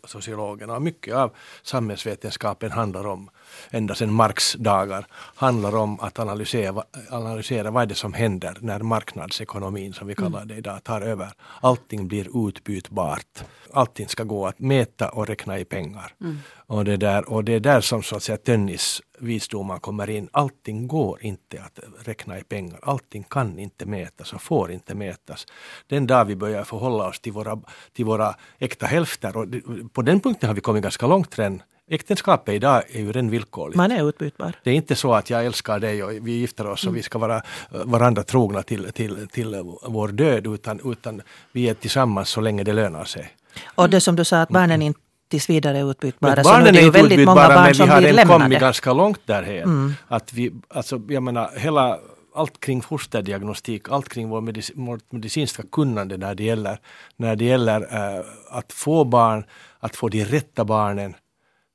sociologerna. 0.03 0.80
Mycket 0.80 1.15
av 1.15 1.36
samhällsvetenskapen 1.63 2.71
handlar 2.71 3.08
om, 3.08 3.30
ända 3.69 3.95
sedan 3.95 4.13
Marx 4.13 4.53
dagar, 4.53 5.06
handlar 5.36 5.75
om 5.75 5.99
att 5.99 6.19
analysera, 6.19 6.84
analysera 7.10 7.71
vad 7.71 7.84
är 7.84 7.88
det 7.88 7.95
som 7.95 8.13
händer 8.13 8.58
när 8.62 8.80
marknadsekonomin, 8.80 9.93
som 9.93 10.08
vi 10.08 10.15
mm. 10.17 10.32
kallar 10.32 10.45
det 10.45 10.56
idag, 10.56 10.84
tar 10.84 11.01
över. 11.01 11.32
Allting 11.62 12.08
blir 12.08 12.47
utbytbart. 12.47 13.43
Allting 13.73 14.08
ska 14.08 14.23
gå 14.23 14.47
att 14.47 14.60
mäta 14.60 15.10
och 15.10 15.27
räkna 15.27 15.60
i 15.60 15.65
pengar. 15.65 16.13
Mm. 16.21 16.38
Och, 16.69 16.86
det 16.86 16.97
där, 16.97 17.30
och 17.30 17.43
det 17.43 17.53
är 17.53 17.60
där 17.60 17.82
som 17.82 18.03
så 18.03 18.15
att 18.15 18.23
säga 18.23 18.38
Tönnies 18.38 19.01
visdomar 19.19 19.80
kommer 19.80 20.10
in. 20.10 20.30
Allting 20.32 20.88
går 20.88 21.23
inte 21.23 21.62
att 21.62 21.80
räkna 22.08 22.39
i 22.39 22.43
pengar. 22.43 22.80
Allting 22.82 23.23
kan 23.23 23.60
inte 23.60 23.86
mätas 23.86 24.34
och 24.34 24.41
får 24.41 24.71
inte 24.71 24.95
mätas. 24.95 25.45
Den 25.88 26.08
dag 26.08 26.25
vi 26.25 26.36
börjar 26.36 26.63
förhålla 26.63 27.08
oss 27.08 27.19
till 27.19 27.32
våra, 27.32 27.60
till 27.93 28.06
våra 28.06 28.36
äkta 28.60 28.86
hälfter, 28.86 29.38
och 29.38 29.47
på 29.93 30.01
den 30.01 30.19
punkten 30.19 30.47
har 30.47 30.56
vi 30.56 30.62
kommit 30.62 30.84
ganska 30.84 31.08
långt 31.08 31.39
redan 31.39 31.62
Äktenskapet 31.89 32.56
idag 32.56 32.84
är 32.89 32.99
ju 32.99 33.12
redan 33.12 33.30
villkorligt. 33.30 33.77
Man 33.77 33.91
är 33.91 34.10
utbytbar. 34.10 34.53
Det 34.63 34.69
är 34.69 34.75
inte 34.75 34.95
så 34.95 35.13
att 35.13 35.30
jag 35.30 35.45
älskar 35.45 35.80
dig 35.80 36.03
och 36.03 36.12
vi 36.12 36.32
gifter 36.32 36.67
oss 36.67 36.88
och 36.88 36.95
vi 36.95 37.03
ska 37.03 37.19
vara 37.19 37.41
varandra 37.69 38.23
trogna 38.23 38.63
till, 38.63 38.91
till, 38.91 39.27
till 39.27 39.63
vår 39.86 40.08
död 40.08 40.47
utan, 40.47 40.91
utan 40.91 41.21
vi 41.51 41.69
är 41.69 41.73
tillsammans 41.73 42.30
så 42.30 42.41
länge 42.41 42.63
det 42.63 42.73
lönar 42.73 43.06
sig. 43.06 43.30
Och 43.75 43.89
det 43.89 44.01
som 44.01 44.15
du 44.15 44.25
sa 44.25 44.41
att 44.41 44.49
barnen 44.49 44.82
inte 44.82 44.99
tills 45.28 45.50
vidare 45.50 45.80
utbytbara. 45.80 46.36
Men 46.36 46.44
barnen 46.44 46.74
så 46.74 46.80
är, 46.80 46.92
väldigt 46.92 47.26
många 47.26 47.48
barn 47.48 47.74
lämnade. 47.78 48.12
vi 48.12 48.18
har 48.18 48.40
kommit 48.40 48.60
ganska 48.60 48.94
långt 48.94 49.22
därhen. 49.26 49.63
Mm. 49.63 49.94
Att 50.08 50.34
vi, 50.34 50.52
alltså, 50.68 51.02
jag 51.08 51.24
menar, 51.24 51.52
hela, 51.58 52.00
allt 52.36 52.60
kring 52.60 52.82
fosterdiagnostik, 52.82 53.90
allt 53.90 54.10
kring 54.10 54.30
vår 54.30 54.42
medic 54.42 54.72
vårt 54.76 55.12
medicinska 55.12 55.63
kunnande 55.72 56.18
när 56.18 56.36
det 56.36 56.44
gäller, 56.44 56.80
när 57.18 57.36
det 57.36 57.46
gäller 57.46 57.82
uh, 57.82 58.26
att 58.50 58.74
få 58.74 59.04
barn, 59.04 59.46
att 59.80 59.96
få 59.96 60.10
de 60.10 60.26
rätta 60.26 60.66
barnen. 60.66 61.16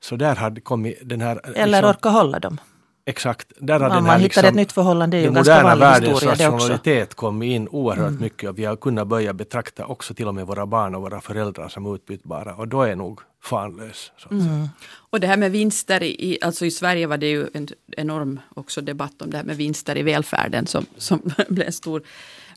Så 0.03 0.17
där 0.17 0.37
har 0.37 0.61
kommit 0.61 0.99
den 1.03 1.21
här... 1.21 1.41
Eller 1.57 1.67
liksom, 1.67 1.91
orka 1.91 2.09
hålla 2.09 2.39
dem. 2.39 2.59
Exakt. 3.05 3.53
Där 3.59 3.81
har 3.81 3.81
den 3.81 3.93
här 3.93 4.01
man 4.01 4.23
liksom, 4.23 4.45
ett 4.45 4.55
nytt 4.55 4.73
förhållande, 4.73 5.17
det 5.17 5.23
är 5.23 5.27
ju 5.27 5.33
ganska 5.33 5.63
vanlig 5.63 6.09
historia 6.09 6.09
det 6.09 6.33
också. 6.33 6.45
Den 6.45 6.53
rationalitet 6.53 7.15
kommit 7.15 7.47
in 7.47 7.69
oerhört 7.69 8.09
mm. 8.09 8.21
mycket 8.21 8.51
och 8.51 8.59
vi 8.59 8.65
har 8.65 8.77
kunnat 8.77 9.07
börja 9.07 9.33
betrakta 9.33 9.87
också 9.87 10.15
till 10.15 10.29
och 10.29 10.35
med 10.35 10.47
våra 10.47 10.67
barn 10.67 10.95
och 10.95 11.03
våra 11.03 11.21
föräldrar 11.21 11.69
som 11.69 11.95
utbytbara 11.95 12.55
och 12.55 12.69
då 12.69 12.83
är 12.83 12.97
nog 12.97 13.21
fanlös. 13.43 14.13
Mm. 14.31 14.69
Och 15.11 15.21
det 15.21 15.27
här 15.27 15.37
med 15.37 15.53
vinster, 15.53 16.03
i, 16.03 16.39
alltså 16.43 16.67
i 16.67 16.71
Sverige 16.71 17.07
var 17.07 17.17
det 17.17 17.27
ju 17.27 17.47
en 17.55 17.69
enorm 17.97 18.41
också 18.55 18.81
debatt 18.81 19.23
om 19.23 19.31
det 19.31 19.37
här 19.37 19.45
med 19.45 19.57
vinster 19.57 19.99
i 19.99 20.03
välfärden 20.03 20.67
som, 20.67 20.87
som 20.97 21.21
blev 21.49 21.71
stor. 21.71 22.03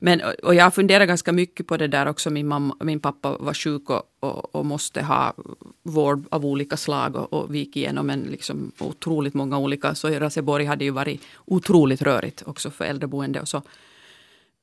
Men, 0.05 0.21
och 0.43 0.55
jag 0.55 0.73
funderar 0.73 1.05
ganska 1.05 1.31
mycket 1.31 1.67
på 1.67 1.77
det 1.77 1.87
där 1.87 2.05
också. 2.05 2.29
Min, 2.29 2.47
mamma, 2.47 2.75
min 2.79 2.99
pappa 2.99 3.37
var 3.39 3.53
sjuk 3.53 3.89
och, 3.89 4.03
och, 4.19 4.55
och 4.55 4.65
måste 4.65 5.01
ha 5.01 5.33
vård 5.83 6.25
av 6.31 6.45
olika 6.45 6.77
slag 6.77 7.15
och, 7.15 7.33
och 7.33 7.53
vi 7.53 7.59
gick 7.59 7.77
igenom 7.77 8.09
en 8.09 8.21
liksom 8.21 8.71
otroligt 8.79 9.33
många 9.33 9.57
olika. 9.57 9.95
Så 9.95 10.09
Raseborg 10.09 10.65
hade 10.65 10.85
ju 10.85 10.91
varit 10.91 11.21
otroligt 11.45 12.01
rörigt 12.01 12.43
också 12.45 12.69
för 12.71 12.85
äldreboende 12.85 13.41
och 13.41 13.47
så. 13.47 13.61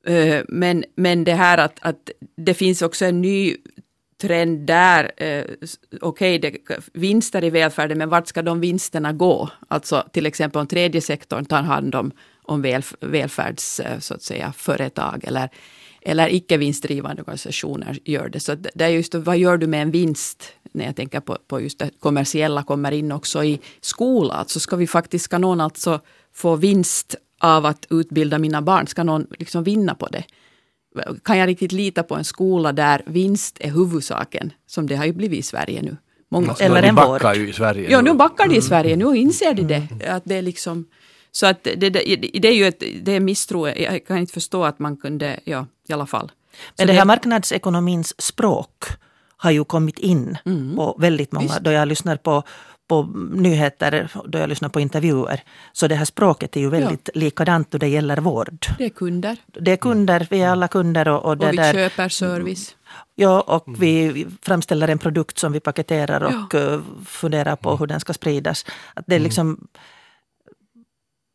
Eh, 0.05 0.43
men, 0.47 0.83
men 0.95 1.23
det 1.23 1.33
här 1.33 1.57
att, 1.57 1.79
att 1.81 2.09
det 2.35 2.53
finns 2.53 2.81
också 2.81 3.05
en 3.05 3.21
ny 3.21 3.57
trend 4.21 4.67
där. 4.67 5.11
Eh, 5.17 5.43
Okej, 6.01 6.37
okay, 6.37 6.77
vinster 6.93 7.43
i 7.43 7.49
välfärden, 7.49 7.97
men 7.97 8.09
vart 8.09 8.27
ska 8.27 8.41
de 8.41 8.59
vinsterna 8.59 9.13
gå? 9.13 9.49
Alltså 9.67 10.03
till 10.13 10.25
exempel 10.25 10.59
om 10.59 10.67
tredje 10.67 11.01
sektorn 11.01 11.45
tar 11.45 11.61
hand 11.61 11.95
om, 11.95 12.11
om 12.43 12.61
välf 12.61 12.93
välfärds, 12.99 13.79
eh, 13.79 13.99
så 13.99 14.13
att 14.13 14.21
säga, 14.21 14.53
företag 14.57 15.23
eller, 15.27 15.49
eller 16.01 16.33
icke 16.33 16.57
vinstdrivande 16.57 17.21
organisationer 17.21 17.99
gör 18.05 18.29
det. 18.29 18.39
Så 18.39 18.55
det 18.55 18.85
är 18.85 18.89
just 18.89 19.15
vad 19.15 19.37
gör 19.37 19.57
du 19.57 19.67
med 19.67 19.81
en 19.81 19.91
vinst? 19.91 20.53
När 20.71 20.85
jag 20.85 20.95
tänker 20.95 21.19
på, 21.19 21.37
på 21.47 21.61
just 21.61 21.79
det 21.79 21.89
kommersiella 21.99 22.63
kommer 22.63 22.91
in 22.91 23.11
också 23.11 23.43
i 23.43 23.59
skolan. 23.81 24.37
Alltså 24.37 24.59
ska 24.59 24.75
vi 24.75 24.87
faktiskt, 24.87 25.25
ska 25.25 25.37
någon 25.37 25.61
alltså 25.61 25.99
få 26.33 26.55
vinst 26.55 27.15
av 27.39 27.65
att 27.65 27.87
utbilda 27.89 28.39
mina 28.39 28.61
barn? 28.61 28.87
Ska 28.87 29.03
någon 29.03 29.27
liksom 29.39 29.63
vinna 29.63 29.95
på 29.95 30.07
det? 30.07 30.23
kan 31.23 31.37
jag 31.37 31.47
riktigt 31.47 31.71
lita 31.71 32.03
på 32.03 32.15
en 32.15 32.23
skola 32.23 32.71
där 32.71 33.01
vinst 33.05 33.57
är 33.59 33.71
huvudsaken, 33.71 34.53
som 34.67 34.87
det 34.87 34.95
har 34.95 35.05
ju 35.05 35.13
blivit 35.13 35.39
i 35.39 35.43
Sverige 35.43 35.81
nu. 35.81 35.97
Många 36.29 36.55
Eller 36.59 36.83
en 36.83 36.95
vård. 36.95 37.35
ju 37.35 37.49
i 37.49 37.53
Sverige. 37.53 37.91
Ja, 37.91 38.01
nu 38.01 38.13
backar 38.13 38.47
de 38.47 38.55
i 38.55 38.61
Sverige. 38.61 38.95
Nu 38.95 39.17
inser 39.17 39.53
de 39.53 39.63
det. 39.63 39.87
Mm. 39.91 40.15
Att 40.15 40.23
det 40.25 40.35
är 40.35 40.41
liksom, 40.41 40.85
så 41.35 41.45
att 41.45 41.63
det, 41.63 41.75
det, 41.75 41.89
det 42.33 42.47
är 42.47 42.55
ju 42.55 42.65
ett 42.65 42.83
det 43.01 43.11
är 43.11 43.19
misstro. 43.19 43.67
Jag 43.67 44.05
kan 44.05 44.17
inte 44.17 44.33
förstå 44.33 44.63
att 44.63 44.79
man 44.79 44.97
kunde, 44.97 45.39
ja, 45.43 45.65
i 45.87 45.93
alla 45.93 46.05
fall. 46.05 46.31
Men 46.77 46.87
det 46.87 46.93
här 46.93 47.05
marknadsekonomins 47.05 48.21
språk 48.21 48.83
har 49.37 49.51
ju 49.51 49.63
kommit 49.63 49.99
in 49.99 50.37
mm. 50.45 50.75
på 50.75 50.97
väldigt 50.99 51.31
många. 51.31 51.47
Visst. 51.47 51.59
Då 51.59 51.71
jag 51.71 51.87
lyssnar 51.87 52.17
på 52.17 52.43
på 52.87 53.03
nyheter, 53.33 54.09
då 54.27 54.37
jag 54.37 54.49
lyssnar 54.49 54.69
på 54.69 54.79
intervjuer, 54.79 55.43
så 55.73 55.87
det 55.87 55.95
här 55.95 56.05
språket 56.05 56.55
är 56.55 56.59
ju 56.59 56.69
väldigt 56.69 57.09
ja. 57.13 57.19
likadant 57.19 57.71
då 57.71 57.77
det 57.77 57.87
gäller 57.87 58.17
vård. 58.17 58.65
Det 58.77 58.85
är 58.85 58.89
kunder. 58.89 59.37
Det 59.45 59.71
är 59.71 59.77
kunder, 59.77 60.27
vi 60.29 60.41
är 60.41 60.49
alla 60.49 60.67
kunder. 60.67 61.07
Och, 61.07 61.25
och, 61.25 61.37
det 61.37 61.45
och 61.45 61.53
vi 61.53 61.57
där, 61.57 61.73
köper 61.73 62.09
service. 62.09 62.75
Ja, 63.15 63.41
och 63.41 63.67
mm. 63.67 63.79
vi 63.79 64.27
framställer 64.41 64.87
en 64.87 64.99
produkt 64.99 65.37
som 65.37 65.51
vi 65.51 65.59
paketerar 65.59 66.23
och 66.23 66.53
ja. 66.53 66.59
Eh, 66.59 66.81
funderar 67.05 67.55
på 67.55 67.77
hur 67.77 67.87
den 67.87 67.99
ska 67.99 68.13
spridas. 68.13 68.65
Att 68.93 69.05
det 69.07 69.15
är 69.15 69.17
mm. 69.17 69.23
liksom 69.23 69.67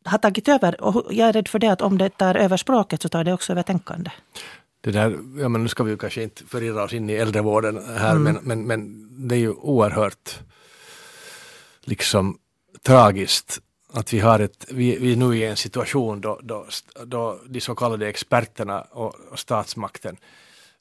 har 0.03 0.17
tagit 0.17 0.47
över. 0.47 0.81
Och 0.81 1.13
jag 1.13 1.29
är 1.29 1.33
rädd 1.33 1.47
för 1.47 1.59
det 1.59 1.67
att 1.67 1.81
om 1.81 1.97
det 1.97 2.09
tar 2.09 2.35
över 2.35 2.57
språket 2.57 3.01
så 3.01 3.09
tar 3.09 3.23
det 3.23 3.33
också 3.33 3.53
över 3.53 3.63
tänkande. 3.63 4.11
Det 4.81 4.91
där, 4.91 5.19
ja, 5.39 5.49
men 5.49 5.63
nu 5.63 5.67
ska 5.67 5.83
vi 5.83 5.97
kanske 5.97 6.23
inte 6.23 6.43
förirra 6.43 6.83
oss 6.83 6.93
in 6.93 7.09
i 7.09 7.13
äldrevården 7.13 7.83
här, 7.97 8.15
mm. 8.15 8.23
men, 8.23 8.43
men, 8.43 8.67
men 8.67 9.07
det 9.27 9.35
är 9.35 9.39
ju 9.39 9.51
oerhört 9.51 10.39
liksom 11.81 12.37
tragiskt 12.81 13.59
att 13.93 14.13
vi 14.13 14.19
har 14.19 14.39
ett, 14.39 14.65
vi, 14.69 14.97
vi 14.97 15.11
är 15.11 15.15
nu 15.15 15.37
i 15.37 15.45
en 15.45 15.57
situation 15.57 16.21
då, 16.21 16.39
då, 16.43 16.65
då 17.05 17.39
de 17.47 17.61
så 17.61 17.75
kallade 17.75 18.07
experterna 18.07 18.81
och, 18.81 19.15
och 19.31 19.39
statsmakten 19.39 20.17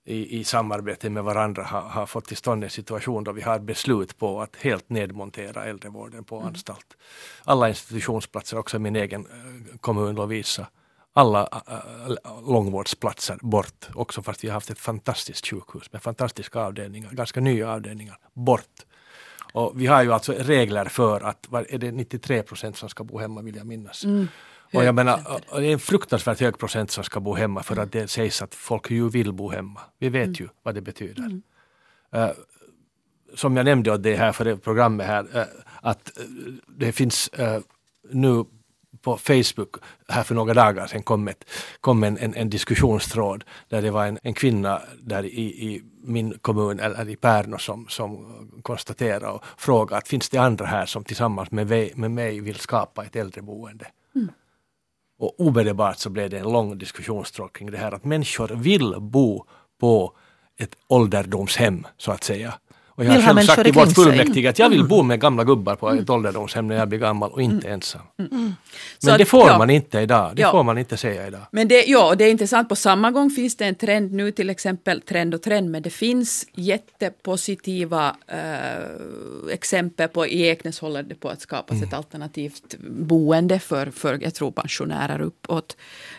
i, 0.08 0.38
i 0.40 0.44
samarbete 0.44 1.10
med 1.10 1.24
varandra 1.24 1.62
har, 1.62 1.80
har, 1.80 2.06
fått 2.06 2.24
till 2.24 2.36
stånd 2.36 2.64
en 2.64 2.70
situation 2.70 3.24
då 3.24 3.32
vi 3.32 3.42
har 3.42 3.58
beslut 3.58 4.18
på 4.18 4.42
att 4.42 4.56
helt 4.56 4.90
nedmontera 4.90 5.64
äldrevården 5.64 6.24
på 6.24 6.36
mm. 6.36 6.48
anstalt. 6.48 6.96
Alla 7.44 7.68
institutionsplatser, 7.68 8.58
också 8.58 8.78
min 8.78 8.96
egen 8.96 9.26
eh, 9.26 9.78
kommun 9.80 10.14
Lovisa, 10.14 10.66
alla 11.12 11.62
äh, 11.66 12.12
långvårdsplatser 12.46 13.38
bort, 13.40 13.88
också 13.94 14.22
fast 14.22 14.44
vi 14.44 14.48
har 14.48 14.54
haft 14.54 14.70
ett 14.70 14.78
fantastiskt 14.78 15.46
sjukhus 15.46 15.92
med 15.92 16.02
fantastiska 16.02 16.60
avdelningar, 16.60 17.10
ganska 17.10 17.40
nya 17.40 17.72
avdelningar, 17.72 18.18
bort. 18.34 18.86
Och 19.52 19.72
vi 19.80 19.86
har 19.86 20.02
ju 20.02 20.12
alltså 20.12 20.32
regler 20.32 20.84
för 20.84 21.20
att, 21.20 21.46
är 21.68 21.78
det 21.78 21.92
93 21.92 22.42
procent 22.42 22.76
som 22.76 22.88
ska 22.88 23.04
bo 23.04 23.18
hemma 23.18 23.42
vill 23.42 23.56
jag 23.56 23.66
minnas. 23.66 24.04
Mm. 24.04 24.28
Och 24.72 24.84
jag 24.84 24.94
menar, 24.94 25.40
det 25.50 25.66
är 25.66 25.72
en 25.72 25.78
fruktansvärt 25.78 26.40
hög 26.40 26.58
procent 26.58 26.90
som 26.90 27.04
ska 27.04 27.20
bo 27.20 27.34
hemma 27.34 27.62
för 27.62 27.76
att 27.76 27.92
det 27.92 28.08
sägs 28.08 28.42
att 28.42 28.54
folk 28.54 28.90
ju 28.90 29.08
vill 29.08 29.32
bo 29.32 29.50
hemma. 29.50 29.80
Vi 29.98 30.08
vet 30.08 30.26
mm. 30.26 30.34
ju 30.38 30.48
vad 30.62 30.74
det 30.74 30.80
betyder. 30.80 31.22
Mm. 31.22 31.42
Uh, 32.14 32.30
som 33.34 33.56
jag 33.56 33.64
nämnde 33.64 33.92
åt 33.92 34.02
det 34.02 34.16
här 34.16 34.32
för 34.32 34.44
det 34.44 34.56
programmet 34.56 35.06
här, 35.06 35.22
uh, 35.22 35.42
att 35.80 36.10
uh, 36.20 36.54
det 36.66 36.92
finns 36.92 37.30
nu 38.10 38.44
på 39.02 39.16
Facebook 39.16 39.76
här 40.08 40.22
för 40.22 40.34
några 40.34 40.54
dagar 40.54 40.86
sedan 40.86 41.02
kom, 41.02 41.28
ett, 41.28 41.44
kom 41.80 42.04
en, 42.04 42.18
en, 42.18 42.34
en 42.34 42.50
diskussionstråd 42.50 43.44
där 43.68 43.82
det 43.82 43.90
var 43.90 44.06
en, 44.06 44.18
en 44.22 44.34
kvinna 44.34 44.82
där 45.00 45.24
i, 45.24 45.42
i 45.42 45.82
min 46.02 46.38
kommun, 46.40 46.80
eller 46.80 47.08
i 47.08 47.16
Pärno, 47.16 47.58
som, 47.58 47.86
som 47.88 48.26
konstaterade 48.62 49.26
och 49.26 49.44
frågade 49.56 49.98
att 49.98 50.08
finns 50.08 50.28
det 50.28 50.38
andra 50.38 50.66
här 50.66 50.86
som 50.86 51.04
tillsammans 51.04 51.50
med, 51.50 51.96
med 51.96 52.10
mig 52.10 52.40
vill 52.40 52.58
skapa 52.58 53.04
ett 53.04 53.16
äldreboende? 53.16 53.86
Mm. 54.14 54.28
Och 55.18 55.40
omedelbart 55.40 55.98
så 55.98 56.10
blev 56.10 56.30
det 56.30 56.38
en 56.38 56.52
lång 56.52 56.78
diskussionstråd 56.78 57.52
kring 57.52 57.70
det 57.70 57.78
här 57.78 57.92
att 57.92 58.04
människor 58.04 58.48
vill 58.48 58.94
bo 59.00 59.44
på 59.80 60.16
ett 60.56 60.76
ålderdomshem 60.86 61.86
så 61.96 62.12
att 62.12 62.24
säga. 62.24 62.54
Och 62.98 63.04
jag 63.04 63.12
har 63.12 63.22
själv 63.22 63.46
sagt 63.46 63.66
i 63.68 63.70
vårt 63.70 63.92
fullmäktige 63.94 64.46
att 64.48 64.58
jag 64.58 64.68
vill 64.70 64.84
bo 64.84 65.02
med 65.02 65.20
gamla 65.20 65.44
gubbar 65.44 65.76
på 65.76 65.90
ett 65.90 66.10
ålderdomshem 66.10 66.66
när 66.68 66.76
jag 66.76 66.88
blir 66.88 66.98
gammal 66.98 67.30
och 67.30 67.42
inte 67.42 67.68
ensam. 67.68 68.00
Så 68.16 68.24
Men 68.24 69.12
att- 69.12 69.18
det 69.18 69.24
får 69.24 69.48
ja. 69.48 69.58
man 69.58 69.70
inte 69.70 69.98
idag. 70.00 70.32
Det 70.36 70.42
Ja. 70.42 70.50
får 70.50 70.62
man 70.62 70.78
inte 70.78 70.96
säga 70.96 71.26
idag. 71.26 71.40
Men 71.52 71.68
det, 71.68 71.84
ja, 71.86 72.14
det 72.14 72.24
är 72.24 72.30
intressant. 72.30 72.68
På 72.68 72.76
samma 72.76 73.10
gång 73.10 73.30
finns 73.30 73.56
det 73.56 73.64
en 73.64 73.74
trend 73.74 74.12
nu, 74.12 74.30
till 74.32 74.50
exempel 74.50 75.00
trend 75.00 75.34
och 75.34 75.42
trend, 75.42 75.70
men 75.70 75.82
det 75.82 75.90
finns 75.90 76.46
jättepositiva 76.54 78.16
eh, 78.26 79.52
exempel 79.52 80.08
på 80.08 80.26
i 80.26 80.46
Eknäs 80.48 80.80
håller 80.80 81.02
det 81.02 81.14
på 81.14 81.28
att 81.28 81.40
skapas 81.40 81.82
ett 81.82 81.92
alternativt 81.94 82.74
boende 82.80 83.58
för, 83.58 83.90
för 83.90 84.18
jag 84.22 84.34
tror 84.34 84.50
pensionärer 84.50 85.20
uppåt. 85.20 85.76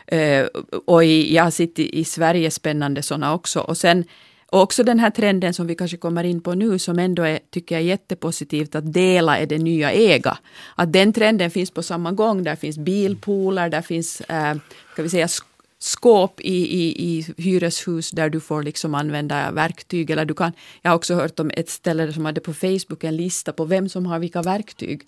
Eh, 0.08 0.46
och 0.86 1.04
i, 1.06 1.36
jag 1.36 1.44
har 1.44 1.52
sett 1.52 1.80
i, 1.80 2.00
i 2.00 2.04
Sverige 2.04 2.52
spännande 2.52 3.02
sådana 3.04 3.34
också. 3.34 3.60
Och 3.60 3.78
sen 3.78 4.04
och 4.52 4.62
också 4.62 4.84
den 4.84 5.00
här 5.00 5.10
trenden 5.10 5.54
som 5.54 5.68
vi 5.68 5.76
kanske 5.76 5.98
kommer 5.98 6.24
in 6.24 6.42
på 6.42 6.54
nu 6.54 6.80
som 6.80 7.00
ändå 7.00 7.24
är, 7.24 7.40
tycker 7.52 7.76
jag 7.76 7.82
är 7.82 7.88
jättepositivt, 7.88 8.76
att 8.76 8.94
dela 8.94 9.38
är 9.38 9.46
det 9.46 9.58
nya 9.58 9.92
äga. 9.92 10.38
Att 10.76 10.94
den 10.94 11.14
trenden 11.14 11.52
finns 11.52 11.72
på 11.72 11.84
samma 11.84 12.12
gång. 12.12 12.44
Där 12.44 12.56
finns 12.56 12.78
bilpooler, 12.78 13.70
där 13.70 13.82
finns 13.82 14.22
eh, 14.22 14.56
ska 14.94 15.04
vi 15.04 15.10
säga, 15.10 15.28
sk- 15.28 15.44
skåp 15.80 16.42
i, 16.42 16.56
i, 16.56 17.10
i 17.10 17.26
hyreshus 17.38 18.12
där 18.12 18.30
du 18.30 18.40
får 18.40 18.64
liksom 18.64 18.96
använda 18.96 19.52
verktyg. 19.52 20.10
Eller 20.10 20.26
du 20.26 20.34
kan, 20.34 20.52
jag 20.82 20.92
har 20.92 20.96
också 20.96 21.16
hört 21.16 21.40
om 21.40 21.52
ett 21.54 21.70
ställe 21.70 22.14
som 22.14 22.26
hade 22.26 22.42
på 22.42 22.54
Facebook 22.54 23.04
en 23.04 23.16
lista 23.18 23.54
på 23.54 23.66
vem 23.66 23.90
som 23.90 24.06
har 24.06 24.20
vilka 24.20 24.42
verktyg. 24.42 25.02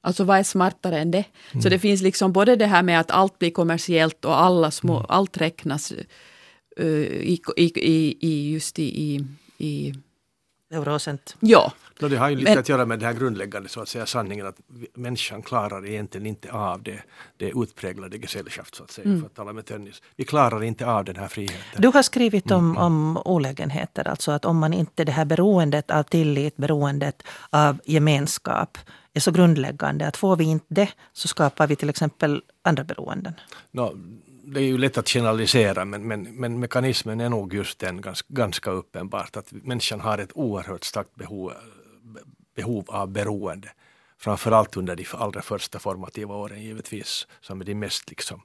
Alltså 0.00 0.24
vad 0.24 0.38
är 0.38 0.42
smartare 0.42 0.98
än 0.98 1.10
det? 1.10 1.24
Så 1.62 1.68
det 1.68 1.78
finns 1.78 2.02
liksom 2.02 2.32
både 2.32 2.56
det 2.56 2.66
här 2.66 2.82
med 2.82 3.00
att 3.00 3.10
allt 3.10 3.38
blir 3.38 3.50
kommersiellt 3.50 4.24
och 4.24 4.40
alla 4.40 4.70
små, 4.70 5.06
allt 5.08 5.36
räknas 5.36 5.92
i, 6.84 7.40
i, 7.56 7.72
i, 7.78 8.16
i 8.20 8.52
just 8.52 8.78
i, 8.78 8.82
i, 9.14 9.24
i 9.58 9.94
Eurocent. 10.70 11.36
ja. 11.40 11.72
No, 12.00 12.08
det 12.08 12.16
har 12.16 12.28
ju 12.30 12.36
lite 12.36 12.50
Men- 12.50 12.58
att 12.58 12.68
göra 12.68 12.86
med 12.86 12.98
det 12.98 13.06
här 13.06 13.12
grundläggande 13.12 13.68
så 13.68 13.80
att 13.80 13.88
säga 13.88 14.06
sanningen 14.06 14.46
att 14.46 14.56
människan 14.94 15.42
klarar 15.42 15.86
egentligen 15.86 16.26
inte 16.26 16.52
av 16.52 16.82
det, 16.82 17.02
det 17.36 17.52
utpräglade 17.56 18.18
Gesellschaft 18.18 18.74
så 18.74 18.82
att 18.84 18.90
säga, 18.90 19.04
Mm. 19.08 19.20
för 19.20 19.26
att 19.26 19.34
tala 19.34 19.52
med 19.52 19.66
Tönnis. 19.66 20.02
Vi 20.16 20.24
klarar 20.24 20.62
inte 20.64 20.86
av 20.86 21.04
den 21.04 21.16
här 21.16 21.28
friheten. 21.28 21.82
Du 21.82 21.88
har 21.88 22.02
skrivit 22.02 22.50
om, 22.50 22.70
Mm. 22.70 22.76
om 22.82 23.16
olägenheter, 23.24 24.08
alltså 24.08 24.30
att 24.32 24.44
om 24.44 24.58
man 24.58 24.72
inte 24.72 25.04
det 25.04 25.12
här 25.12 25.24
beroendet 25.24 25.90
av 25.90 26.02
tillit, 26.02 26.56
beroendet 26.56 27.22
av 27.50 27.78
gemenskap 27.84 28.78
är 29.14 29.20
så 29.20 29.30
grundläggande 29.30 30.06
att 30.06 30.16
får 30.16 30.36
vi 30.36 30.44
inte 30.44 30.66
det 30.68 30.88
så 31.12 31.28
skapar 31.28 31.66
vi 31.66 31.76
till 31.76 31.90
exempel 31.90 32.42
andra 32.62 32.84
beroenden. 32.84 33.32
Nå, 33.70 33.94
det 34.52 34.60
är 34.60 34.64
ju 34.64 34.78
lätt 34.78 34.98
att 34.98 35.08
generalisera 35.08 35.84
men, 35.84 36.08
men, 36.08 36.22
men 36.22 36.60
mekanismen 36.60 37.20
är 37.20 37.28
nog 37.28 37.54
just 37.54 37.78
den 37.78 38.00
ganska, 38.00 38.26
ganska 38.28 38.70
uppenbart 38.70 39.36
att 39.36 39.52
människan 39.52 40.00
har 40.00 40.18
ett 40.18 40.30
oerhört 40.34 40.84
starkt 40.84 41.14
behov, 41.14 41.52
behov 42.56 42.84
av 42.88 43.08
beroende. 43.08 43.68
Framförallt 44.18 44.76
under 44.76 44.96
de 44.96 45.06
allra 45.12 45.42
första 45.42 45.78
formativa 45.78 46.34
åren 46.34 46.62
givetvis 46.62 47.26
som 47.40 47.60
är 47.60 47.64
de 47.64 47.74
mest, 47.74 48.10
liksom, 48.10 48.42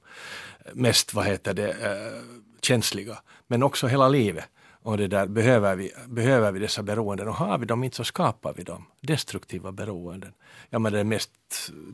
mest 0.72 1.14
vad 1.14 1.26
heter 1.26 1.54
det, 1.54 1.70
eh, 1.70 2.22
känsliga. 2.62 3.18
Men 3.46 3.62
också 3.62 3.86
hela 3.86 4.08
livet. 4.08 4.44
Och 4.82 4.96
det 4.96 5.06
där, 5.06 5.26
behöver, 5.26 5.76
vi, 5.76 5.92
behöver 6.08 6.52
vi 6.52 6.60
dessa 6.60 6.82
beroenden 6.82 7.28
och 7.28 7.34
har 7.34 7.58
vi 7.58 7.66
dem 7.66 7.84
inte 7.84 7.96
så 7.96 8.04
skapar 8.04 8.54
vi 8.56 8.62
dem. 8.62 8.84
Destruktiva 9.00 9.72
beroenden. 9.72 10.32
Ja, 10.70 10.78
men 10.78 10.92
det 10.92 11.04
mest 11.04 11.30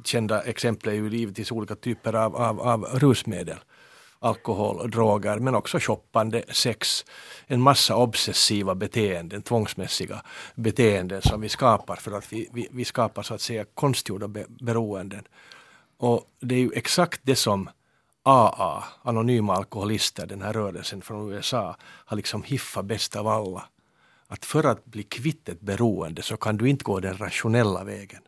kända 0.05 0.43
exemplet 0.43 0.93
är 0.93 0.97
ju 0.97 1.09
givetvis 1.09 1.53
olika 1.53 1.75
typer 1.75 2.13
av, 2.13 2.37
av, 2.37 2.61
av 2.61 2.85
rusmedel. 2.85 3.59
Alkohol, 4.23 4.91
droger, 4.91 5.39
men 5.39 5.55
också 5.55 5.79
shoppande, 5.79 6.43
sex. 6.49 7.05
En 7.47 7.61
massa 7.61 7.97
obsessiva 7.97 8.75
beteenden, 8.75 9.43
tvångsmässiga 9.43 10.23
beteenden 10.55 11.23
som 11.23 11.41
vi 11.41 11.49
skapar 11.49 11.97
för 11.97 12.13
att 12.13 12.33
vi, 12.33 12.49
vi, 12.53 12.69
vi 12.71 12.85
skapar 12.85 13.23
så 13.23 13.35
att 13.35 13.41
säga 13.41 13.65
konstgjorda 13.75 14.29
be, 14.29 14.47
beroenden. 14.49 15.25
Och 15.99 16.25
det 16.41 16.55
är 16.55 16.59
ju 16.59 16.71
exakt 16.75 17.21
det 17.25 17.37
som 17.37 17.71
AA, 18.23 18.85
Anonyma 19.03 19.55
Alkoholister, 19.55 20.27
den 20.27 20.43
här 20.43 20.53
rörelsen 20.53 21.03
från 21.03 21.33
USA, 21.33 21.77
har 21.81 22.17
liksom 22.17 22.43
hiffat 22.43 22.85
bäst 22.85 23.17
av 23.17 23.29
alla. 23.29 23.65
Att 24.27 24.45
för 24.45 24.65
att 24.65 24.85
bli 24.85 25.03
kvitt 25.03 25.49
ett 25.49 25.61
beroende 25.61 26.23
så 26.23 26.37
kan 26.37 26.57
du 26.57 26.69
inte 26.69 26.85
gå 26.85 27.01
den 27.01 27.17
rationella 27.17 27.85
vägen 27.85 28.23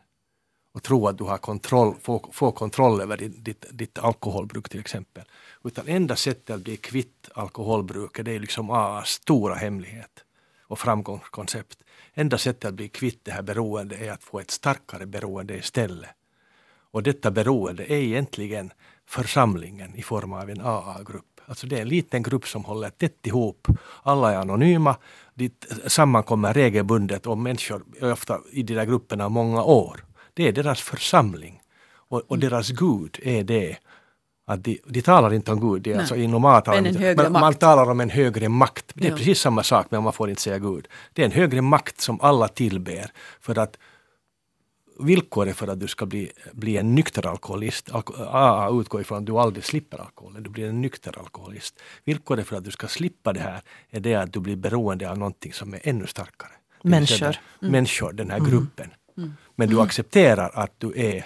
och 0.73 0.83
tro 0.83 1.07
att 1.07 1.17
du 1.17 1.23
har 1.23 1.37
kontroll, 1.37 1.95
få, 2.01 2.29
få 2.31 2.51
kontroll 2.51 3.01
över 3.01 3.17
ditt, 3.17 3.45
ditt, 3.45 3.65
ditt 3.71 3.97
alkoholbruk 3.97 4.69
till 4.69 4.79
exempel. 4.79 5.23
Utan 5.63 5.87
enda 5.87 6.15
sättet 6.15 6.55
att 6.55 6.61
bli 6.61 6.77
kvitt 6.77 7.29
alkoholbruket 7.35 8.25
det 8.25 8.31
är 8.31 8.39
liksom 8.39 8.69
AAs 8.69 9.09
stora 9.09 9.55
hemlighet 9.55 10.23
och 10.61 10.79
framgångskoncept. 10.79 11.77
Enda 12.13 12.37
sättet 12.37 12.65
att 12.65 12.73
bli 12.73 12.89
kvitt 12.89 13.19
det 13.25 13.31
här 13.31 13.41
beroendet 13.41 14.01
är 14.01 14.11
att 14.11 14.23
få 14.23 14.39
ett 14.39 14.51
starkare 14.51 15.05
beroende 15.05 15.57
istället. 15.57 16.09
Och 16.91 17.03
detta 17.03 17.31
beroende 17.31 17.83
är 17.91 17.97
egentligen 17.97 18.71
församlingen 19.05 19.95
i 19.95 20.01
form 20.01 20.33
av 20.33 20.49
en 20.49 20.61
AA-grupp. 20.61 21.41
Alltså 21.45 21.67
det 21.67 21.77
är 21.77 21.81
en 21.81 21.89
liten 21.89 22.23
grupp 22.23 22.47
som 22.47 22.65
håller 22.65 22.89
tätt 22.89 23.27
ihop. 23.27 23.67
Alla 24.03 24.33
är 24.33 24.37
anonyma. 24.37 24.95
De 25.33 25.51
sammankommer 25.87 26.53
regelbundet 26.53 27.27
och 27.27 27.37
människor 27.37 27.83
är 28.01 28.11
ofta 28.11 28.39
i 28.51 28.63
de 28.63 28.73
där 28.73 28.85
grupperna 28.85 29.29
många 29.29 29.63
år. 29.63 30.05
Det 30.33 30.47
är 30.47 30.51
deras 30.51 30.81
församling. 30.81 31.61
Och, 32.09 32.21
och 32.27 32.39
deras 32.39 32.69
Gud 32.69 33.19
är 33.23 33.43
det 33.43 33.77
att 34.45 34.63
de, 34.63 34.79
de 34.85 35.01
talar 35.01 35.33
inte 35.33 35.51
om 35.51 35.59
Gud, 35.73 35.87
Nej. 35.87 35.97
alltså 35.99 36.15
i 36.15 36.27
normalt 36.27 36.67
Men 36.67 37.15
men 37.15 37.31
man 37.31 37.53
talar 37.53 37.89
om 37.91 37.99
en 38.01 38.09
högre 38.09 38.49
makt. 38.49 38.91
Det 38.93 39.07
är 39.07 39.11
Ja. 39.11 39.17
precis 39.17 39.39
samma 39.39 39.63
sak 39.63 39.87
men 39.89 40.03
man 40.03 40.13
får 40.13 40.29
inte 40.29 40.41
säga 40.41 40.59
Gud. 40.59 40.87
Det 41.13 41.21
är 41.21 41.25
en 41.25 41.31
högre 41.31 41.61
makt 41.61 42.01
som 42.01 42.21
alla 42.21 42.47
tillber 42.47 43.11
för 43.39 43.59
att 43.59 43.77
villkoret 44.99 45.57
för 45.57 45.67
att 45.67 45.79
du 45.79 45.87
ska 45.87 46.05
bli, 46.05 46.31
bli 46.51 46.77
en 46.77 46.95
nykter 46.95 47.27
alkoholist, 47.27 47.91
alko, 47.91 48.13
AA 48.23 48.79
utgår 48.81 49.01
ifrån 49.01 49.17
att 49.17 49.25
du 49.25 49.31
aldrig 49.37 49.65
slipper 49.65 49.97
alkoholen, 50.01 50.43
du 50.43 50.49
blir 50.49 50.65
en 50.69 50.81
nykter 50.81 51.19
alkoholist. 51.19 51.79
Villkoret 52.03 52.47
för 52.47 52.55
att 52.55 52.63
du 52.63 52.71
ska 52.71 52.87
slippa 52.87 53.33
det 53.33 53.39
här 53.39 53.61
är 53.89 53.99
det 53.99 54.15
att 54.15 54.33
du 54.33 54.39
blir 54.39 54.55
beroende 54.55 55.09
av 55.11 55.17
någonting 55.17 55.53
som 55.53 55.73
är 55.73 55.79
ännu 55.83 56.07
starkare. 56.07 56.51
Människor. 56.83 57.37
den- 57.59 57.71
Människor, 57.71 58.13
den 58.13 58.31
här 58.31 58.39
gruppen. 58.39 58.89
Men 59.55 59.69
du 59.69 59.81
accepterar 59.81 60.51
att 60.53 60.71
du 60.77 60.93
är 60.95 61.25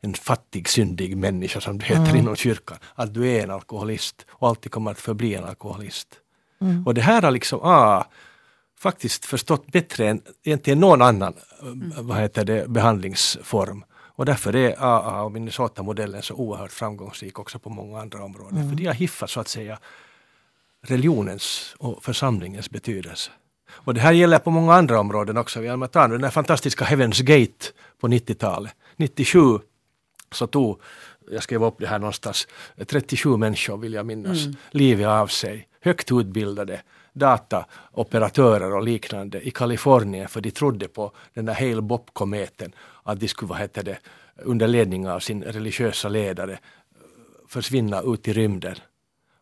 en 0.00 0.14
fattig, 0.14 0.68
syndig 0.68 1.16
människa 1.16 1.60
som 1.60 1.78
det 1.78 1.84
heter 1.84 2.16
inom 2.16 2.36
kyrkan. 2.36 2.78
Att 2.94 3.14
du 3.14 3.28
är 3.28 3.42
en 3.42 3.50
alkoholist 3.50 4.26
och 4.28 4.48
alltid 4.48 4.72
kommer 4.72 4.90
att 4.90 5.00
förbli 5.00 5.34
en 5.34 5.44
alkoholist. 5.44 6.08
Och 6.86 6.94
det 6.94 7.00
här 7.00 7.22
har 7.22 7.30
liksom 7.30 7.60
AA 7.62 8.06
faktiskt 8.78 9.24
förstått 9.24 9.66
bättre 9.66 10.08
än 10.08 10.22
egentligen 10.42 10.80
någon 10.80 11.02
annan 11.02 11.34
eh, 11.62 12.02
vad 12.02 12.18
heter 12.18 12.44
det, 12.44 12.68
behandlingsform. 12.68 13.84
Och 14.14 14.24
därför 14.24 14.56
är 14.56 14.76
AA 14.78 15.22
och 15.22 15.32
Minnesota-modellen 15.32 16.22
så 16.22 16.34
oerhört 16.34 16.72
framgångsrik 16.72 17.38
också 17.38 17.58
på 17.58 17.70
många 17.70 18.00
andra 18.00 18.24
områden. 18.24 18.68
För 18.68 18.76
de 18.76 18.86
har 18.86 18.94
hiffat 18.94 19.30
så 19.30 19.40
att 19.40 19.48
säga 19.48 19.78
religionens 20.82 21.74
och 21.78 22.04
församlingens 22.04 22.70
betydelse. 22.70 23.30
Och 23.74 23.94
det 23.94 24.00
här 24.00 24.12
gäller 24.12 24.38
på 24.38 24.50
många 24.50 24.74
andra 24.74 25.00
områden 25.00 25.36
också. 25.36 25.60
Vi 25.60 25.68
har 25.68 25.86
tar 25.86 26.08
den 26.08 26.24
här 26.24 26.30
fantastiska 26.30 26.84
Heaven's 26.84 27.22
Gate 27.22 27.66
på 28.00 28.08
90-talet. 28.08 28.74
97 28.96 29.58
så 30.32 30.46
tog, 30.46 30.80
jag 31.30 31.42
skrev 31.42 31.64
upp 31.64 31.74
det 31.78 31.86
här 31.86 31.98
någonstans, 31.98 32.48
37 32.86 33.36
människor 33.36 33.76
vill 33.76 33.92
jag 33.92 34.06
minnas, 34.06 34.38
livet 34.70 35.06
av 35.06 35.26
sig. 35.26 35.68
Högt 35.80 36.12
utbildade 36.12 36.80
dataoperatörer 37.12 38.74
och 38.74 38.82
liknande 38.82 39.40
i 39.40 39.50
Kalifornien 39.50 40.28
för 40.28 40.40
de 40.40 40.50
trodde 40.50 40.88
på 40.88 41.12
den 41.34 41.46
där 41.46 41.54
Hale 41.54 41.82
Bopp-kometen 41.82 42.72
att 43.02 43.20
de 43.20 43.28
skulle, 43.28 43.48
vad 43.48 43.58
heter 43.58 43.82
det, 43.82 43.98
under 44.36 44.68
ledning 44.68 45.08
av 45.08 45.20
sin 45.20 45.42
religiösa 45.42 46.08
ledare 46.08 46.58
försvinna 47.48 48.00
ut 48.00 48.28
i 48.28 48.32
rymden. 48.32 48.76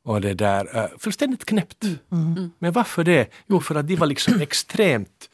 Och 0.03 0.21
det 0.21 0.35
där, 0.35 0.91
fullständigt 0.99 1.45
knäppt. 1.45 1.85
Men 2.59 2.73
varför 2.73 3.05
det? 3.05 3.31
Jo, 3.47 3.61
för 3.61 3.75
att 3.75 3.89
de 3.89 3.97
var 3.97 4.07
liksom 4.07 4.41
extremt 4.41 5.31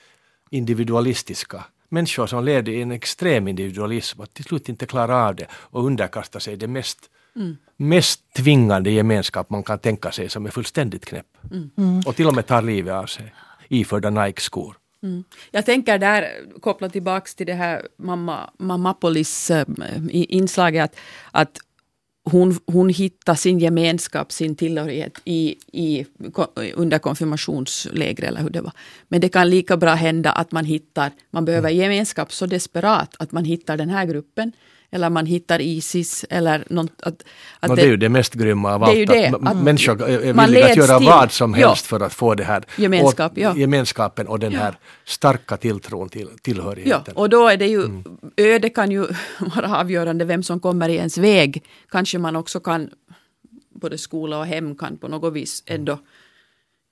individualistiska. 0.51 1.65
Människor 1.89 2.27
som 2.27 2.45
levde 2.45 2.73
i 2.73 2.83
en 2.83 2.93
extrem 2.93 3.49
individualism 3.49 4.21
och 4.21 4.35
till 4.35 4.45
slut 4.45 4.69
inte 4.69 4.87
klarade 4.87 5.25
av 5.29 5.35
det 5.35 5.47
och 5.51 5.85
underkastade 5.85 6.43
sig 6.43 6.57
det 6.57 6.69
mest, 6.69 6.99
mest 7.77 8.33
tvingande 8.33 8.91
gemenskap 8.91 9.51
man 9.51 9.63
kan 9.63 9.79
tänka 9.79 10.13
sig 10.13 10.29
som 10.29 10.47
är 10.47 10.51
fullständigt 10.51 11.07
knäpp. 11.07 11.27
Och 12.07 12.17
till 12.17 12.27
och 12.27 12.35
med 12.35 12.47
tar 12.47 12.63
livet 12.63 12.95
av 12.95 13.07
sig 13.07 13.35
iförda 13.69 14.11
Nike-skor. 14.11 14.77
Jag 15.51 15.67
tänker 15.67 15.99
där, 15.99 16.29
kopplat 16.61 16.93
tillbaks 16.93 17.35
till 17.35 17.47
det 17.47 17.55
här 17.55 17.89
mamma, 17.97 18.51
Mammapolis 18.59 19.51
äh, 19.51 19.65
inslaget, 20.11 20.81
att, 20.85 20.97
att 21.33 21.59
hon, 22.31 22.59
hon 22.67 22.89
hittar 22.89 23.35
sin 23.35 23.59
gemenskap, 23.59 24.33
sin 24.33 24.57
tillhörighet 24.57 25.13
i, 25.25 25.57
i, 25.73 26.07
under 26.75 26.99
konfirmationsläger 26.99 28.25
eller 28.25 28.41
hur 28.41 28.51
det 28.51 28.61
var. 28.61 28.73
Men 29.09 29.21
det 29.21 29.29
kan 29.29 29.51
lika 29.51 29.77
bra 29.77 29.95
hända 29.95 30.33
att 30.33 30.53
man 30.53 30.65
hittar, 30.65 31.11
man 31.31 31.45
behöver 31.45 31.71
gemenskap 31.71 32.33
så 32.33 32.47
desperat 32.47 33.17
att 33.19 33.33
man 33.33 33.45
hittar 33.45 33.77
den 33.77 33.91
här 33.91 34.07
gruppen. 34.07 34.53
Eller 34.91 35.11
man 35.11 35.27
hittar 35.27 35.61
Isis 35.61 36.25
eller 36.31 36.65
något. 36.71 37.03
Att, 37.03 37.25
att 37.61 37.71
och 37.71 37.77
det, 37.77 37.83
är 37.83 37.87
ju 37.87 37.97
det 37.97 38.09
mest 38.09 38.35
grymma 38.35 38.75
av 38.75 38.85
allt. 38.85 38.95
Det 38.95 39.05
det, 39.05 39.29
att, 39.29 39.47
att 39.47 39.57
människor 39.57 40.03
är 40.03 40.19
villiga 40.19 40.67
att 40.67 40.77
göra 40.77 40.99
till, 40.99 41.07
vad 41.07 41.33
som 41.33 41.55
helst 41.55 41.87
ja, 41.91 41.99
för 41.99 42.07
att 42.07 42.15
få 42.15 42.35
det 42.35 42.45
här 42.45 42.65
gemenskap, 42.77 43.33
och, 43.33 43.39
ja. 43.39 43.57
gemenskapen 43.57 44.27
och 44.29 44.39
den 44.39 44.55
här 44.55 44.79
starka 45.05 45.57
tilltron 45.57 46.09
till 46.09 46.29
tillhörigheten. 46.43 47.15
Ja, 47.17 47.23
och 47.23 47.29
då 47.29 47.49
är 47.49 47.57
det 47.57 47.67
ju, 47.67 47.85
mm. 47.85 48.05
öde 48.37 48.71
kan 48.71 48.91
ju 48.91 49.07
vara 49.57 49.77
avgörande 49.77 50.25
vem 50.25 50.43
som 50.43 50.61
kommer 50.61 50.89
i 50.89 50.97
ens 50.97 51.19
väg. 51.19 51.63
Kanske 51.91 52.19
man 52.19 52.37
också 52.37 52.61
kan, 52.61 52.91
både 53.75 53.99
skola 53.99 54.39
och 54.39 54.47
hem 54.47 54.77
kan 54.77 54.97
på 54.97 55.09
något 55.09 55.33
vis 55.33 55.63
ändå 55.67 55.99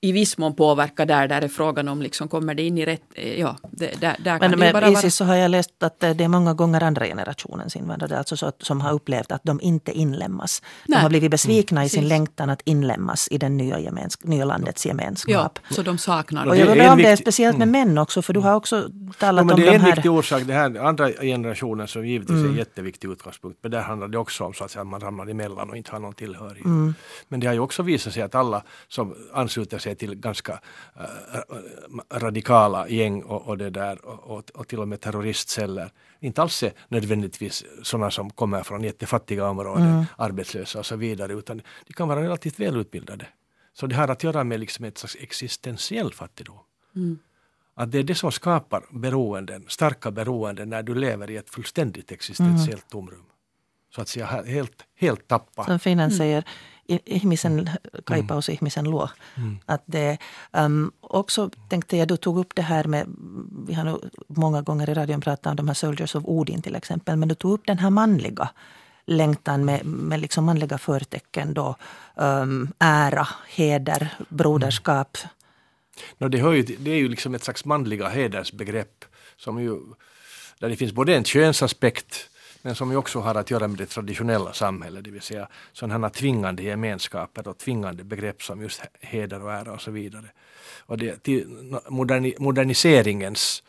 i 0.05 0.13
viss 0.13 0.39
mån 0.39 0.55
påverka 0.55 1.07
där, 1.07 1.29
där 1.29 1.43
är 1.43 1.49
frågan 1.49 1.89
om 1.89 2.03
liksom 2.03 2.29
kommer 2.29 2.55
det 2.55 2.63
in 2.63 2.79
i 2.79 2.87
rätt, 2.87 3.03
eh, 3.15 3.41
ja, 3.41 3.57
det, 3.71 4.01
där, 4.01 4.17
där 4.19 4.39
Men 4.41 4.59
med 4.59 4.73
bara 4.73 4.89
Isis 4.89 5.03
vara... 5.03 5.11
så 5.11 5.25
har 5.25 5.35
jag 5.35 5.51
läst 5.51 5.83
att 5.83 6.01
det 6.01 6.21
är 6.21 6.29
många 6.29 6.55
gånger 6.55 6.83
andra 6.83 7.07
generationens 7.07 7.77
invandrare 7.77 8.19
alltså 8.19 8.37
så, 8.37 8.53
som 8.61 8.81
har 8.81 8.93
upplevt 8.93 9.33
att 9.33 9.45
de 9.45 9.61
inte 9.61 9.93
inlemmas. 9.93 10.63
Nej. 10.87 10.99
De 10.99 11.03
har 11.03 11.09
blivit 11.09 11.31
besvikna 11.31 11.81
mm, 11.81 11.87
i 11.87 11.89
sin 11.89 11.99
precis. 11.99 12.09
längtan 12.09 12.51
att 12.51 12.61
inlemmas 12.65 13.29
i 13.31 13.39
den 13.39 13.57
nya, 13.57 13.79
gemensk- 13.79 14.27
nya 14.27 14.45
landets 14.45 14.87
gemenskap. 14.87 15.59
Ja, 15.69 15.75
så 15.75 15.83
de 15.83 15.99
saknar 15.99 16.47
Och 16.47 16.57
jag 16.57 16.69
undrar 16.69 16.93
om 16.93 16.99
det 16.99 17.09
är 17.09 17.17
speciellt 17.17 17.59
med 17.59 17.69
mm. 17.69 17.89
män 17.89 17.99
också, 17.99 18.23
för 18.23 18.33
du 18.33 18.41
har 18.41 18.55
också 18.55 18.89
talat 19.19 19.47
ja, 19.47 19.55
om 19.55 19.61
de 19.61 19.63
här... 19.63 19.71
Det 19.71 19.77
är 19.77 19.89
en 19.89 19.95
viktig 19.95 20.11
orsak, 20.11 20.43
det 20.43 20.55
här 20.55 20.87
andra 20.87 21.09
generationen 21.09 21.89
som 21.89 22.07
givetvis 22.07 22.31
mm. 22.31 22.45
är 22.45 22.49
en 22.49 22.57
jätteviktig 22.57 23.09
utgångspunkt, 23.11 23.59
men 23.63 23.71
där 23.71 23.81
handlar 23.81 24.09
det 24.09 24.19
också 24.19 24.45
om 24.45 24.55
så 24.55 24.65
att, 24.65 24.71
säga, 24.71 24.83
att 24.83 24.89
man 24.89 25.01
ramlar 25.01 25.31
emellan 25.31 25.71
och 25.71 25.77
inte 25.77 25.93
har 25.93 25.99
någon 25.99 26.15
tillhörighet. 26.15 26.65
Mm. 26.65 26.95
Men 27.29 27.41
det 27.41 27.47
har 27.47 27.55
ju 27.55 27.61
också 27.61 27.83
visat 27.83 28.13
sig 28.13 28.23
att 28.23 28.35
alla 28.35 28.63
som 28.89 29.15
ansluter 29.33 29.79
sig 29.79 29.94
till 29.95 30.15
ganska 30.15 30.61
Eh, 30.97 32.19
radikala 32.19 32.89
gäng 32.89 33.23
och, 33.23 33.49
och, 33.49 33.59
det 33.59 33.71
där, 33.71 34.05
och, 34.05 34.51
och, 34.51 34.69
till 34.69 34.81
och 34.81 34.89
med 34.89 35.01
terroristceller 35.01 35.91
inte 36.21 36.43
alls 36.43 36.63
är 36.63 36.73
nödvändigtvis 36.89 37.65
sådana 37.83 38.11
som 38.11 38.31
kommer 38.31 38.63
från 38.63 38.85
jättefattiga 38.85 39.49
områden, 39.49 39.87
mm. 39.87 40.05
arbetslösa 40.19 40.79
och 40.79 40.87
så 40.87 40.97
vidare, 40.97 41.33
utan 41.33 41.63
de 41.87 41.93
kan 41.93 42.09
vara 42.09 42.23
relativt 42.23 42.61
välutbildade. 42.61 43.27
Så 43.73 43.87
det 43.87 43.95
har 43.95 44.09
att 44.09 44.25
göra 44.25 44.45
med 44.45 44.61
liksom 44.61 44.85
ett 44.85 44.99
slags 44.99 45.17
existentiell 45.21 46.13
fattigdom. 46.13 46.59
Mm. 46.97 47.19
Att 47.75 47.93
det 47.93 47.99
är 47.99 48.03
det 48.03 48.15
som 48.15 48.33
skapar 48.33 48.85
beroenden, 48.91 49.65
starka 49.69 50.11
beroenden 50.11 50.71
när 50.71 50.83
du 50.83 50.95
lever 50.95 51.31
i 51.31 51.37
ett 51.37 51.51
fullständigt 51.51 52.13
existentiellt 52.13 52.69
mm. 52.69 52.91
tomrum. 52.91 53.25
Så 53.95 54.01
att 54.01 54.09
säga 54.09 54.27
helt, 54.27 54.85
helt 54.97 55.29
tappa. 55.29 55.65
Som 55.65 55.79
finnen 55.79 56.11
säger, 56.11 56.45
ihmisen 56.87 57.71
kaipaus, 58.07 58.49
mm. 58.49 58.55
ihmisen 58.55 58.85
luo. 58.85 59.09
Mm. 59.37 59.59
Att 59.67 59.83
det, 59.87 60.19
um, 60.53 60.93
också 61.01 61.51
tänkte 61.69 61.97
jag, 61.97 62.09
du 62.09 62.17
tog 62.17 62.39
upp 62.39 62.55
det 62.55 62.63
här 62.63 62.85
med, 62.85 63.07
vi 63.67 63.75
har 63.75 63.85
nu 63.85 63.99
många 64.29 64.63
gånger 64.63 64.91
i 64.91 64.95
radion 64.95 65.21
pratat 65.21 65.47
om 65.47 65.57
de 65.57 65.69
här 65.69 65.75
Soldiers 65.75 66.15
of 66.15 66.25
Odin 66.27 66.63
till 66.63 66.75
exempel, 66.75 67.17
men 67.17 67.29
du 67.29 67.35
tog 67.35 67.53
upp 67.53 67.67
den 67.67 67.79
här 67.79 67.91
manliga 67.91 68.49
längtan 69.07 69.65
med, 69.65 69.87
med 69.87 70.21
liksom 70.21 70.45
manliga 70.45 70.79
förtecken 70.79 71.55
då. 71.55 71.77
Um, 72.15 72.73
ära, 72.79 73.29
heder, 73.49 74.09
broderskap. 74.29 75.19
Mm. 75.23 75.31
No, 76.19 76.29
det, 76.29 76.39
ju, 76.39 76.63
det 76.63 76.91
är 76.91 76.97
ju 76.97 77.09
liksom 77.09 77.35
ett 77.35 77.45
slags 77.45 77.65
manliga 77.65 78.09
hedersbegrepp 78.09 79.05
som 79.37 79.63
ju, 79.63 79.79
där 80.59 80.69
det 80.69 80.77
finns 80.77 80.93
både 80.93 81.17
en 81.17 81.25
könsaspekt 81.25 82.31
men 82.65 82.75
som 82.75 82.91
ju 82.91 82.97
också 82.97 83.21
har 83.21 83.35
att 83.35 83.51
göra 83.51 83.69
med 83.69 83.79
det 83.79 83.87
traditionella 83.87 84.53
samhället, 84.53 85.05
det 85.05 85.11
vill 85.11 85.23
säga 85.23 85.49
sådana 85.73 86.11
tvingande 86.11 86.63
gemenskaper 86.63 87.49
och 87.49 87.59
tvingande 87.59 88.05
begrepp 88.05 88.43
som 88.43 88.63
just 88.63 88.83
heder 89.01 89.43
och 89.43 89.53
ära 89.53 89.73
och 89.73 89.81
så 89.81 89.91
vidare. 89.91 90.27
Och 90.79 90.99
det, 90.99 91.23
till 91.23 91.47
moderni, 91.89 92.35
moderniseringens 92.39 93.63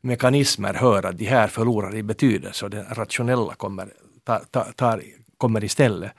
mekanismer 0.00 0.74
hör 0.74 1.06
att 1.06 1.18
de 1.18 1.24
här 1.24 1.48
förlorar 1.48 1.94
i 1.94 2.02
betydelse 2.02 2.64
och 2.64 2.70
det 2.70 2.86
rationella 2.90 3.54
kommer, 3.54 3.92
tar, 4.24 4.72
tar, 4.76 5.02
kommer 5.38 5.64
istället. 5.64 6.12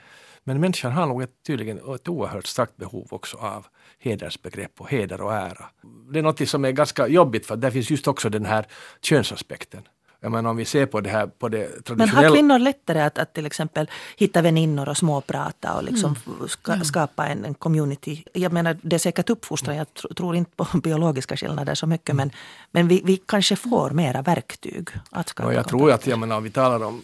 Men 0.43 0.59
människan 0.59 0.91
har 0.91 1.05
nog 1.05 1.21
ett, 1.21 1.43
tydligen 1.47 1.95
ett 1.95 2.07
oerhört 2.07 2.45
starkt 2.45 2.77
behov 2.77 3.07
också 3.11 3.37
av 3.37 3.65
hedersbegrepp 3.99 4.81
och 4.81 4.89
heder 4.89 5.21
och 5.21 5.33
ära. 5.33 5.65
Det 6.11 6.19
är 6.19 6.23
något 6.23 6.49
som 6.49 6.65
är 6.65 6.71
ganska 6.71 7.07
jobbigt 7.07 7.45
för 7.45 7.55
där 7.55 7.71
finns 7.71 7.89
just 7.89 8.07
också 8.07 8.29
den 8.29 8.45
här 8.45 8.65
könsaspekten. 9.01 9.87
Jag 10.19 10.31
menar 10.31 10.49
om 10.49 10.57
vi 10.57 10.65
ser 10.65 10.85
på 10.85 11.01
det 11.01 11.09
här 11.09 11.27
på 11.27 11.49
det 11.49 11.67
traditionella... 11.67 12.05
Men 12.05 12.25
har 12.25 12.35
kvinnor 12.35 12.59
lättare 12.59 13.01
att, 13.01 13.17
att 13.17 13.33
till 13.33 13.45
exempel 13.45 13.89
hitta 14.17 14.41
väninnor 14.41 14.89
och 14.89 14.97
småprata 14.97 15.73
och 15.73 15.83
liksom 15.83 16.15
mm. 16.27 16.47
ska, 16.47 16.73
mm. 16.73 16.85
skapa 16.85 17.27
en, 17.27 17.45
en, 17.45 17.53
community? 17.53 18.23
Jag 18.33 18.51
menar 18.51 18.77
det 18.81 18.95
är 18.95 18.99
säkert 18.99 19.29
uppfostran, 19.29 19.75
jag 19.75 19.93
tr 19.93 20.13
tror 20.13 20.35
inte 20.35 20.51
på 20.55 20.67
biologiska 20.83 21.37
skillnader 21.37 21.75
så 21.75 21.87
mycket 21.87 22.15
men, 22.15 22.31
men 22.71 22.87
vi, 22.87 23.01
vi 23.05 23.17
kanske 23.17 23.55
får 23.55 23.89
mera 23.89 24.21
verktyg 24.21 24.89
att 25.09 25.29
skapa 25.29 25.53
Jag 25.53 25.67
tror 25.67 25.91
att, 25.91 26.07
jag 26.07 26.19
menar 26.19 26.37
om 26.37 26.43
vi 26.43 26.49
talar 26.49 26.83
om 26.83 27.01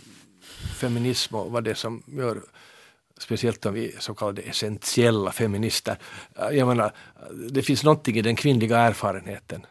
feminism 0.75 1.35
och 1.35 1.51
vad 1.51 1.63
det 1.63 1.69
är 1.71 1.75
som 1.75 2.03
gör 2.07 2.41
speciellt 3.21 3.65
om 3.65 3.73
vi 3.73 3.95
så 3.99 4.13
kallade 4.13 4.41
essentiella 4.41 5.31
feminister. 5.31 5.97
Jag 6.51 6.67
menar, 6.67 6.91
det 7.49 7.61
finns 7.61 7.83
någonting 7.83 8.17
i 8.17 8.21
den 8.21 8.35
kvinnliga 8.35 8.77
erfarenheten 8.77 9.65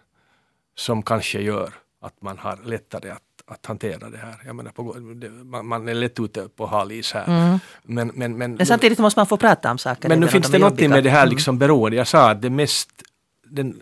som 0.74 1.03
kanske 1.03 1.41
gör 1.41 1.74
att 2.01 2.22
man 2.22 2.38
har 2.38 2.59
lättare 2.64 3.11
att 3.11 3.22
att 3.51 3.66
hantera 3.66 4.11
det 4.11 4.18
här. 4.18 4.34
Jag 4.46 4.57
menar, 4.57 4.70
på, 4.70 4.82
man, 5.44 5.66
man, 5.66 5.88
är 5.88 5.94
lätt 5.94 6.20
ute 6.20 6.48
på 6.48 6.66
hal 6.66 6.92
is 6.92 7.12
här. 7.12 7.24
Mm. 7.26 7.59
Men, 7.82 8.11
men, 8.14 8.38
men, 8.38 8.55
men 8.55 8.66
samtidigt 8.66 8.98
måste 8.98 9.18
man 9.18 9.26
få 9.26 9.36
prata 9.36 9.70
om 9.70 9.78
saker. 9.78 10.09
Men 10.09 10.20
nu 10.20 10.28
finns 10.28 10.46
de 10.46 10.53
det 10.53 10.59
någonting 10.59 10.90
med 10.90 11.05
det 11.05 11.11
här 11.11 11.22
mm. 11.22 11.30
liksom 11.30 11.59
beroende. 11.59 11.96
Jag 11.96 12.07
sa 12.07 12.30
att 12.30 12.42
det 12.42 12.51
mest, 12.51 12.90
den 13.44 13.80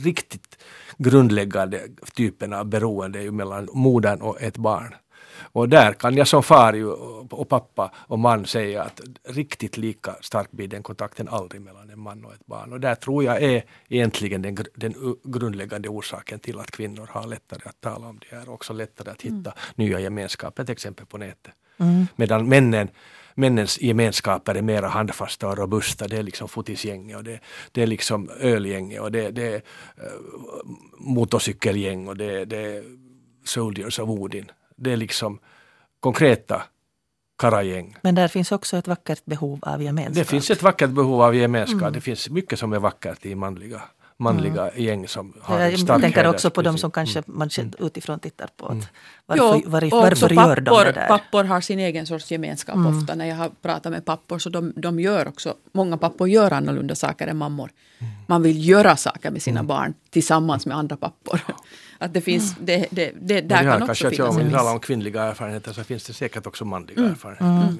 riktigt 0.00 0.58
grundläggande 0.98 1.80
typen 2.14 2.52
av 2.52 2.66
beroende 2.66 3.18
är 3.18 3.22
ju 3.22 3.30
mellan 3.30 3.68
modern 3.72 4.20
och 4.20 4.42
ett 4.42 4.56
barn. 4.56 4.94
Och 5.38 5.68
där 5.68 5.92
kan 5.92 6.16
jag 6.16 6.28
som 6.28 6.42
far 6.42 6.72
ju, 6.72 6.86
och 7.30 7.48
pappa 7.48 7.90
och 7.96 8.18
man 8.18 8.46
säga 8.46 8.82
att 8.82 9.00
riktigt 9.24 9.76
lika 9.76 10.16
stark 10.20 10.50
blir 10.50 10.68
den 10.68 10.82
kontakten 10.82 11.28
aldrig 11.28 11.60
mellan 11.60 11.90
en 11.90 12.00
man 12.00 12.24
och 12.24 12.34
ett 12.34 12.46
barn. 12.46 12.72
Och 12.72 12.80
där 12.80 12.94
tror 12.94 13.24
jag 13.24 13.42
är 13.42 13.64
egentligen 13.88 14.42
den, 14.42 14.56
den 14.74 14.94
grundläggande 15.24 15.88
orsaken 15.88 16.38
till 16.38 16.58
att 16.58 16.70
kvinnor 16.70 17.08
har 17.10 17.26
lättare 17.26 17.60
att 17.64 17.80
tala 17.80 18.06
om 18.08 18.18
det 18.18 18.36
här 18.36 18.48
och 18.48 18.54
också 18.54 18.72
lättare 18.72 19.10
att 19.10 19.22
hitta 19.22 19.50
mm. 19.50 19.54
nya 19.74 20.00
gemenskaper, 20.00 20.64
till 20.64 20.72
exempel 20.72 21.06
på 21.06 21.18
nätet. 21.18 21.52
Mm. 21.78 22.06
Medan 22.16 22.48
männen 22.48 22.88
männens 23.36 23.80
gemenskaper 23.80 24.54
är 24.54 24.62
mera 24.62 24.88
handfasta 24.88 25.48
och 25.48 25.58
robusta. 25.58 26.08
Det 26.08 26.16
är 26.16 26.22
liksom 26.22 26.48
fotisgänget 26.48 27.16
och 27.16 27.24
det, 27.24 27.40
det 27.72 27.82
är 27.82 27.86
liksom 27.86 28.30
ölgänget 28.40 29.00
och 29.00 29.12
det, 29.12 29.30
det 29.30 29.46
är 29.46 29.56
uh, 29.56 29.62
motorcykelgäng 30.98 32.08
och 32.08 32.16
det, 32.16 32.44
det 32.44 32.56
är 32.56 32.84
Soldiers 33.44 33.98
of 33.98 34.08
Odin 34.08 34.50
det 34.76 34.92
är 34.92 34.96
liksom 34.96 35.38
konkreta 36.00 36.62
karagäng. 37.38 37.96
Men 38.02 38.14
där 38.14 38.28
finns 38.28 38.52
också 38.52 38.76
ett 38.76 38.88
vackert 38.88 39.24
behov 39.24 39.58
av 39.62 39.82
gemenskap. 39.82 40.14
Det 40.14 40.24
finns 40.24 40.50
ett 40.50 40.62
vackert 40.62 40.90
behov 40.90 41.22
av 41.22 41.34
gemenskap. 41.34 41.80
Mm. 41.80 41.92
Det 41.92 42.00
finns 42.00 42.30
mycket 42.30 42.58
som 42.58 42.72
är 42.72 42.78
vackert 42.78 43.26
i 43.26 43.34
manliga 43.34 43.82
manliga 44.18 44.70
mm. 44.70 44.84
gäng 44.84 45.08
som 45.08 45.32
har 45.40 45.60
Jag 45.60 45.78
stark 45.78 46.02
tänker 46.02 46.26
också 46.26 46.50
på 46.50 46.62
de 46.62 46.78
som 46.78 46.90
kanske 46.90 47.18
mm. 47.18 47.38
man 47.38 47.50
mm. 47.58 47.72
utifrån 47.78 48.18
tittar 48.18 48.48
på. 48.56 48.66
Att 48.66 48.72
mm. 48.72 48.86
varför 49.26 49.60
jo, 49.64 49.70
varför, 49.70 49.90
varför 49.90 50.30
gör 50.30 50.56
pappor, 50.56 50.84
de 50.84 50.84
det 50.84 50.92
där? 50.92 51.08
Pappor 51.08 51.44
har 51.44 51.60
sin 51.60 51.78
egen 51.78 52.06
sorts 52.06 52.30
gemenskap 52.30 52.74
mm. 52.74 52.98
ofta. 52.98 53.14
När 53.14 53.26
jag 53.26 53.36
har 53.36 53.50
pratat 53.62 53.92
med 53.92 54.04
pappor 54.04 54.38
så 54.38 54.50
de, 54.50 54.72
de 54.76 55.00
gör 55.00 55.28
också, 55.28 55.54
många 55.72 55.96
pappor 55.96 56.28
gör 56.28 56.50
annorlunda 56.50 56.94
saker 56.94 57.26
än 57.26 57.36
mammor. 57.36 57.70
Mm. 57.98 58.12
Man 58.26 58.42
vill 58.42 58.68
göra 58.68 58.96
saker 58.96 59.30
med 59.30 59.42
sina 59.42 59.62
barn 59.62 59.94
tillsammans 60.10 60.66
med 60.66 60.76
andra 60.76 60.96
pappor. 60.96 61.40
Att 61.98 62.14
det 62.14 62.20
finns, 62.20 62.56
det, 62.60 62.86
det, 62.90 63.12
det, 63.20 63.40
där 63.40 63.62
kan 63.62 63.82
också 63.82 63.86
kanske 63.86 64.10
finnas. 64.10 64.36
Om 64.36 64.44
vi 64.44 64.52
talar 64.52 64.72
om 64.72 64.80
kvinnliga 64.80 65.22
erfarenheter 65.22 65.72
så 65.72 65.84
finns 65.84 66.04
det 66.04 66.12
säkert 66.12 66.46
också 66.46 66.64
manliga 66.64 66.98
mm. 66.98 67.10
erfarenheter. 67.10 67.68
Mm. 67.68 67.78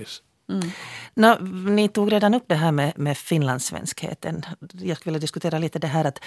Mm. 0.53 0.71
No, 1.15 1.45
ni 1.71 1.89
tog 1.89 2.13
redan 2.13 2.35
upp 2.35 2.45
det 2.47 2.55
här 2.55 2.73
med, 2.73 2.93
med 2.97 3.19
finlandssvenskheten. 3.19 4.43
Jag 4.73 4.97
skulle 4.97 5.13
vilja 5.13 5.21
diskutera 5.21 5.59
lite 5.59 5.79
det 5.79 5.87
här 5.87 6.05
att 6.05 6.21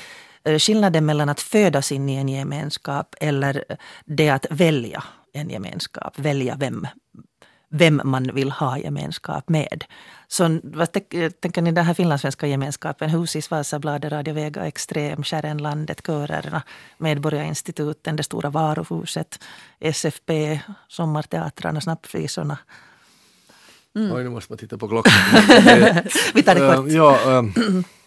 eh, 0.44 0.58
skillnaden 0.58 1.06
mellan 1.06 1.30
att 1.30 1.40
födas 1.40 1.92
in 1.92 2.10
i 2.10 2.16
en 2.16 2.30
gemenskap 2.30 3.16
eller 3.20 3.64
det 4.06 4.30
att 4.30 4.46
välja 4.50 5.04
en 5.34 5.50
gemenskap, 5.50 6.20
välja 6.20 6.56
vem, 6.60 6.88
vem 7.70 8.02
man 8.04 8.30
vill 8.34 8.52
ha 8.52 8.78
gemenskap 8.78 9.50
med. 9.50 9.84
Så 10.28 10.60
vad 10.64 10.92
tänker 10.92 11.62
ni 11.62 11.72
den 11.72 11.86
här 11.86 11.94
finlandssvenska 11.94 12.48
gemenskapen? 12.48 13.10
Husis, 13.10 13.52
Vasabladet, 13.52 14.12
Radio 14.12 14.34
Vega 14.34 14.68
Extrem, 14.68 15.24
Kärrenlandet, 15.24 16.04
körerna, 16.06 16.62
Medborgarinstituten, 16.98 18.16
det 18.16 18.24
stora 18.24 18.50
varuhuset, 18.50 19.40
SFP, 19.80 20.60
sommarteatrarna, 20.88 21.82
Snappfrisorna. 21.82 22.58
Mm. 23.96 24.12
Oj, 24.12 24.24
nu 24.24 24.30
måste 24.30 24.52
man 24.52 24.58
titta 24.58 24.78
på 24.78 24.88
klockan. 24.88 25.14
Vi 26.34 26.44
tar 26.44 26.56
det 26.56 26.76
kort. 26.76 26.88
Uh, 26.88 26.96
ja, 26.96 27.20
um, 27.26 27.54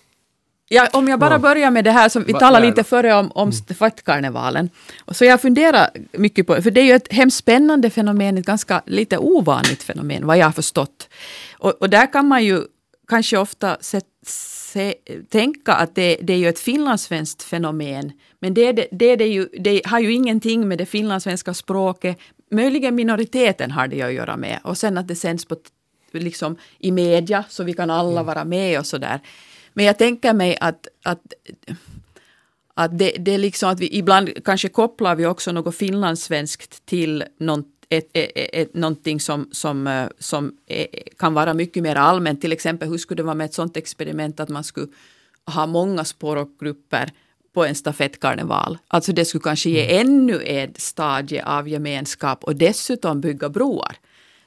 Ja, 0.74 0.88
om 0.92 1.08
jag 1.08 1.18
bara 1.18 1.38
börjar 1.38 1.70
med 1.70 1.84
det 1.84 1.90
här 1.90 2.08
som 2.08 2.24
vi 2.24 2.32
talade 2.32 2.66
lite 2.66 2.84
före 2.84 3.14
om, 3.14 3.32
om 3.34 3.42
mm. 3.42 3.52
Stafettkarnevalen. 3.52 4.70
Så 5.08 5.24
jag 5.24 5.40
funderar 5.40 5.90
mycket 6.12 6.46
på, 6.46 6.62
för 6.62 6.70
det 6.70 6.80
är 6.80 6.84
ju 6.84 6.92
ett 6.92 7.12
hemskt 7.12 7.36
spännande 7.36 7.90
fenomen, 7.90 8.38
ett 8.38 8.46
ganska 8.46 8.82
lite 8.86 9.18
ovanligt 9.18 9.82
fenomen 9.82 10.26
vad 10.26 10.38
jag 10.38 10.46
har 10.46 10.52
förstått. 10.52 11.08
Och, 11.58 11.70
och 11.70 11.90
där 11.90 12.12
kan 12.12 12.28
man 12.28 12.44
ju 12.44 12.62
kanske 13.08 13.36
ofta 13.36 13.76
se, 13.80 14.00
se, 14.26 14.94
tänka 15.30 15.72
att 15.72 15.94
det, 15.94 16.18
det, 16.22 16.32
är 16.32 16.38
ju 16.38 16.48
ett 16.48 16.58
finlandssvenskt 16.58 17.42
fenomen. 17.42 18.12
Men 18.40 18.54
det, 18.54 18.72
det, 18.72 18.86
det, 18.90 19.16
det, 19.16 19.26
ju, 19.26 19.48
det 19.58 19.82
har 19.84 19.98
ju 20.00 20.12
ingenting 20.12 20.68
med 20.68 20.78
det 20.78 20.86
finlandssvenska 20.86 21.54
språket, 21.54 22.18
möjligen 22.50 22.94
minoriteten 22.94 23.70
har 23.70 23.88
det 23.88 24.02
att 24.02 24.12
göra 24.12 24.36
med. 24.36 24.58
Och 24.64 24.78
sen 24.78 24.98
att 24.98 25.08
det 25.08 25.16
sänds 25.16 25.44
på, 25.44 25.56
liksom, 26.12 26.56
i 26.78 26.92
media 26.92 27.44
så 27.48 27.64
vi 27.64 27.72
kan 27.72 27.90
alla 27.90 28.20
Mm. 28.20 28.26
vara 28.26 28.44
med 28.44 28.78
och 28.78 28.86
sådär. 28.86 29.20
Men 29.74 29.84
jag 29.84 29.98
tänker 29.98 30.34
mig 30.34 30.58
att, 30.60 30.88
att, 31.04 31.32
att 32.74 32.98
det, 32.98 33.16
det 33.18 33.34
är 33.34 33.38
liksom 33.38 33.70
att 33.70 33.80
vi 33.80 33.96
ibland 33.96 34.44
kanske 34.44 34.68
kopplar 34.68 35.16
vi 35.16 35.26
också 35.26 35.52
något 35.52 35.76
finlandssvenskt 35.76 36.86
till 36.86 37.24
någon, 37.38 37.64
ett, 37.88 38.10
ett, 38.12 38.30
ett, 38.34 38.74
någonting 38.74 39.20
som, 39.20 39.48
som, 39.52 39.86
eh, 39.86 40.08
som 40.18 40.56
är, 40.66 40.86
kan 41.18 41.34
vara 41.34 41.54
mycket 41.54 41.82
mer 41.82 41.96
allmänt. 41.96 42.40
Till 42.40 42.52
exempel 42.52 42.88
hur 42.88 42.98
skulle 42.98 43.16
det 43.16 43.26
vara 43.26 43.34
med 43.34 43.44
ett 43.44 43.54
sådant 43.54 43.76
experiment 43.76 44.40
att 44.40 44.48
man 44.48 44.64
skulle 44.64 44.88
ha 45.46 45.66
många 45.66 46.04
språkgrupper 46.04 47.10
på 47.54 47.64
en 47.64 47.74
stafettkarneval. 47.74 48.78
Alltså 48.88 49.12
det 49.12 49.24
skulle 49.24 49.42
kanske 49.42 49.70
ge 49.70 49.96
ännu 49.96 50.40
ett 50.40 50.80
stadie 50.80 51.44
av 51.44 51.68
gemenskap 51.68 52.44
och 52.44 52.56
dessutom 52.56 53.20
bygga 53.20 53.48
broar. 53.48 53.96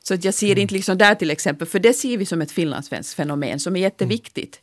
Så 0.03 0.13
att 0.13 0.23
jag 0.23 0.33
ser 0.33 0.59
inte 0.59 0.73
liksom 0.73 0.97
där 0.97 1.15
till 1.15 1.31
exempel, 1.31 1.67
för 1.67 1.79
det 1.79 1.93
ser 1.93 2.17
vi 2.17 2.25
som 2.25 2.41
ett 2.41 2.51
finlandssvenskt 2.51 3.13
fenomen 3.13 3.59
som 3.59 3.75
är 3.75 3.79
jätteviktigt. 3.79 4.61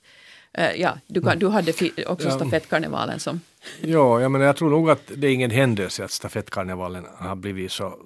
Eh, 0.58 0.72
ja, 0.80 0.98
du, 1.06 1.20
kan, 1.22 1.38
du 1.38 1.48
hade 1.48 1.72
också 2.06 2.28
Ja. 2.28 2.34
stafettkarnevalen 2.34 3.20
som... 3.20 3.40
Ja, 3.80 4.20
jag, 4.20 4.30
menar, 4.30 4.46
jag 4.46 4.56
tror 4.56 4.70
nog 4.70 4.90
att 4.90 5.02
det 5.16 5.26
är 5.26 5.32
ingen 5.32 5.50
händelse 5.50 6.04
att 6.04 6.10
stafettkarnevalen 6.10 7.06
har 7.18 7.36
blivit 7.36 7.72
så 7.72 7.98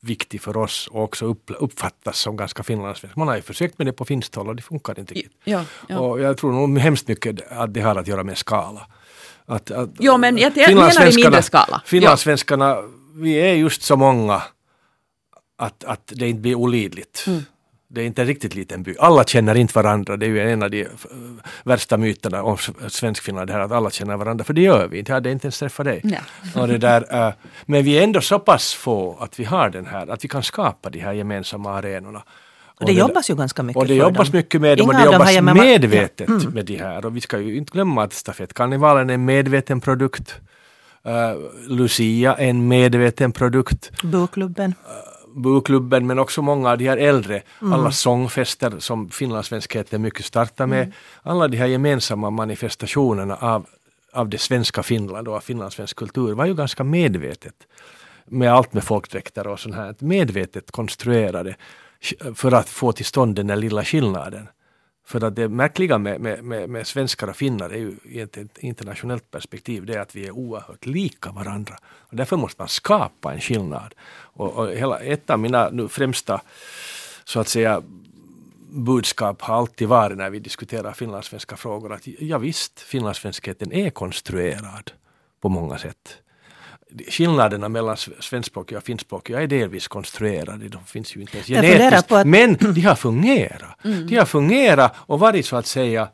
viktig 0.00 0.40
för 0.42 0.56
oss 0.56 0.86
och 0.92 1.02
också 1.02 1.24
upp, 1.26 1.50
uppfattas 1.58 2.18
som 2.18 2.36
ganska 2.36 2.62
finlandssvensk. 2.62 3.16
Man 3.16 3.28
har 3.28 3.36
ju 3.36 3.42
försökt 3.42 3.78
med 3.78 3.86
det 3.86 3.92
på 3.92 4.04
finskt 4.04 4.34
håll 4.34 4.48
och 4.48 4.56
det 4.56 4.62
funkar 4.62 4.98
inte 5.00 5.14
riktigt. 5.14 5.36
Ja, 5.44 5.64
ja. 5.88 5.98
Och 5.98 6.20
jag 6.20 6.36
tror 6.36 6.52
nog 6.52 6.78
hemskt 6.78 7.08
mycket 7.08 7.52
att 7.52 7.74
det 7.74 7.80
har 7.80 7.96
att 7.96 8.06
göra 8.06 8.24
med 8.24 8.38
skala. 8.38 8.86
Att, 9.46 9.70
att 9.70 9.90
Jo, 9.98 10.16
men 10.16 10.38
jag- 10.38 10.52
jag 10.56 10.74
menar 10.74 11.06
i 11.12 11.16
mindre 11.16 11.42
skala. 11.42 11.82
Finlandssvenskarna, 11.84 12.76
vi 13.14 13.34
är 13.34 13.54
just 13.54 13.82
så 13.82 13.96
många 13.96 14.42
att, 15.58 15.84
att 15.84 16.12
det 16.16 16.28
inte 16.28 16.40
blir 16.40 16.54
olidligt. 16.54 17.24
Mm. 17.26 17.42
Det 17.90 18.00
är 18.00 18.04
inte 18.04 18.22
en 18.22 18.26
riktigt 18.28 18.54
liten 18.54 18.82
by. 18.82 18.94
Alla 18.98 19.24
känner 19.24 19.54
inte 19.54 19.74
varandra. 19.74 20.16
Det 20.16 20.26
är 20.26 20.30
ju 20.30 20.40
en 20.52 20.62
av 20.62 20.70
de 20.70 20.80
f- 20.82 21.06
värsta 21.64 21.96
myterna 21.96 22.42
om 22.42 22.56
Svenskfinland, 22.88 23.46
det 23.46 23.52
här 23.52 23.60
att 23.60 23.72
alla 23.72 23.90
känner 23.90 24.16
varandra. 24.16 24.44
För 24.44 24.52
det 24.54 24.60
gör 24.60 24.88
vi 24.88 24.98
inte. 24.98 25.10
Jag 25.12 25.16
hade 25.16 25.30
inte 25.30 25.46
ens 25.46 25.58
träffat 25.58 25.86
dig. 25.86 26.00
Nej. 26.04 26.20
Och 26.54 26.68
det 26.68 26.78
där, 26.78 27.26
eh, 27.28 27.32
men 27.66 27.84
vi 27.84 27.98
är 27.98 28.04
ändå 28.04 28.20
så 28.20 28.38
pass 28.38 28.74
få 28.74 29.16
att 29.20 29.40
vi 29.40 29.44
har 29.44 29.70
den 29.70 29.86
här, 29.86 30.06
att 30.10 30.24
vi 30.24 30.28
kan 30.28 30.42
skapa 30.42 30.90
de 30.90 30.98
här 31.00 31.12
gemensamma 31.12 31.72
arenorna. 31.78 32.22
Och 32.80 32.86
det 32.86 32.92
där- 32.92 32.98
jobbas 33.00 33.30
ju 33.30 33.34
ganska 33.34 33.62
mycket 33.62 33.76
och 33.82 33.86
det 33.86 33.94
jobbas 33.94 34.28
dem. 34.28 34.36
mycket 34.38 34.60
med 34.60 34.78
dem 34.78 34.88
och 34.88 34.94
Inga 34.94 35.04
det 35.04 35.10
dem 35.12 35.20
har 35.20 35.32
jobbas 35.32 35.54
med- 35.54 35.64
medvetet 35.64 36.28
Ja. 36.28 36.34
Mm. 36.34 36.50
med 36.54 36.64
de 36.66 36.76
här. 36.76 37.06
Och 37.06 37.16
vi 37.16 37.20
ska 37.20 37.38
ju 37.38 37.56
inte 37.56 37.70
glömma 37.72 38.02
att 38.02 38.12
stafettkarnevalen 38.12 39.10
är 39.10 39.14
en 39.14 39.24
medveten 39.24 39.80
produkt. 39.80 40.34
Uh, 41.06 41.12
Lucia 41.68 42.34
är 42.34 42.48
en 42.50 42.68
medveten 42.68 43.32
produkt. 43.32 43.90
Boklubben. 44.02 44.74
Buklubben 45.38 46.06
men 46.06 46.18
också 46.18 46.42
många 46.42 46.70
av 46.70 46.78
de 46.78 46.88
här 46.88 46.96
äldre, 46.96 47.42
alla 47.60 47.92
sångfester 47.92 48.78
som 48.78 49.10
finlandssvenskheten 49.10 50.02
mycket 50.02 50.24
startar 50.24 50.66
med. 50.66 50.92
Alla 51.22 51.48
de 51.48 51.56
här 51.56 51.66
gemensamma 51.66 52.30
manifestationerna 52.30 53.36
av, 53.36 53.66
av 54.12 54.28
det 54.28 54.38
svenska 54.38 54.82
Finland 54.82 55.28
och 55.28 55.34
av 55.34 55.40
finlandssvensk 55.40 55.96
kultur 55.96 56.34
var 56.34 56.46
ju 56.46 56.54
ganska 56.54 56.84
medvetet. 56.84 57.54
Med 58.24 58.52
allt 58.52 58.72
med 58.72 58.84
folkdräkter 58.84 59.46
och 59.46 59.60
sånt 59.60 59.74
här, 59.74 59.94
medvetet 59.98 60.70
konstruerade 60.70 61.56
för 62.34 62.52
att 62.52 62.68
få 62.68 62.92
till 62.92 63.06
stånd 63.06 63.36
den 63.36 63.46
där 63.46 63.56
lilla 63.56 63.84
skillnaden. 63.84 64.48
För 65.08 65.24
att 65.24 65.36
det 65.36 65.48
märkliga 65.48 65.98
med, 65.98 66.20
med, 66.20 66.44
med, 66.44 66.70
med 66.70 66.86
svenskar 66.86 67.28
och 67.28 67.36
finnar 67.36 67.70
är 67.70 67.78
ju 67.78 67.96
i 68.04 68.20
ett, 68.20 68.36
ett 68.36 68.58
internationellt 68.58 69.30
perspektiv 69.30 69.86
det 69.86 69.94
är 69.94 69.98
att 69.98 70.16
vi 70.16 70.26
är 70.26 70.30
oerhört 70.30 70.86
lika 70.86 71.32
varandra. 71.32 71.78
Och 71.84 72.16
därför 72.16 72.36
måste 72.36 72.62
man 72.62 72.68
skapa 72.68 73.34
en 73.34 73.40
skillnad. 73.40 73.94
Och, 74.10 74.52
och 74.52 74.70
hela, 74.70 74.98
ett 74.98 75.30
av 75.30 75.38
mina 75.38 75.70
nu 75.70 75.88
främsta 75.88 76.40
så 77.24 77.40
att 77.40 77.48
säga 77.48 77.82
budskap 78.70 79.42
har 79.42 79.54
alltid 79.56 79.88
varit 79.88 80.18
när 80.18 80.30
vi 80.30 80.38
diskuterar 80.38 80.92
finlandssvenska 80.92 81.56
frågor 81.56 81.92
att 81.92 82.06
ja 82.06 82.38
visst, 82.38 82.80
finlandssvenskheten 82.80 83.72
är 83.72 83.90
konstruerad 83.90 84.92
på 85.40 85.48
många 85.48 85.78
sätt. 85.78 86.18
Skillnaderna 87.08 87.68
mellan 87.68 87.96
svenskspråkiga 88.20 88.78
och 88.78 88.84
finskspråkiga 88.84 89.40
är 89.42 89.46
delvis 89.46 89.88
konstruerade. 89.88 90.68
De 90.68 90.84
finns 90.84 91.16
ju 91.16 91.20
inte 91.20 91.36
ens 91.36 91.48
genetiskt. 91.48 92.12
att- 92.12 92.26
Men 92.26 92.54
de 92.74 92.80
har 92.80 92.94
fungerat. 92.94 93.78
De 94.08 94.16
har 94.16 94.24
fungerat 94.24 94.94
och 94.98 95.18
varit 95.20 95.46
så 95.46 95.56
att 95.56 95.66
säga 95.66 96.08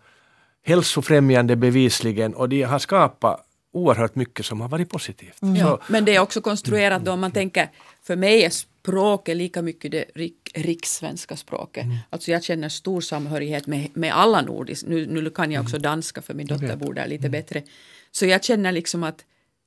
hälsofrämjande 0.67 1.57
bevisligen 1.57 2.35
och 2.35 2.49
de 2.49 2.63
har 2.63 2.79
skapat 2.79 3.47
oerhört 3.73 4.15
mycket 4.15 4.47
som 4.47 4.61
har 4.61 4.69
varit 4.69 4.91
positivt. 4.91 5.37
Ja, 5.41 5.57
Så, 5.87 5.93
men 5.93 6.05
det 6.05 6.15
är 6.17 6.21
också 6.21 6.41
konstruerat 6.41 7.05
då 7.05 7.13
om 7.13 7.21
man 7.21 7.31
tänker, 7.33 7.69
för 8.03 8.17
mig 8.17 8.45
är 8.45 8.51
språket 8.51 9.37
lika 9.37 9.63
mycket 9.63 9.91
det 9.93 10.05
rik, 10.15 10.51
rikssvenska 10.55 11.37
språket. 11.37 11.87
Alltså 12.11 12.31
jag 12.31 12.45
känner 12.45 12.69
stor 12.69 13.01
samhörighet 13.01 13.67
med, 13.67 13.89
med 13.95 14.13
alla 14.17 14.41
nordiska, 14.43 14.87
nu, 14.89 15.07
nu 15.07 15.31
kan 15.31 15.53
jag 15.53 15.63
också 15.63 15.79
danska 15.79 16.23
för 16.23 16.35
min 16.35 16.47
dotter 16.47 16.77
bor 16.77 16.95
där 16.95 17.07
lite 17.07 17.29
bättre. 17.29 17.63
Så 18.11 18.27
jag 18.27 18.45
känner 18.45 18.73
liksom 18.73 19.03
att 19.05 19.25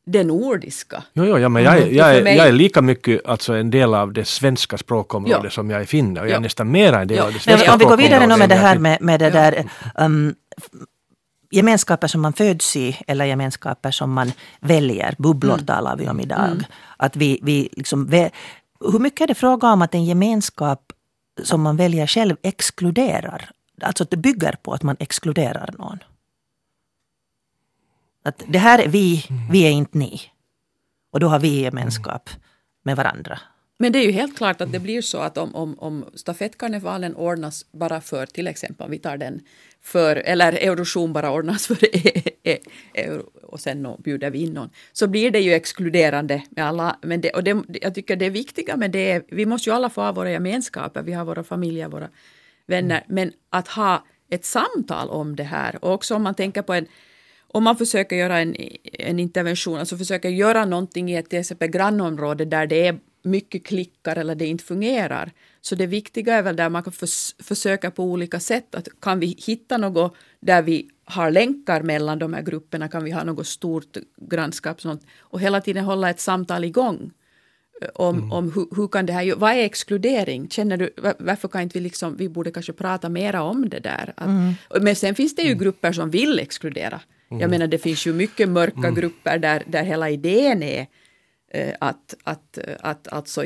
det 0.10 0.24
nordiska, 0.24 1.03
Jo, 1.14 1.26
jo, 1.26 1.38
ja, 1.39 1.49
men 1.49 1.64
jag, 1.64 1.78
Mm. 1.78 1.95
jag, 1.95 2.24
mig- 2.24 2.38
jag 2.38 2.47
är 2.47 2.51
lika 2.51 2.82
mycket 2.82 3.26
alltså 3.26 3.53
en 3.53 3.70
del 3.70 3.93
av 3.93 4.14
det 4.14 4.26
svenska 4.26 4.78
språkområdet 4.78 5.43
Ja. 5.43 5.49
som 5.49 5.70
jag 5.70 5.82
är 5.82 5.86
finne 5.86 6.20
och 6.22 6.28
jag 6.28 6.36
är 6.36 6.39
nästan 6.39 6.72
mera 6.72 7.01
en 7.01 7.08
del 7.08 7.18
Ja. 7.18 7.24
av 7.24 7.30
det 7.30 7.34
Men 7.34 7.39
svenska 7.41 7.74
om 7.74 7.80
vi 7.80 7.86
går 7.86 7.97
vidare 7.97 8.28
nu 8.28 8.34
språkområdet 8.34 8.39
med 8.39 8.49
det 8.49 8.55
jag 8.55 8.62
här 8.62 8.78
med, 8.80 8.97
med 9.01 9.20
det 9.20 9.30
där 9.30 9.70
um, 10.05 10.36
gemenskaper 11.51 12.08
som 12.08 12.22
man 12.22 12.34
föds 12.34 12.76
i 12.76 12.97
eller 13.08 13.26
gemenskaper 13.26 13.91
som 13.91 14.14
man 14.14 14.32
väljer. 14.60 15.16
Bubblor 15.18 15.53
Mm. 15.53 15.66
talar 15.66 15.97
vi 15.97 16.08
om 16.10 16.20
idag. 16.20 16.64
Att 16.97 17.16
vi, 17.16 17.39
vi 17.43 17.70
liksom, 17.72 18.08
hur 18.91 18.99
mycket 18.99 19.22
är 19.22 19.28
det 19.28 19.36
fråga 19.36 19.68
om 19.68 19.82
att 19.82 19.93
en 19.95 20.05
gemenskap 20.05 20.82
som 21.43 21.62
man 21.62 21.78
väljer 21.78 22.08
själv 22.08 22.36
exkluderar? 22.43 23.49
Alltså 23.82 24.03
att 24.03 24.12
det 24.12 24.18
bygger 24.18 24.55
på 24.64 24.74
att 24.74 24.84
man 24.84 24.95
exkluderar 24.99 25.70
någon. 25.78 25.99
Att 28.28 28.43
det 28.47 28.59
här 28.59 28.80
är 28.80 28.88
vi, 28.88 29.25
vi 29.51 29.65
är 29.67 29.71
inte 29.71 29.97
ni. 29.97 30.21
Och 31.11 31.19
då 31.19 31.28
har 31.28 31.39
vi 31.39 31.61
gemenskap 31.61 32.30
med 32.86 32.95
varandra. 32.95 33.39
Men 33.80 33.91
det 33.91 33.99
är 33.99 34.03
ju 34.03 34.11
helt 34.11 34.38
klart 34.38 34.61
att 34.61 34.71
det 34.71 34.80
blir 34.80 35.01
så 35.01 35.17
att 35.17 35.38
om, 35.38 35.55
om, 35.55 35.80
om 35.80 36.05
stafettkarnevalen 36.15 37.15
ordnas 37.15 37.71
bara 37.71 38.01
för 38.01 38.25
till 38.25 38.47
exempel 38.47 38.89
vi 38.89 38.99
tar 38.99 39.17
den 39.17 39.41
för, 39.82 40.15
eller 40.15 40.53
Eurovision 40.53 41.13
bara 41.13 41.32
ordnas 41.32 41.67
för 41.67 41.95
e, 41.95 42.30
e, 42.43 42.57
euro, 42.93 43.23
och 43.43 43.59
sen 43.59 43.88
bjuder 43.99 44.30
vi 44.32 44.39
in 44.39 44.53
någon, 44.53 44.69
så 44.93 45.07
blir 45.07 45.32
det 45.32 45.39
ju 45.39 45.53
exkluderande 45.53 46.43
med 46.49 46.65
alla. 46.65 46.99
Men 47.01 47.21
det, 47.21 47.30
och 47.30 47.43
det, 47.43 47.63
jag 47.82 47.95
tycker 47.95 48.15
det 48.15 48.30
viktiga 48.30 48.78
med 48.78 48.91
det 48.91 49.11
är, 49.11 49.23
vi 49.28 49.45
måste 49.45 49.69
ju 49.69 49.75
alla 49.75 49.89
få 49.89 50.01
ha 50.01 50.11
våra 50.11 50.32
gemenskaper, 50.32 51.01
vi 51.01 51.13
har 51.13 51.25
våra 51.25 51.43
familjer, 51.43 51.89
våra 51.89 52.09
vänner, 52.65 53.03
men 53.07 53.32
att 53.49 53.67
ha 53.67 54.05
ett 54.30 54.45
samtal 54.45 55.09
om 55.09 55.36
det 55.36 55.43
här 55.43 55.86
och 55.86 55.93
också 55.93 56.15
om 56.15 56.23
man 56.23 56.36
tänker 56.36 56.61
på 56.61 56.73
en 56.73 56.88
om 57.48 57.64
man 57.64 57.78
försöker 57.78 58.16
göra 58.16 58.39
en, 58.39 58.56
en 58.84 59.20
intervention, 59.20 59.80
alltså 59.80 59.98
försöker 59.98 60.30
göra 60.30 60.66
någonting 60.66 61.12
i 61.12 61.16
ett 61.16 61.30
till 61.30 61.39
exempel 61.39 61.70
grannområde 61.70 62.45
där 62.45 62.68
det 62.68 62.88
är 62.88 63.00
mycket 63.24 63.66
klickar 63.66 64.16
eller 64.16 64.36
det 64.36 64.45
inte 64.45 64.64
fungerar. 64.64 65.32
Så 65.62 65.76
det 65.76 65.86
viktiga 65.88 66.36
är 66.36 66.41
väl 66.41 66.56
där 66.56 66.70
man 66.70 66.84
kan 66.84 66.93
förs 66.93 67.36
försöka 67.39 67.91
på 67.91 68.04
olika 68.04 68.39
sätt. 68.39 68.76
Att 68.76 68.88
kan 69.02 69.20
vi 69.20 69.36
hitta 69.45 69.78
något 69.78 70.16
där 70.39 70.62
vi 70.62 70.89
har 71.06 71.32
länkar 71.32 71.82
mellan 71.82 72.20
de 72.20 72.34
här 72.34 72.41
grupperna, 72.41 72.88
kan 72.88 73.04
vi 73.04 73.12
ha 73.12 73.24
något 73.24 73.48
stort 73.48 73.98
grannskap 74.18 74.82
sånt, 74.82 75.06
och 75.20 75.41
hela 75.41 75.62
tiden 75.62 75.84
hålla 75.86 76.10
ett 76.10 76.20
samtal 76.20 76.64
igång 76.64 77.12
om, 77.93 78.32
om 78.32 78.52
hur, 78.52 78.76
hur 78.76 78.88
kan 78.88 79.06
det 79.06 79.14
här, 79.14 79.36
vad 79.36 79.52
är 79.52 79.64
exkludering? 79.64 80.50
Känner 80.50 80.78
du, 80.78 80.89
var- 80.98 81.16
varför 81.20 81.48
kan 81.48 81.62
inte 81.62 81.80
vi 81.80 81.84
liksom, 81.84 82.18
vi 82.18 82.30
borde 82.30 82.52
kanske 82.52 82.74
prata 82.74 83.10
mera 83.10 83.41
om 83.43 83.70
det 83.70 83.80
där. 83.80 84.14
Att, 84.18 84.84
Men 84.84 84.95
sen 84.95 85.16
finns 85.16 85.36
det 85.36 85.41
ju 85.41 85.56
grupper 85.56 85.91
som 85.91 86.10
vill 86.10 86.39
exkludera. 86.39 87.02
Jag 87.30 87.49
menar 87.49 87.67
det 87.67 87.78
finns 87.78 88.07
ju 88.07 88.13
mycket 88.13 88.49
mörka 88.49 88.91
grupper 88.91 89.38
där, 89.38 89.63
där 89.67 89.84
hela 89.84 90.09
idén 90.09 90.63
är 90.63 90.88
eh, 91.53 91.73
att, 91.80 92.13
att, 92.23 92.57
att 92.80 93.07
alltså, 93.13 93.43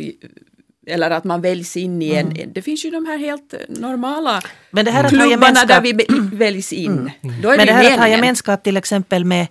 eller 0.88 1.10
att 1.12 1.24
man 1.24 1.42
väljs 1.42 1.78
in 1.78 2.02
i 2.02 2.14
en, 2.14 2.34
det 2.54 2.62
finns 2.62 2.86
ju 2.86 2.90
de 2.92 3.06
här 3.06 3.18
helt 3.18 3.54
normala 3.70 4.42
Men 4.72 4.86
det 4.86 4.92
här 4.92 5.04
att 5.04 5.10
klubbarna 5.10 5.32
gemenskap- 5.32 5.68
där 5.68 5.82
vi 5.82 5.94
be- 5.94 6.06
väljs 6.38 6.74
in. 6.74 7.12
Då 7.42 7.50
är 7.50 7.58
Men 7.58 7.66
det 7.68 7.74
här 7.74 7.84
att 7.86 7.92
ha 7.92 7.98
meningen. 7.98 8.18
gemenskap 8.20 8.64
till 8.64 8.78
exempel 8.78 9.26
med 9.26 9.48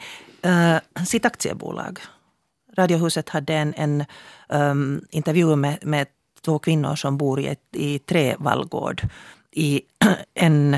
uh, 0.47 1.05
sitt 1.07 1.25
aktiebolag. 1.27 1.99
Radiohuset 2.77 3.29
hade 3.29 3.55
en, 3.55 3.75
en 3.77 4.05
um, 4.49 5.05
intervju 5.11 5.57
med, 5.57 5.79
med 5.83 6.07
två 6.45 6.59
kvinnor 6.59 6.95
som 6.97 7.17
bor 7.19 7.41
i, 7.41 7.47
ett, 7.47 7.61
i 7.77 7.99
Trevallgård 7.99 9.03
i 9.53 9.83
en, 10.35 10.77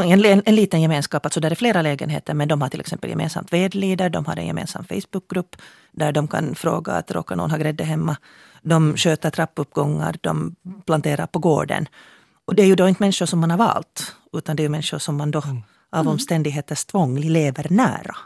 en, 0.00 0.24
en, 0.24 0.42
en 0.46 0.54
liten 0.54 0.82
gemenskap, 0.82 1.26
alltså 1.26 1.40
där 1.40 1.50
det 1.50 1.54
är 1.54 1.56
flera 1.56 1.82
lägenheter, 1.82 2.34
men 2.34 2.48
de 2.48 2.62
har 2.62 2.68
till 2.68 2.80
exempel 2.80 3.10
gemensamt 3.10 3.52
vedlider, 3.52 4.10
de 4.10 4.24
har 4.26 4.36
en 4.36 4.46
gemensam 4.46 4.84
Facebookgrupp 4.84 5.56
där 5.92 6.12
de 6.12 6.28
kan 6.28 6.54
fråga 6.54 6.92
att 6.92 7.10
råkar 7.10 7.36
någon 7.36 7.50
ha 7.50 7.58
grädde 7.58 7.84
hemma. 7.84 8.16
De 8.62 8.96
sköter 8.96 9.30
trappuppgångar, 9.30 10.16
de 10.20 10.56
planterar 10.86 11.26
på 11.26 11.38
gården. 11.38 11.88
Och 12.44 12.54
det 12.54 12.62
är 12.62 12.66
ju 12.66 12.74
då 12.74 12.88
inte 12.88 13.02
människor 13.02 13.26
som 13.26 13.38
man 13.38 13.50
har 13.50 13.58
valt, 13.58 14.16
utan 14.32 14.56
det 14.56 14.60
är 14.60 14.64
ju 14.64 14.68
människor 14.68 14.98
som 14.98 15.16
man 15.16 15.30
då 15.30 15.42
av 15.90 16.08
omständigheters 16.08 16.84
tvång 16.84 17.18
lever 17.18 17.66
nära. 17.70 18.16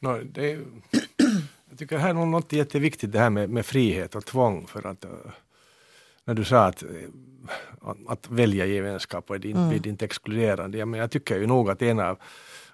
No, 0.00 0.22
det, 0.32 0.58
Jag 1.70 1.78
tycker 1.78 1.96
det 1.96 2.02
här 2.02 2.10
är 2.10 2.14
något 2.14 2.52
jätteviktigt 2.52 3.12
det 3.12 3.18
här 3.18 3.30
med, 3.30 3.50
med 3.50 3.66
frihet 3.66 4.14
och 4.14 4.24
tvång 4.24 4.66
för 4.66 4.86
att 4.86 5.04
uh, 5.04 5.10
när 6.28 6.34
du 6.34 6.44
sa 6.44 6.64
att, 6.64 6.82
uh, 6.82 6.88
att 8.08 8.30
välja 8.30 8.66
gemenskap 8.66 9.30
och 9.30 9.36
inte, 9.36 9.58
mm. 9.58 9.80
inte 9.84 10.04
exkluderande. 10.04 10.78
Ja, 10.78 10.86
men 10.86 11.00
jag 11.00 11.10
tycker 11.10 11.38
ju 11.38 11.46
nog 11.46 11.70
att 11.70 11.82
en 11.82 12.00
av, 12.00 12.18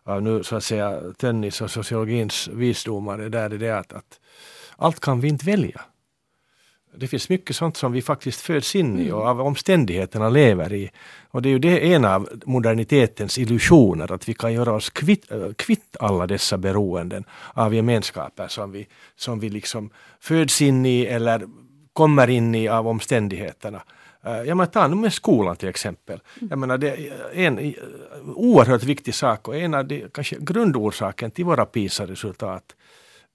av 0.03 0.23
nu 0.23 0.43
så 0.43 0.57
att 0.57 0.65
säga 0.65 1.01
tennis 1.19 1.61
och 1.61 1.71
sociologins 1.71 2.49
visdomar 2.49 3.19
är 3.19 3.29
där 3.29 3.51
är 3.51 3.59
det 3.59 3.79
att, 3.79 3.93
att 3.93 4.21
allt 4.77 5.01
kan 5.01 5.21
vi 5.21 5.29
inte 5.29 5.47
välja. 5.47 5.81
Det 6.97 7.09
finns 7.09 7.29
mycket 7.29 7.57
sånt 7.57 7.77
som 7.77 7.93
vi 7.93 8.03
faktiskt 8.03 8.41
föds 8.41 8.77
in 8.77 9.01
i 9.01 9.13
och 9.13 9.27
av 9.27 9.41
omständigheterna 9.41 10.29
lever 10.29 10.73
i. 10.73 10.91
Och 11.31 11.43
det 11.43 11.49
är 11.49 11.51
ju 11.51 11.59
det 11.59 11.95
en 11.95 12.05
av 12.05 12.29
modernitetens 12.47 13.39
illusioner, 13.39 14.13
att 14.13 14.29
vi 14.29 14.35
kan 14.35 14.53
göra 14.53 14.73
oss 14.73 14.91
kvitt, 14.91 15.31
äh, 15.31 15.53
kvitt 15.57 15.97
alla 16.01 16.27
dessa 16.27 16.59
beroenden 16.59 17.25
av 17.53 17.75
gemenskaper 17.75 18.49
som 18.49 18.73
vi, 18.73 18.87
som 19.17 19.41
vi 19.41 19.49
liksom 19.49 19.91
föds 20.21 20.63
in 20.63 20.87
i 20.87 21.07
eller 21.07 21.47
kommer 21.95 22.31
in 22.31 22.55
i 22.55 22.69
av 22.69 22.89
omständigheterna. 22.89 23.83
Äh, 24.27 24.33
jag 24.33 24.57
menar, 24.57 24.67
ta 24.67 24.89
nu 24.89 24.97
med 24.97 25.13
skolan 25.13 25.57
till 25.57 25.69
exempel. 25.69 26.21
Jag 26.51 26.59
menar, 26.59 26.79
det 26.79 26.89
är 26.89 27.39
en 27.47 27.75
oerhört 28.35 28.83
viktig 28.83 29.15
sak 29.15 29.49
och 29.49 29.57
en 29.57 29.75
av 29.75 29.87
de 29.87 30.09
kanske 30.13 30.37
grundorsaken 30.41 31.31
till 31.31 31.45
våra 31.45 31.67
PISA-resultat 31.67 32.75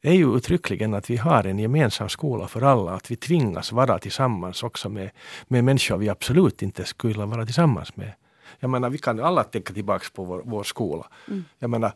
är 0.02 0.14
ju 0.14 0.36
uttryckligen 0.36 0.94
att 0.94 1.10
vi 1.10 1.18
har 1.18 1.44
en 1.44 1.60
gemensam 1.60 2.10
skola 2.10 2.48
för 2.48 2.62
alla, 2.62 2.92
att 2.92 3.12
vi 3.12 3.16
tvingas 3.16 3.72
vara 3.72 4.00
tillsammans 4.00 4.64
också 4.64 4.90
med, 4.90 5.10
med 5.48 5.64
människor 5.64 5.98
vi 5.98 6.10
absolut 6.10 6.62
inte 6.62 6.86
skulle 6.86 7.26
vara 7.26 7.46
tillsammans 7.46 7.96
med. 7.96 8.14
Jag 8.60 8.70
menar, 8.70 8.90
vi 8.90 8.98
kan 8.98 9.20
alla 9.20 9.44
tänka 9.44 9.74
tillbaks 9.74 10.10
på 10.10 10.24
vår, 10.24 10.42
vår 10.46 10.64
skola. 10.64 11.06
Mm. 11.28 11.46
Jag 11.60 11.70
menar, 11.70 11.92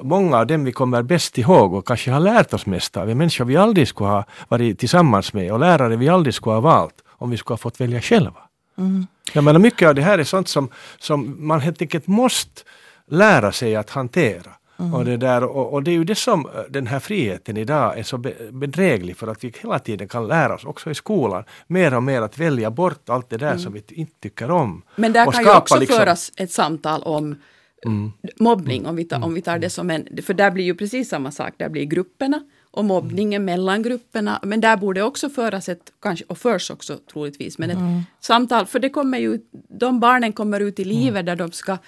många 0.00 0.38
av 0.38 0.46
dem 0.46 0.64
vi 0.64 0.72
kommer 0.72 1.02
bäst 1.02 1.38
ihåg 1.38 1.74
och 1.74 1.86
kanske 1.86 2.10
har 2.10 2.20
lärt 2.20 2.54
oss 2.54 2.66
mest 2.66 2.96
av 2.96 3.10
är 3.10 3.14
människor 3.14 3.44
vi 3.44 3.56
aldrig 3.56 3.88
skulle 3.88 4.10
ha 4.10 4.24
varit 4.48 4.78
tillsammans 4.78 5.32
med 5.32 5.52
och 5.52 5.58
lärare 5.58 5.96
vi 5.96 6.08
aldrig 6.08 6.34
skulle 6.34 6.54
ha 6.54 6.60
valt 6.60 6.94
om 7.08 7.30
vi 7.30 7.36
skulle 7.36 7.52
ha 7.52 7.58
fått 7.58 7.80
välja 7.80 8.00
själva. 8.00 8.40
Mm. 8.78 9.06
Jag 9.32 9.44
menar, 9.44 9.60
mycket 9.60 9.88
av 9.88 9.94
det 9.94 10.02
här 10.02 10.18
är 10.18 10.24
sånt 10.24 10.48
som, 10.48 10.68
som 10.98 11.46
man 11.46 11.60
helt 11.60 11.82
enkelt 11.82 12.06
måste 12.06 12.62
lära 13.06 13.52
sig 13.52 13.76
att 13.76 13.90
hantera. 13.90 14.52
Mm. 14.78 14.94
Och, 14.94 15.04
det 15.04 15.16
där, 15.16 15.44
och, 15.44 15.72
och, 15.72 15.82
det 15.82 15.90
är 15.90 15.92
ju 15.92 16.04
det 16.04 16.14
som 16.14 16.46
eh, 16.46 16.62
den 16.70 16.86
här 16.86 16.98
friheten 16.98 17.56
idag 17.56 17.98
är 17.98 18.02
så 18.02 18.18
bedräglig 18.52 19.16
för 19.16 19.26
att 19.26 19.44
vi 19.44 19.52
hela 19.62 19.78
tiden 19.78 20.08
kan 20.08 20.26
lära 20.26 20.54
oss, 20.54 20.64
också 20.64 20.90
i 20.90 20.94
skolan, 20.94 21.44
mer 21.66 21.94
och 21.94 22.02
mer 22.02 22.22
att 22.22 22.38
välja 22.38 22.70
bort 22.70 23.08
allt 23.08 23.30
det 23.30 23.36
där 23.36 23.46
mm. 23.46 23.58
som 23.58 23.72
vi 23.72 23.82
inte 23.88 24.12
tycker 24.20 24.50
om. 24.50 24.82
Men 24.96 25.12
där 25.12 25.32
kan 25.32 25.44
ju 25.44 25.56
också 25.56 25.78
liksom, 25.78 25.96
föras 25.96 26.32
ett 26.36 26.50
samtal 26.50 27.02
om 27.02 27.36
mm. 27.84 28.12
mobbning, 28.36 28.86
om 28.86 28.96
vi, 28.96 29.04
tar, 29.04 29.24
om 29.24 29.34
vi 29.34 29.42
tar 29.42 29.58
det 29.58 29.70
som 29.70 29.90
en... 29.90 30.08
För 30.22 30.34
där 30.34 30.50
blir 30.50 30.64
ju 30.64 30.74
precis 30.74 31.08
samma 31.08 31.30
sak, 31.30 31.54
där 31.56 31.68
blir 31.68 31.84
grupperna 31.84 32.42
och 32.70 32.84
mobbningen 32.84 33.44
mellan 33.44 33.82
grupperna. 33.82 34.40
Men 34.42 34.60
där 34.60 34.76
borde 34.76 35.02
också 35.02 35.28
föras 35.28 35.68
ett, 35.68 35.92
kanske, 36.02 36.24
och 36.28 36.38
förs 36.38 36.70
också 36.70 36.98
troligtvis, 37.12 37.58
men 37.58 37.70
ett 37.70 37.76
mm. 37.76 38.02
samtal. 38.20 38.66
För 38.66 38.78
det 38.78 38.88
kommer 38.88 39.18
ju, 39.18 39.38
de 39.68 40.00
barnen 40.00 40.32
kommer 40.32 40.60
ut 40.60 40.80
i 40.80 40.84
livet 40.84 41.26
där 41.26 41.36
de 41.36 41.52
ska 41.52 41.78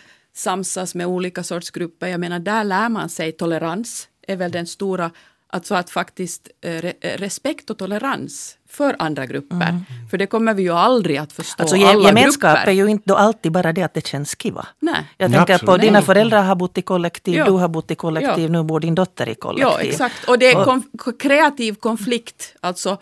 samsas 0.41 0.95
med 0.95 1.07
olika 1.07 1.43
sorts 1.43 1.71
grupper. 1.71 2.07
Jag 2.07 2.21
menar, 2.21 2.39
där 2.39 2.65
lär 2.65 2.89
man 2.89 3.09
sig 3.09 3.33
tolerans, 3.33 4.09
är 4.27 4.37
väl 4.37 4.51
den 4.51 4.67
stora, 4.67 5.11
alltså 5.47 5.75
att 5.75 5.91
faktiskt 5.91 6.49
eh, 6.61 6.85
eh, 6.85 6.93
respekt 7.01 7.71
och 7.71 7.79
tolerans 7.79 8.57
för 8.69 8.97
andra 8.99 9.27
grupper. 9.27 9.57
Mm. 9.57 9.83
För 10.11 10.19
det 10.19 10.27
kommer 10.27 10.55
vi 10.55 10.63
ju 10.63 10.73
aldrig 10.73 11.17
att 11.17 11.33
förstå 11.33 11.63
alltså, 11.63 11.77
alla 11.77 12.09
Gemenskap 12.09 12.57
grupper. 12.57 12.71
är 12.71 12.75
ju 12.75 12.87
inte 12.87 13.15
alltid 13.15 13.53
bara 13.53 13.73
det 13.73 13.83
att 13.83 13.95
det 13.95 14.07
känns 14.07 14.37
kiva. 14.43 14.67
Nej. 14.81 15.05
Jag 15.17 15.33
tänker 15.33 15.55
Absolut. 15.55 15.71
på 15.71 15.77
dina 15.77 16.03
föräldrar 16.03 16.43
har 16.43 16.57
bott 16.57 16.79
i 16.79 16.83
kollektiv, 16.83 17.35
ja. 17.35 17.45
du 17.45 17.51
har 17.51 17.69
bott 17.69 17.91
i 17.91 17.95
kollektiv, 17.95 18.45
ja. 18.45 18.49
nu 18.49 18.63
bor 18.63 18.81
din 18.81 18.95
dotter 18.95 19.29
i 19.29 19.35
kollektiv. 19.35 19.69
Ja, 19.69 19.81
exakt. 19.81 20.29
Och 20.29 20.39
det 20.39 20.47
är 20.47 20.65
konf 20.65 20.85
kreativ 21.19 21.75
konflikt, 21.75 22.55
alltså 22.61 22.99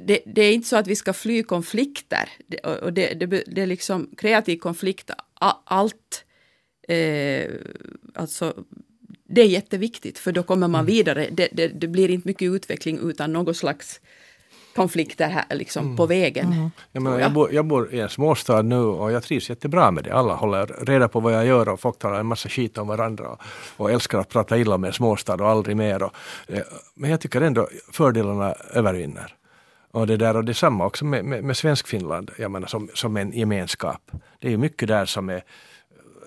det, 0.00 0.20
det, 0.26 0.42
är 0.42 0.52
inte 0.52 0.68
så 0.68 0.76
att 0.76 0.86
vi 0.86 0.96
ska 0.96 1.12
fly 1.12 1.42
konflikter. 1.42 2.28
Det, 2.46 2.58
och 2.58 2.92
det, 2.92 3.14
det, 3.14 3.26
det 3.26 3.62
är 3.62 3.66
liksom 3.66 4.10
kreativ 4.16 4.58
konflikt, 4.58 5.10
allt 5.64 6.24
eh, 6.88 7.50
alltså, 8.14 8.54
det 9.26 9.40
är 9.40 9.46
jätteviktigt 9.46 10.18
för 10.18 10.32
då 10.32 10.42
kommer 10.42 10.68
man 10.68 10.80
mm. 10.80 10.86
vidare. 10.86 11.28
Det, 11.30 11.48
det, 11.52 11.68
det, 11.68 11.88
blir 11.88 12.10
inte 12.10 12.28
mycket 12.28 12.46
utveckling 12.52 12.98
utan 13.10 13.32
något 13.32 13.56
slags 13.56 14.00
konflikter 14.74 15.28
här 15.28 15.44
liksom 15.50 15.84
mm. 15.84 15.96
på 15.96 16.06
vägen. 16.06 16.52
Mm. 16.52 16.70
Jag, 16.92 17.02
menar, 17.02 17.18
jag, 17.18 17.32
bor, 17.32 17.52
jag 17.52 17.64
bor 17.64 17.94
i 17.94 18.00
en 18.00 18.08
småstad 18.08 18.62
nu 18.62 18.76
och 18.76 19.12
jag 19.12 19.22
trivs 19.22 19.50
jättebra 19.50 19.90
med 19.90 20.04
det. 20.04 20.12
Alla 20.12 20.34
håller 20.34 20.66
reda 20.66 21.08
på 21.08 21.20
vad 21.20 21.32
jag 21.32 21.46
gör 21.46 21.68
och 21.68 21.80
folk 21.80 21.98
talar 21.98 22.20
en 22.20 22.26
massa 22.26 22.48
skit 22.48 22.78
om 22.78 22.88
varandra 22.88 23.28
och, 23.28 23.40
och 23.76 23.90
älskar 23.90 24.18
att 24.18 24.28
prata 24.28 24.58
illa 24.58 24.74
om 24.74 24.84
en 24.84 24.92
småstad 24.92 25.34
och 25.34 25.48
aldrig 25.48 25.76
mer. 25.76 26.02
Och, 26.02 26.12
eh, 26.46 26.62
men 26.94 27.10
jag 27.10 27.20
tycker 27.20 27.40
ändå 27.40 27.68
fördelarna 27.92 28.54
övervinner. 28.72 29.34
Och 29.90 30.06
det 30.06 30.16
där 30.16 30.36
och 30.36 30.44
detsamma 30.44 30.86
också 30.86 31.04
med, 31.04 31.24
med, 31.24 31.44
med 31.44 31.56
Svenskfinland, 31.56 32.30
jag 32.38 32.50
menar 32.50 32.66
som, 32.66 32.88
som 32.94 33.16
en 33.16 33.32
gemenskap. 33.32 34.10
Det 34.40 34.46
är 34.46 34.50
ju 34.50 34.58
mycket 34.58 34.88
där 34.88 35.04
som 35.04 35.28
är 35.28 35.42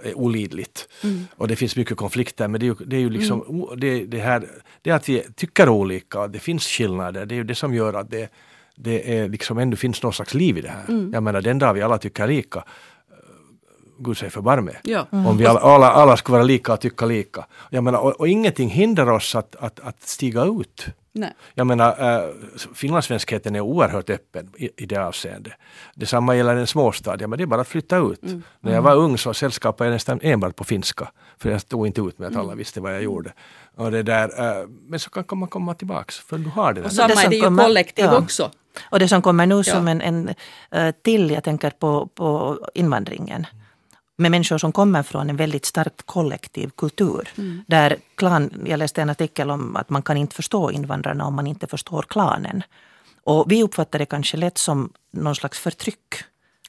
är 0.03 0.17
olidligt. 0.17 0.87
Mm. 1.03 1.27
Och 1.35 1.47
det 1.47 1.55
finns 1.55 1.75
mycket 1.75 1.97
konflikter 1.97 2.47
men 2.47 2.59
det 2.59 2.65
är 2.65 2.67
ju, 2.67 2.75
det 2.85 2.95
är 2.95 2.99
ju 2.99 3.09
liksom 3.09 3.43
mm. 3.49 3.79
det, 3.79 4.05
det, 4.05 4.19
här, 4.19 4.47
det 4.81 4.91
att 4.91 5.09
vi 5.09 5.23
tycker 5.35 5.69
olika 5.69 6.27
det 6.27 6.39
finns 6.39 6.67
skillnader, 6.67 7.25
det 7.25 7.35
är 7.35 7.37
ju 7.37 7.43
det 7.43 7.55
som 7.55 7.73
gör 7.73 7.93
att 7.93 8.11
det, 8.11 8.29
det 8.75 9.17
är 9.17 9.29
liksom 9.29 9.57
ändå 9.57 9.77
finns 9.77 10.03
någon 10.03 10.13
slags 10.13 10.33
liv 10.33 10.57
i 10.57 10.61
det 10.61 10.69
här. 10.69 10.85
Mm. 10.89 11.13
Jag 11.13 11.23
menar 11.23 11.41
den 11.41 11.59
dag 11.59 11.73
vi 11.73 11.81
alla 11.81 11.97
tycker 11.97 12.27
lika, 12.27 12.63
Gud 13.99 14.17
säg 14.17 14.29
förbarme. 14.29 14.71
Ja. 14.83 15.07
Mm. 15.11 15.25
Om 15.25 15.37
vi 15.37 15.45
alla, 15.45 15.59
alla, 15.59 15.91
alla 15.91 16.17
skulle 16.17 16.33
vara 16.33 16.43
lika 16.43 16.73
och 16.73 16.79
tycka 16.81 17.05
lika. 17.05 17.45
Jag 17.69 17.83
menar, 17.83 17.99
och, 17.99 18.19
och 18.19 18.27
ingenting 18.27 18.69
hindrar 18.69 19.11
oss 19.11 19.35
att, 19.35 19.55
att, 19.55 19.79
att 19.79 20.01
stiga 20.01 20.43
ut. 20.43 20.85
Nej. 21.17 21.33
Jag 21.53 21.67
menar, 21.67 22.17
äh, 22.17 22.29
finlandssvenskheten 22.73 23.55
är 23.55 23.61
oerhört 23.61 24.09
öppen 24.09 24.51
i, 24.57 24.69
i 24.77 24.85
det 24.85 24.97
avseendet. 24.97 25.53
Detsamma 25.95 26.35
gäller 26.35 26.55
en 26.55 26.67
småstad, 26.67 27.17
ja, 27.19 27.27
men 27.27 27.37
det 27.37 27.43
är 27.43 27.45
bara 27.45 27.61
att 27.61 27.67
flytta 27.67 27.97
ut. 27.97 28.23
Mm. 28.23 28.43
När 28.59 28.73
jag 28.73 28.81
var 28.81 28.95
ung 28.95 29.17
så 29.17 29.33
sällskapade 29.33 29.89
jag 29.89 29.93
nästan 29.93 30.19
enbart 30.23 30.55
på 30.55 30.63
finska. 30.63 31.11
För 31.37 31.49
jag 31.49 31.61
stod 31.61 31.87
inte 31.87 32.01
ut 32.01 32.19
med 32.19 32.27
att 32.27 32.35
alla 32.35 32.43
mm. 32.43 32.57
visste 32.57 32.81
vad 32.81 32.93
jag 32.93 33.03
gjorde. 33.03 33.33
Och 33.75 33.91
det 33.91 34.03
där, 34.03 34.59
äh, 34.61 34.67
men 34.87 34.99
så 34.99 35.09
kan 35.09 35.37
man 35.37 35.49
komma 35.49 35.73
tillbaks, 35.73 36.19
för 36.19 36.37
du 36.37 36.49
har 36.49 36.73
det. 36.73 36.81
Och 36.81 36.91
samma 36.91 37.13
är 37.13 37.29
det 37.29 37.35
ju 37.35 37.41
kommer, 37.41 37.63
kollektiv 37.63 38.05
ja. 38.05 38.17
också. 38.17 38.51
Och 38.89 38.99
det 38.99 39.07
som 39.07 39.21
kommer 39.21 39.45
nu 39.45 39.55
ja. 39.55 39.63
som 39.63 39.87
en, 39.87 40.01
en 40.01 40.29
uh, 40.75 40.91
till, 41.01 41.31
jag 41.31 41.43
tänker 41.43 41.69
på, 41.69 42.07
på 42.07 42.57
invandringen 42.73 43.45
med 44.17 44.31
människor 44.31 44.57
som 44.57 44.71
kommer 44.71 45.03
från 45.03 45.29
en 45.29 45.35
väldigt 45.35 45.65
starkt 45.65 46.01
kollektiv 46.05 46.69
kultur. 46.77 47.29
Mm. 47.37 47.63
Där 47.67 47.95
klan, 48.15 48.49
jag 48.65 48.79
läste 48.79 49.01
en 49.01 49.09
artikel 49.09 49.51
om 49.51 49.75
att 49.75 49.89
man 49.89 50.01
kan 50.01 50.17
inte 50.17 50.35
förstå 50.35 50.71
invandrarna 50.71 51.25
om 51.25 51.35
man 51.35 51.47
inte 51.47 51.67
förstår 51.67 52.05
klanen. 52.09 52.63
Och 53.23 53.51
vi 53.51 53.63
uppfattar 53.63 53.99
det 53.99 54.05
kanske 54.05 54.37
lätt 54.37 54.57
som 54.57 54.89
någon 55.11 55.35
slags 55.35 55.59
förtryck. 55.59 56.23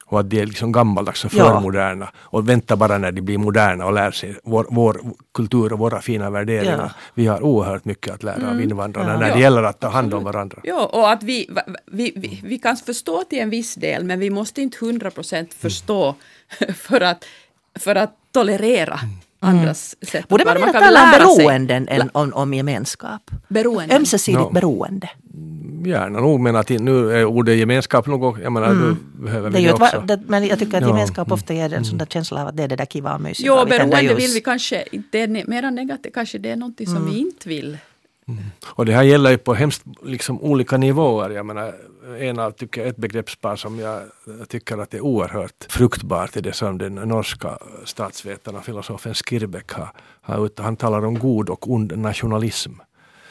Och 0.06 0.20
att 0.20 0.30
de 0.30 0.40
är 0.40 0.46
liksom 0.46 0.72
gammaldags 0.72 1.24
och 1.24 1.32
förmoderna 1.32 2.08
ja. 2.12 2.18
och 2.20 2.48
väntar 2.48 2.76
bara 2.76 2.98
när 2.98 3.12
de 3.12 3.20
blir 3.20 3.38
moderna 3.38 3.86
och 3.86 3.92
lär 3.92 4.10
sig 4.10 4.36
vår, 4.44 4.66
vår 4.70 5.00
kultur 5.34 5.72
och 5.72 5.78
våra 5.78 6.00
fina 6.00 6.30
värderingar. 6.30 6.78
Ja. 6.78 6.90
Vi 7.14 7.26
har 7.26 7.42
oerhört 7.42 7.84
mycket 7.84 8.14
att 8.14 8.22
lära 8.22 8.36
mm. 8.36 8.48
av 8.48 8.60
invandrarna 8.60 9.12
ja. 9.12 9.18
när 9.18 9.34
det 9.34 9.40
gäller 9.40 9.62
att 9.62 9.80
ta 9.80 9.88
hand 9.88 10.14
om 10.14 10.24
varandra. 10.24 10.60
Ja, 10.64 10.86
och 10.86 11.10
att 11.10 11.22
vi, 11.22 11.50
vi, 11.86 12.12
vi, 12.16 12.40
vi 12.44 12.58
kan 12.58 12.76
förstå 12.76 13.24
till 13.24 13.38
en 13.38 13.50
viss 13.50 13.74
del 13.74 14.04
men 14.04 14.20
vi 14.20 14.30
måste 14.30 14.62
inte 14.62 14.78
hundra 14.80 15.10
procent 15.10 15.54
förstå 15.54 16.04
mm 16.04 16.14
för 16.74 17.00
att, 17.00 17.24
för 17.78 17.94
att 17.94 18.14
tolerera 18.32 19.00
mm. 19.02 19.16
andras 19.40 19.96
mm. 20.00 20.10
sätt 20.10 20.28
Borde 20.28 20.44
man, 20.44 20.60
man 20.60 20.72
tala 20.72 21.04
om 21.04 21.10
beroenden 21.10 21.88
än 21.88 22.10
om, 22.12 22.32
om 22.34 22.54
gemenskap? 22.54 23.30
Beroenden. 23.48 23.96
Ömsesidigt 23.96 24.40
no. 24.40 24.52
beroende. 24.52 25.10
Gärna 25.84 26.20
nog, 26.20 26.40
men 26.40 26.56
att 26.56 26.68
nu 26.68 27.12
är 27.12 27.24
ordet 27.24 27.56
gemenskap 27.56 28.06
något, 28.06 28.40
jag 28.42 28.52
menar, 28.52 28.70
mm. 28.70 28.98
behöver 29.12 29.50
vi 29.50 29.58
det, 29.58 29.66
det 29.66 29.72
också. 29.72 30.00
Det, 30.00 30.20
men 30.26 30.46
jag 30.46 30.58
tycker 30.58 30.78
att 30.78 30.88
gemenskap 30.88 31.32
ofta 31.32 31.54
ger 31.54 31.74
en 31.74 31.84
sån 31.84 31.98
där 31.98 32.06
känsla 32.06 32.40
av 32.42 32.48
att 32.48 32.56
det 32.56 32.62
är 32.62 32.68
det 32.68 32.76
där 32.76 32.86
kiva 32.86 33.14
och 33.14 33.20
mysiga. 33.20 33.46
Jo, 33.46 33.64
beroende 33.68 34.14
vill 34.14 34.30
vi 34.34 34.40
kanske, 34.40 34.84
det 35.10 35.20
är 35.20 35.48
mera 35.48 35.70
negativt, 35.70 36.14
kanske 36.14 36.38
det 36.38 36.50
är 36.50 36.56
någonting 36.56 36.86
som 36.86 36.96
mm. 36.96 37.10
vi 37.10 37.18
inte 37.18 37.48
vill. 37.48 37.78
Mm. 38.28 38.44
Och 38.66 38.86
det 38.86 38.92
här 38.92 39.02
gäller 39.02 39.30
ju 39.30 39.38
på 39.38 39.54
hemskt 39.54 39.82
liksom, 40.02 40.42
olika 40.42 40.76
nivåer. 40.76 41.30
Jag 41.30 41.46
menar, 41.46 41.74
en 42.16 42.38
av, 42.38 42.50
tycker 42.50 42.86
ett 42.86 42.96
begreppspar 42.96 43.56
som 43.56 43.78
jag 43.78 44.02
tycker 44.48 44.78
att 44.78 44.94
är 44.94 45.00
oerhört 45.00 45.66
fruktbart 45.68 46.36
är 46.36 46.40
det 46.40 46.52
som 46.52 46.78
den 46.78 46.94
norska 46.94 47.58
statsvetaren 47.84 48.58
och 48.58 48.64
filosofen 48.64 49.14
Skirbeck 49.14 49.72
har, 49.72 49.88
har. 50.20 50.62
Han 50.62 50.76
talar 50.76 51.04
om 51.04 51.18
god 51.18 51.50
och 51.50 51.70
ond 51.70 51.98
nationalism. 51.98 52.72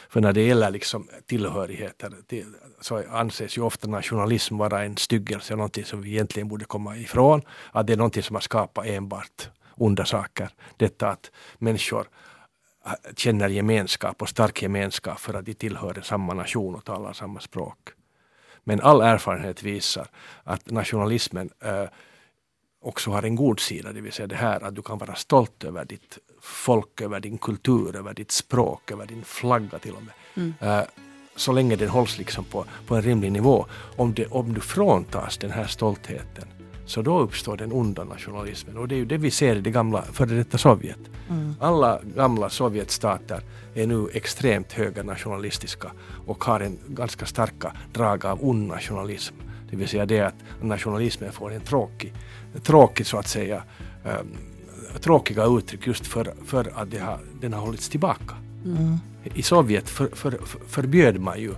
För 0.10 0.22
när 0.22 0.34
det 0.34 0.42
gäller 0.42 0.72
liksom 0.72 1.08
tillhörigheter 1.26 2.14
till, 2.28 2.54
så 2.82 3.04
anses 3.10 3.58
ju 3.58 3.62
ofta 3.62 3.88
nationalism 3.88 4.58
vara 4.58 4.84
en 4.84 4.98
styggelse, 4.98 5.56
någonting 5.56 5.86
som 5.86 6.02
vi 6.02 6.10
egentligen 6.10 6.48
borde 6.48 6.66
komma 6.66 6.98
ifrån. 6.98 7.42
Att 7.72 7.88
det 7.88 7.94
är 7.94 7.98
någonting 7.98 8.24
som 8.24 8.36
har 8.36 8.42
skapat 8.42 8.86
enbart 8.86 9.50
onda 9.76 10.06
saker. 10.06 10.50
Detta 10.78 11.10
att 11.10 11.32
människor 11.58 12.08
äh, 12.86 12.92
känner 13.16 13.50
gemenskap 13.50 14.22
och 14.22 14.30
stark 14.30 14.62
gemenskap 14.62 15.20
för 15.20 15.34
att 15.34 15.46
de 15.46 15.54
tillhör 15.54 16.02
samma 16.04 16.34
nation 16.34 16.76
och 16.76 16.86
talar 16.86 17.14
samma 17.14 17.40
språk. 17.40 17.97
Men 18.68 18.82
all 18.82 19.02
erfarenhet 19.02 19.64
visar 19.64 20.08
att 20.44 20.72
nationalismen 20.72 21.50
äh, 21.60 21.84
också 22.82 23.12
har 23.12 23.24
en 23.24 23.36
god 23.36 23.60
sida, 23.60 23.94
det 23.94 24.02
vill 24.02 24.12
säga 24.12 24.28
det 24.28 24.36
här 24.36 24.64
att 24.64 24.76
du 24.76 24.82
kan 24.82 24.98
vara 24.98 25.16
stolt 25.16 25.64
över 25.64 25.86
ditt 25.86 26.18
folk, 26.42 27.02
över 27.02 27.20
din 27.20 27.38
kultur, 27.38 27.96
över 27.96 28.14
ditt 28.14 28.32
språk, 28.32 28.92
över 28.92 29.06
din 29.06 29.24
flagga 29.24 29.80
till 29.80 29.94
och 29.94 30.04
med. 30.04 30.14
Mm. 30.36 30.54
Äh, 30.60 30.88
så 31.36 31.52
länge 31.52 31.76
den 31.76 31.90
hålls 31.90 32.18
liksom 32.18 32.44
på, 32.44 32.66
på 32.88 32.96
en 32.96 33.02
rimlig 33.02 33.32
nivå. 33.32 33.66
Om, 33.96 34.14
det, 34.14 34.26
om 34.26 34.54
du 34.54 34.62
fråntas 34.62 35.38
den 35.38 35.52
här 35.52 35.68
stoltheten 35.68 36.57
så 36.88 37.02
då 37.02 37.20
uppstår 37.20 37.58
den 37.58 37.72
onda 37.72 38.04
nationalismen 38.04 38.78
och 38.78 38.88
det 38.88 38.96
är 38.96 38.98
ju 38.98 39.06
det 39.06 39.18
vi 39.18 39.32
ser 39.32 39.56
i 39.56 39.62
det 39.62 39.72
gamla 39.72 40.02
före 40.02 40.36
detta 40.36 40.58
Sovjet. 40.58 41.00
Mm. 41.30 41.56
Alla 41.60 42.00
gamla 42.16 42.50
Sovjetstater 42.50 43.42
är 43.74 43.88
nu 43.88 44.08
extremt 44.14 44.74
höga 44.74 45.04
nationalistiska 45.04 45.92
och 46.26 46.44
har 46.44 46.60
en 46.60 46.78
ganska 46.88 47.26
starka 47.26 47.72
drag 47.94 48.26
av 48.26 48.40
ond 48.42 48.68
nationalism. 48.68 49.36
Det 49.70 49.76
vill 49.76 49.88
säga 49.88 50.06
det 50.06 50.22
att 50.22 50.36
nationalismen 50.62 51.32
får 51.32 51.54
en 51.54 51.62
tråkig, 51.62 52.14
tråkig 52.64 53.06
så 53.06 53.18
att 53.18 53.28
säga, 53.28 53.64
um, 54.06 54.28
tråkiga 55.00 55.46
uttryck 55.46 55.88
just 55.88 56.08
för, 56.08 56.34
för 56.46 56.72
att 56.76 56.94
har, 57.00 57.20
den 57.42 57.54
har 57.54 57.62
hållits 57.62 57.90
tillbaka. 57.90 58.36
Mm. 58.66 58.98
I 59.24 59.44
Sovjet 59.44 59.90
för, 59.90 60.08
för, 60.08 60.32
för, 60.32 60.60
förbjöd 60.68 61.20
man 61.20 61.40
ju 61.40 61.54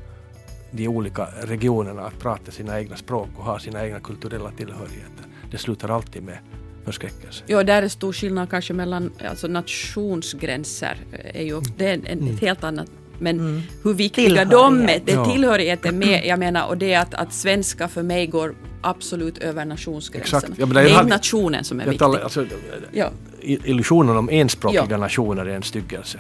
de 0.71 0.87
olika 0.87 1.27
regionerna 1.41 2.01
att 2.01 2.19
prata 2.19 2.51
sina 2.51 2.79
egna 2.79 2.95
språk 2.95 3.29
och 3.37 3.43
ha 3.43 3.59
sina 3.59 3.85
egna 3.85 3.99
kulturella 3.99 4.51
tillhörigheter. 4.51 5.25
Det 5.51 5.57
slutar 5.57 5.89
alltid 5.89 6.23
med 6.23 6.37
förskräckelse. 6.85 7.43
Ja, 7.47 7.63
där 7.63 7.83
är 7.83 7.87
stor 7.87 8.13
skillnad 8.13 8.49
kanske 8.49 8.73
mellan 8.73 9.11
alltså 9.29 9.47
nationsgränser. 9.47 10.97
Är 11.33 11.43
ju, 11.43 11.61
det 11.77 11.85
är 11.85 11.93
en, 11.93 12.05
en 12.05 12.19
mm. 12.19 12.37
helt 12.37 12.63
annat 12.63 12.89
men 13.19 13.39
mm. 13.39 13.61
hur 13.83 13.93
viktiga 13.93 14.45
de 14.45 14.81
är, 14.81 15.01
det 15.05 15.11
är 15.11 15.25
tillhörigheten 15.25 15.99
med, 15.99 16.25
jag 16.25 16.39
menar, 16.39 16.67
och 16.67 16.77
det 16.77 16.93
är 16.93 16.99
att, 16.99 17.13
att 17.13 17.33
svenska 17.33 17.87
för 17.87 18.03
mig 18.03 18.27
går 18.27 18.55
absolut 18.81 19.37
över 19.37 19.65
nationsgränserna. 19.65 20.39
Exakt. 20.39 20.59
Ja, 20.59 20.65
det, 20.65 20.73
det 20.73 20.89
är 20.89 20.89
inte 20.89 21.03
nationen 21.03 21.63
som 21.63 21.79
är 21.79 21.83
viktig. 21.83 21.99
Talar, 21.99 22.19
alltså, 22.19 22.45
ja. 22.91 23.09
Illusionen 23.41 24.17
om 24.17 24.29
enspråkiga 24.29 24.87
ja. 24.89 24.97
nationer 24.97 25.45
är 25.45 25.55
en 25.55 25.63
styggelse. 25.63 26.19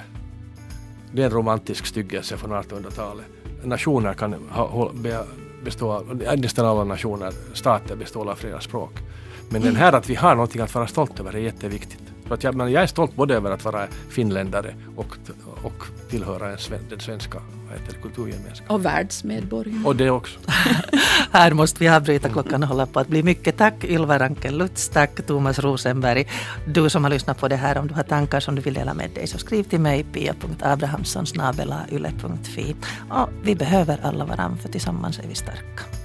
Det 1.11 1.21
är 1.21 1.25
en 1.25 1.31
romantisk 1.31 1.85
styggelse 1.85 2.37
från 2.37 2.51
1800-talet. 2.51 3.25
Nationer 3.63 4.13
kan 4.13 4.35
ha, 4.49 4.91
bestå 5.63 5.91
av, 5.91 6.23
nästan 6.37 6.65
alla 6.65 6.83
nationer, 6.83 7.33
stater 7.53 7.95
består 7.95 8.31
av 8.31 8.35
flera 8.35 8.61
språk. 8.61 8.91
Men 9.49 9.61
den 9.61 9.75
här 9.75 9.93
att 9.93 10.09
vi 10.09 10.15
har 10.15 10.35
någonting 10.35 10.61
att 10.61 10.75
vara 10.75 10.87
stolt 10.87 11.19
över 11.19 11.33
är 11.33 11.39
jätteviktigt. 11.39 12.03
För 12.29 12.35
att 12.35 12.43
jag, 12.43 12.55
men 12.55 12.71
jag 12.71 12.83
är 12.83 12.87
stolt 12.87 13.15
både 13.15 13.35
över 13.35 13.51
att 13.51 13.65
vara 13.65 13.87
finländare 14.09 14.73
och, 14.95 15.17
och 15.63 15.83
tillhöra 16.09 16.49
en, 16.49 16.57
den 16.89 16.99
svenska 16.99 17.41
kulturgemenskapen. 18.01 18.75
Och 18.75 18.85
världsmedborgare. 18.85 19.85
Och 19.85 19.95
det 19.95 20.09
också. 20.09 20.39
Här 21.31 21.53
måste 21.53 21.79
vi 21.79 21.89
avbryta, 21.89 22.29
klockan 22.29 22.63
håller 22.63 22.85
på 22.85 22.99
att 22.99 23.07
bli 23.07 23.23
mycket. 23.23 23.57
Tack 23.57 23.83
Ylva 23.83 24.19
Ranken 24.19 24.57
Lutz, 24.57 24.89
tack 24.89 25.25
Thomas 25.25 25.59
Rosenberg. 25.59 26.27
Du 26.67 26.89
som 26.89 27.03
har 27.03 27.11
lyssnat 27.11 27.39
på 27.39 27.47
det 27.47 27.55
här, 27.55 27.77
om 27.77 27.87
du 27.87 27.93
har 27.93 28.03
tankar 28.03 28.39
som 28.39 28.55
du 28.55 28.61
vill 28.61 28.73
dela 28.73 28.93
med 28.93 29.09
dig 29.09 29.27
så 29.27 29.37
skriv 29.37 29.63
till 29.63 29.79
mig 29.79 30.03
pia.abrahamssonsnabelayle.fi. 30.03 32.75
Och 33.09 33.29
vi 33.43 33.55
behöver 33.55 33.99
alla 34.03 34.25
varandra 34.25 34.57
för 34.57 34.69
tillsammans 34.69 35.19
är 35.19 35.27
vi 35.27 35.35
starka. 35.35 35.98